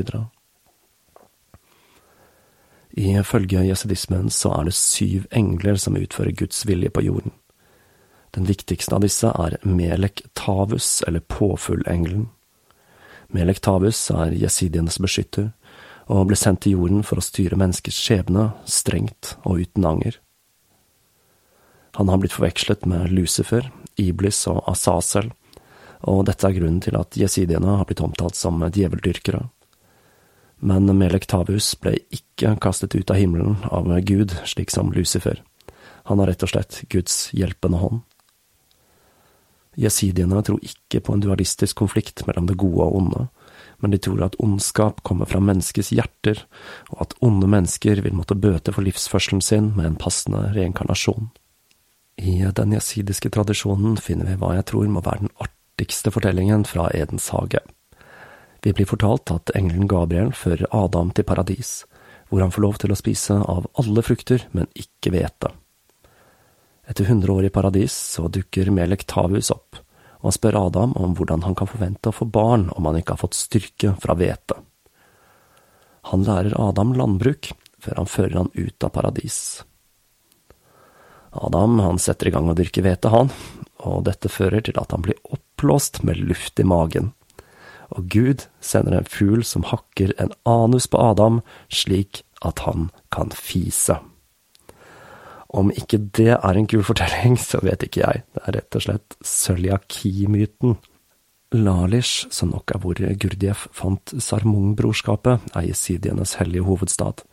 Ifølge 2.97 3.67
jesidismen 3.67 4.33
så 4.33 4.55
er 4.57 4.71
det 4.71 4.73
syv 4.73 5.29
engler 5.31 5.77
som 5.77 5.99
utfører 6.01 6.33
Guds 6.33 6.65
vilje 6.65 6.89
på 6.89 7.05
jorden. 7.05 7.35
Den 8.33 8.49
viktigste 8.49 8.97
av 8.97 9.05
disse 9.05 9.29
er 9.29 9.57
Melek 9.65 10.23
Tavus, 10.33 11.03
eller 11.07 11.21
Påfuglengelen. 11.21 12.27
Melek 13.29 13.61
Tavus 13.61 14.01
er 14.09 14.33
jesidienes 14.33 14.97
beskytter, 15.01 15.51
og 16.09 16.29
ble 16.29 16.37
sendt 16.39 16.63
til 16.65 16.79
jorden 16.79 17.03
for 17.05 17.21
å 17.21 17.25
styre 17.25 17.57
menneskets 17.59 17.99
skjebne 18.01 18.49
strengt 18.65 19.35
og 19.43 19.61
uten 19.61 19.85
anger. 19.85 20.17
Han 21.97 22.09
har 22.09 22.21
blitt 22.21 22.33
forvekslet 22.33 22.87
med 22.89 23.13
Lucifer, 23.13 23.69
Iblis 23.99 24.41
og 24.49 24.63
Asasel, 24.69 25.31
og 26.07 26.25
dette 26.29 26.47
er 26.47 26.55
grunnen 26.55 26.81
til 26.81 26.95
at 26.97 27.17
jesidiene 27.19 27.77
har 27.79 27.87
blitt 27.89 28.01
omtalt 28.01 28.37
som 28.39 28.61
djeveldyrkere. 28.63 29.43
Men 30.59 30.89
Melek 30.97 31.27
Tavus 31.29 31.73
ble 31.79 31.97
ikke 32.15 32.55
kastet 32.63 32.95
ut 32.95 33.11
av 33.11 33.19
himmelen 33.19 33.57
av 33.71 33.87
Gud, 34.07 34.33
slik 34.47 34.71
som 34.71 34.93
Lucifer. 34.95 35.43
Han 36.09 36.19
har 36.19 36.31
rett 36.31 36.43
og 36.43 36.51
slett 36.51 36.81
Guds 36.91 37.29
hjelpende 37.35 37.79
hånd. 37.79 38.01
Jesidiene 39.79 40.41
tror 40.43 40.59
ikke 40.65 40.99
på 41.05 41.13
en 41.13 41.21
dualistisk 41.23 41.77
konflikt 41.79 42.25
mellom 42.27 42.49
det 42.49 42.57
gode 42.59 42.87
og 42.87 42.97
onde, 42.99 43.27
men 43.79 43.93
de 43.93 43.99
tror 44.01 44.25
at 44.25 44.37
ondskap 44.43 45.03
kommer 45.07 45.29
fra 45.29 45.41
menneskets 45.43 45.91
hjerter, 45.95 46.43
og 46.93 47.05
at 47.07 47.15
onde 47.25 47.47
mennesker 47.49 48.01
vil 48.05 48.15
måtte 48.17 48.37
bøte 48.37 48.73
for 48.75 48.85
livsførselen 48.85 49.41
sin 49.43 49.71
med 49.77 49.85
en 49.91 49.99
passende 49.99 50.49
reinkarnasjon. 50.55 51.29
I 52.19 52.43
den 52.55 52.75
jesidiske 52.75 53.31
tradisjonen 53.31 53.95
finner 53.97 54.27
vi 54.27 54.39
hva 54.41 54.55
jeg 54.57 54.67
tror 54.71 54.89
må 54.91 55.03
være 55.05 55.23
den 55.23 55.35
artigste 55.39 56.11
fortellingen 56.11 56.65
fra 56.67 56.89
Edens 56.95 57.29
hage. 57.31 57.61
Vi 58.59 58.73
blir 58.75 58.89
fortalt 58.89 59.31
at 59.31 59.53
engelen 59.55 59.87
Gabriel 59.87 60.33
fører 60.35 60.67
Adam 60.75 61.13
til 61.15 61.23
paradis, 61.23 61.85
hvor 62.27 62.43
han 62.43 62.51
får 62.51 62.65
lov 62.65 62.79
til 62.81 62.91
å 62.91 62.99
spise 62.99 63.39
av 63.39 63.69
alle 63.79 64.03
frukter, 64.03 64.43
men 64.51 64.67
ikke 64.75 65.13
hvete. 65.15 65.53
Etter 66.89 67.07
hundre 67.07 67.37
år 67.37 67.47
i 67.47 67.53
paradis 67.53 67.93
så 67.93 68.27
dukker 68.27 68.71
Melek 68.73 69.05
Tavus 69.07 69.51
opp, 69.53 69.79
og 70.19 70.27
han 70.27 70.35
spør 70.35 70.57
Adam 70.59 70.93
om 70.99 71.15
hvordan 71.15 71.45
han 71.47 71.55
kan 71.55 71.69
forvente 71.69 72.11
å 72.11 72.15
få 72.15 72.27
barn 72.27 72.67
om 72.75 72.89
han 72.89 72.99
ikke 72.99 73.15
har 73.15 73.23
fått 73.23 73.39
styrke 73.39 73.93
fra 74.03 74.17
hvete. 74.19 74.57
Han 76.11 76.25
lærer 76.27 76.57
Adam 76.59 76.93
landbruk, 76.97 77.51
før 77.79 78.01
han 78.01 78.09
fører 78.09 78.37
han 78.41 78.51
ut 78.55 78.83
av 78.83 78.91
paradis. 78.95 79.39
Adam 81.31 81.79
han 81.79 82.01
setter 82.01 82.27
i 82.27 82.33
gang 82.33 82.49
å 82.49 82.57
dyrke 82.57 82.83
hvete, 82.83 83.11
han, 83.13 83.31
og 83.85 84.03
dette 84.09 84.31
fører 84.31 84.63
til 84.65 84.79
at 84.81 84.91
han 84.91 85.05
blir 85.05 85.19
oppblåst 85.29 86.01
med 86.03 86.19
luft 86.19 86.59
i 86.59 86.67
magen. 86.67 87.13
Og 87.95 88.09
Gud 88.11 88.47
sender 88.59 88.97
en 88.97 89.09
fugl 89.09 89.45
som 89.47 89.67
hakker 89.69 90.13
en 90.19 90.33
anus 90.49 90.89
på 90.89 90.99
Adam, 90.99 91.39
slik 91.71 92.23
at 92.45 92.65
han 92.67 92.89
kan 93.13 93.31
fise. 93.35 93.99
Om 95.49 95.71
ikke 95.73 95.97
det 96.13 96.35
er 96.35 96.57
en 96.57 96.67
kul 96.69 96.83
fortelling, 96.85 97.37
så 97.41 97.61
vet 97.65 97.83
ikke 97.87 98.03
jeg. 98.03 98.23
Det 98.37 98.45
er 98.45 98.57
rett 98.59 98.77
og 98.77 98.85
slett 98.85 99.17
cøliaki-myten. 99.25 100.77
Lalish, 101.57 102.27
som 102.29 102.51
nok 102.53 102.75
er 102.75 102.81
hvor 102.83 102.99
Gurdjieff 102.99 103.65
fant 103.73 104.13
Sarmung-brorskapet, 104.21 105.49
er 105.57 105.65
jesidienes 105.65 106.35
hellige 106.37 106.67
hovedstad, 106.67 107.23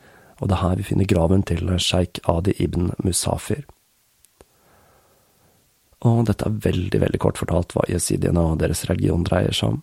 og 0.41 0.49
det 0.49 0.57
er 0.57 0.63
her 0.63 0.79
vi 0.81 0.87
finner 0.89 1.09
graven 1.09 1.45
til 1.45 1.69
sjeik 1.77 2.23
Adi 2.25 2.55
ibn 2.65 2.95
Musafir. 3.05 3.67
Og 6.07 6.25
dette 6.29 6.49
er 6.49 6.57
veldig, 6.65 7.01
veldig 7.03 7.21
kort 7.21 7.41
fortalt 7.41 7.75
hva 7.77 7.85
jesidiene 7.91 8.41
og 8.53 8.61
deres 8.61 8.85
religion 8.89 9.25
dreier 9.27 9.53
seg 9.53 9.77
om. 9.77 9.83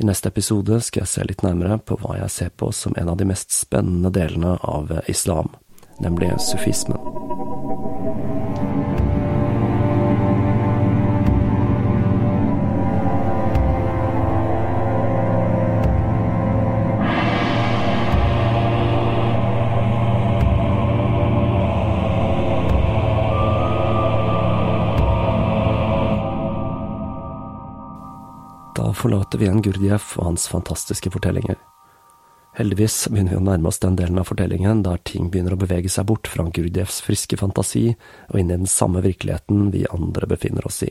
I 0.00 0.06
neste 0.06 0.30
episode 0.30 0.78
skal 0.86 1.04
jeg 1.04 1.12
se 1.12 1.26
litt 1.26 1.42
nærmere 1.44 1.80
på 1.82 1.98
hva 2.00 2.16
jeg 2.22 2.34
ser 2.34 2.54
på 2.56 2.70
som 2.72 2.94
en 2.96 3.10
av 3.12 3.18
de 3.20 3.26
mest 3.28 3.52
spennende 3.52 4.14
delene 4.14 4.56
av 4.62 4.94
islam, 5.10 5.52
nemlig 6.00 6.32
sufismen. 6.46 7.29
Forlater 29.00 29.40
vi 29.40 29.48
igjen 29.48 29.64
Gurdjieff 29.64 30.14
og 30.18 30.32
hans 30.32 30.46
fantastiske 30.52 31.12
fortellinger. 31.12 31.58
Heldigvis 32.58 33.04
begynner 33.08 33.36
vi 33.36 33.38
å 33.38 33.44
nærme 33.46 33.70
oss 33.70 33.78
den 33.80 33.96
delen 33.96 34.18
av 34.20 34.26
fortellingen 34.28 34.82
der 34.84 34.98
ting 35.06 35.30
begynner 35.30 35.54
å 35.54 35.60
bevege 35.60 35.90
seg 35.92 36.08
bort 36.10 36.28
fra 36.28 36.48
Gurdjieffs 36.50 36.98
friske 37.06 37.38
fantasi 37.38 37.92
og 37.94 38.40
inn 38.40 38.50
i 38.50 38.58
den 38.58 38.70
samme 38.70 39.04
virkeligheten 39.04 39.70
vi 39.74 39.86
andre 39.88 40.28
befinner 40.30 40.66
oss 40.66 40.82
i. 40.84 40.90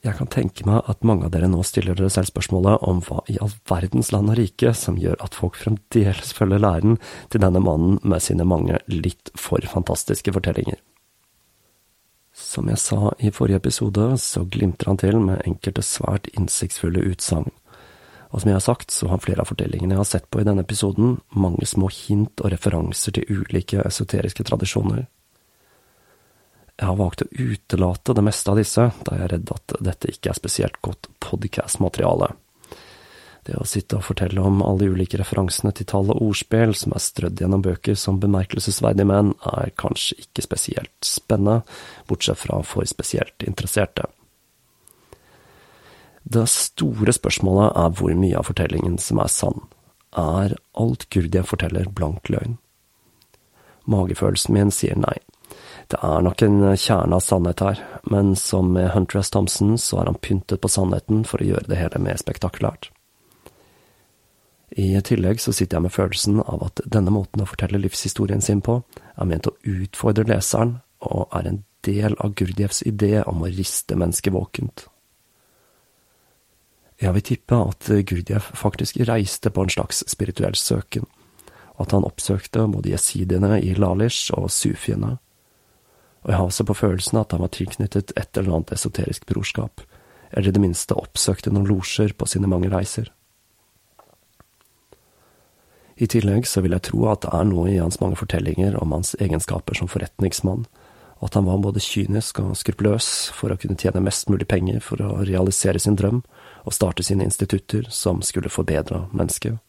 Jeg 0.00 0.16
kan 0.16 0.30
tenke 0.32 0.64
meg 0.64 0.86
at 0.88 1.04
mange 1.04 1.28
av 1.28 1.34
dere 1.34 1.50
nå 1.52 1.60
stiller 1.68 1.98
dere 1.98 2.08
selv 2.12 2.30
spørsmålet 2.30 2.86
om 2.88 3.02
hva 3.04 3.20
i 3.28 3.36
all 3.44 3.52
verdens 3.68 4.08
land 4.14 4.32
og 4.32 4.38
rike 4.40 4.72
som 4.72 4.96
gjør 4.96 5.20
at 5.20 5.36
folk 5.36 5.60
fremdeles 5.60 6.32
følger 6.36 6.64
læren 6.64 6.96
til 7.28 7.44
denne 7.44 7.60
mannen 7.60 7.98
med 8.00 8.24
sine 8.24 8.48
mange 8.48 8.80
litt 8.88 9.28
for 9.36 9.60
fantastiske 9.68 10.32
fortellinger. 10.32 10.80
Som 12.40 12.70
jeg 12.72 12.80
sa 12.80 13.12
i 13.20 13.30
forrige 13.30 13.60
episode, 13.60 14.06
så 14.18 14.46
glimter 14.48 14.88
han 14.90 14.98
til 15.00 15.20
med 15.22 15.44
enkelte 15.46 15.84
svært 15.86 16.30
innsiktsfulle 16.34 17.04
utsagn 17.12 17.50
og 18.30 18.40
som 18.40 18.50
jeg 18.50 18.56
har 18.60 18.62
sagt, 18.62 18.92
så 18.94 19.08
har 19.10 19.22
flere 19.22 19.42
av 19.42 19.50
fortellingene 19.50 19.96
jeg 19.96 20.00
har 20.00 20.08
sett 20.08 20.28
på 20.30 20.40
i 20.40 20.46
denne 20.46 20.62
episoden, 20.62 21.16
mange 21.34 21.66
små 21.66 21.88
hint 21.90 22.42
og 22.44 22.52
referanser 22.52 23.16
til 23.16 23.26
ulike 23.40 23.82
esoteriske 23.82 24.46
tradisjoner. 24.46 25.08
Jeg 26.78 26.86
har 26.86 26.96
valgt 26.96 27.24
å 27.24 27.30
utelate 27.34 28.14
det 28.16 28.24
meste 28.24 28.52
av 28.52 28.60
disse, 28.60 28.86
da 29.04 29.16
jeg 29.16 29.26
er 29.26 29.34
redd 29.34 29.50
at 29.52 29.74
dette 29.82 30.12
ikke 30.14 30.30
er 30.30 30.38
spesielt 30.38 30.78
godt 30.84 31.10
podcast-materiale. 31.20 32.30
Det 33.46 33.56
å 33.56 33.64
sitte 33.64 33.96
og 33.96 34.04
fortelle 34.04 34.42
om 34.44 34.60
alle 34.60 34.84
de 34.84 34.92
ulike 34.92 35.18
referansene 35.20 35.72
til 35.76 35.88
tall 35.88 36.12
og 36.12 36.20
ordspill 36.26 36.74
som 36.76 36.92
er 36.92 37.02
strødd 37.02 37.40
gjennom 37.40 37.64
bøker 37.64 37.96
som 37.96 38.20
bemerkelsesverdige 38.20 39.08
menn, 39.08 39.32
er 39.48 39.72
kanskje 39.80 40.18
ikke 40.26 40.44
spesielt 40.44 41.06
spennende, 41.06 41.62
bortsett 42.10 42.42
fra 42.42 42.60
for 42.66 42.88
spesielt 42.88 43.46
interesserte. 43.46 44.10
Det 46.30 46.44
store 46.52 47.14
spørsmålet 47.16 47.72
er 47.80 47.94
hvor 47.96 48.12
mye 48.14 48.36
av 48.38 48.50
fortellingen 48.50 48.98
som 49.00 49.22
er 49.22 49.32
sann. 49.32 49.64
Er 50.12 50.54
alt 50.78 51.08
Gurdia 51.10 51.42
forteller 51.46 51.88
blank 51.88 52.28
løgn? 52.28 52.58
Magefølelsen 53.90 54.54
min 54.54 54.70
sier 54.74 54.98
nei. 55.00 55.16
Det 55.90 55.98
er 56.06 56.22
nok 56.22 56.42
en 56.46 56.60
kjerne 56.78 57.16
av 57.16 57.24
sannhet 57.24 57.62
her, 57.64 57.80
men 58.06 58.36
som 58.38 58.68
med 58.76 58.92
Hunter 58.94 59.24
S. 59.24 59.32
Thompson 59.34 59.74
så 59.80 60.02
er 60.02 60.12
han 60.12 60.20
pyntet 60.22 60.60
på 60.62 60.70
sannheten 60.70 61.24
for 61.26 61.42
å 61.42 61.48
gjøre 61.48 61.72
det 61.72 61.80
hele 61.80 62.02
mer 62.04 62.20
spektakulært. 62.20 62.92
I 64.78 64.92
tillegg 65.02 65.40
så 65.42 65.52
sitter 65.52 65.78
jeg 65.78 65.86
med 65.88 65.94
følelsen 65.94 66.38
av 66.44 66.62
at 66.68 66.82
denne 66.86 67.10
måten 67.10 67.42
å 67.42 67.48
fortelle 67.48 67.80
livshistorien 67.82 68.42
sin 68.44 68.60
på, 68.62 68.78
er 69.18 69.26
ment 69.26 69.48
å 69.50 69.56
utfordre 69.66 70.28
leseren, 70.28 70.78
og 71.00 71.32
er 71.34 71.48
en 71.48 71.62
del 71.86 72.14
av 72.20 72.34
Gurdjevs 72.36 72.84
idé 72.86 73.22
om 73.26 73.42
å 73.42 73.50
riste 73.50 73.96
mennesket 73.98 74.34
våkent. 74.34 74.84
Jeg 77.00 77.16
vil 77.16 77.24
tippe 77.24 77.56
at 77.56 77.88
Gurdjev 77.88 78.50
faktisk 78.60 79.00
reiste 79.08 79.50
på 79.50 79.64
en 79.64 79.72
slags 79.72 80.04
spirituell 80.12 80.54
søken, 80.54 81.08
og 81.78 81.86
at 81.86 81.94
han 81.96 82.06
oppsøkte 82.06 82.66
både 82.68 82.92
jesidiene 82.92 83.56
i 83.64 83.72
Lalish 83.74 84.34
og 84.36 84.50
sufiene. 84.52 85.16
Og 86.20 86.28
jeg 86.28 86.36
har 86.36 86.50
også 86.50 86.66
på 86.68 86.76
følelsen 86.76 87.22
at 87.22 87.32
han 87.32 87.40
var 87.40 87.54
tilknyttet 87.56 88.12
et 88.20 88.36
eller 88.36 88.58
annet 88.58 88.74
esoterisk 88.76 89.24
brorskap, 89.26 89.80
eller 90.30 90.50
i 90.50 90.54
det 90.54 90.62
minste 90.62 90.94
oppsøkte 90.94 91.50
noen 91.50 91.66
losjer 91.72 92.12
på 92.12 92.28
sine 92.28 92.50
mange 92.50 92.68
reiser. 92.70 93.08
I 96.00 96.08
tillegg 96.08 96.46
så 96.48 96.62
vil 96.64 96.72
jeg 96.72 96.86
tro 96.88 97.04
at 97.12 97.26
det 97.26 97.32
er 97.36 97.48
noe 97.48 97.68
i 97.68 97.80
hans 97.80 98.00
mange 98.00 98.16
fortellinger 98.16 98.78
om 98.80 98.94
hans 98.96 99.12
egenskaper 99.20 99.76
som 99.76 99.90
forretningsmann, 99.90 100.64
og 101.20 101.26
at 101.28 101.36
han 101.36 101.44
var 101.44 101.60
både 101.60 101.82
kynisk 101.84 102.40
og 102.40 102.54
skrupuløs 102.56 103.28
for 103.36 103.52
å 103.52 103.58
kunne 103.60 103.76
tjene 103.76 104.00
mest 104.00 104.30
mulig 104.32 104.48
penger 104.48 104.80
for 104.80 105.02
å 105.04 105.18
realisere 105.20 105.82
sin 105.82 105.98
drøm, 106.00 106.22
og 106.64 106.76
starte 106.76 107.04
sine 107.04 107.26
institutter 107.28 107.84
som 107.92 108.24
skulle 108.24 108.52
forbedre 108.52 109.06
mennesket. 109.12 109.60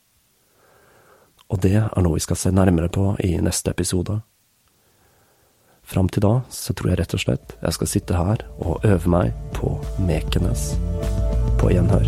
Og 1.52 1.60
det 1.60 1.76
er 1.82 2.04
noe 2.04 2.16
vi 2.16 2.24
skal 2.24 2.40
se 2.40 2.52
nærmere 2.56 2.88
på 2.88 3.10
i 3.28 3.34
neste 3.44 3.74
episode. 3.76 4.22
Fram 5.84 6.08
til 6.08 6.24
da 6.24 6.38
så 6.54 6.72
tror 6.72 6.94
jeg 6.94 7.02
rett 7.02 7.16
og 7.18 7.24
slett 7.26 7.58
jeg 7.58 7.76
skal 7.76 7.92
sitte 7.92 8.22
her 8.22 8.46
og 8.64 8.86
øve 8.88 9.12
meg 9.12 9.36
på 9.58 9.74
Mekenes. 10.00 10.72
På 11.60 11.74
gjenhør. 11.74 12.08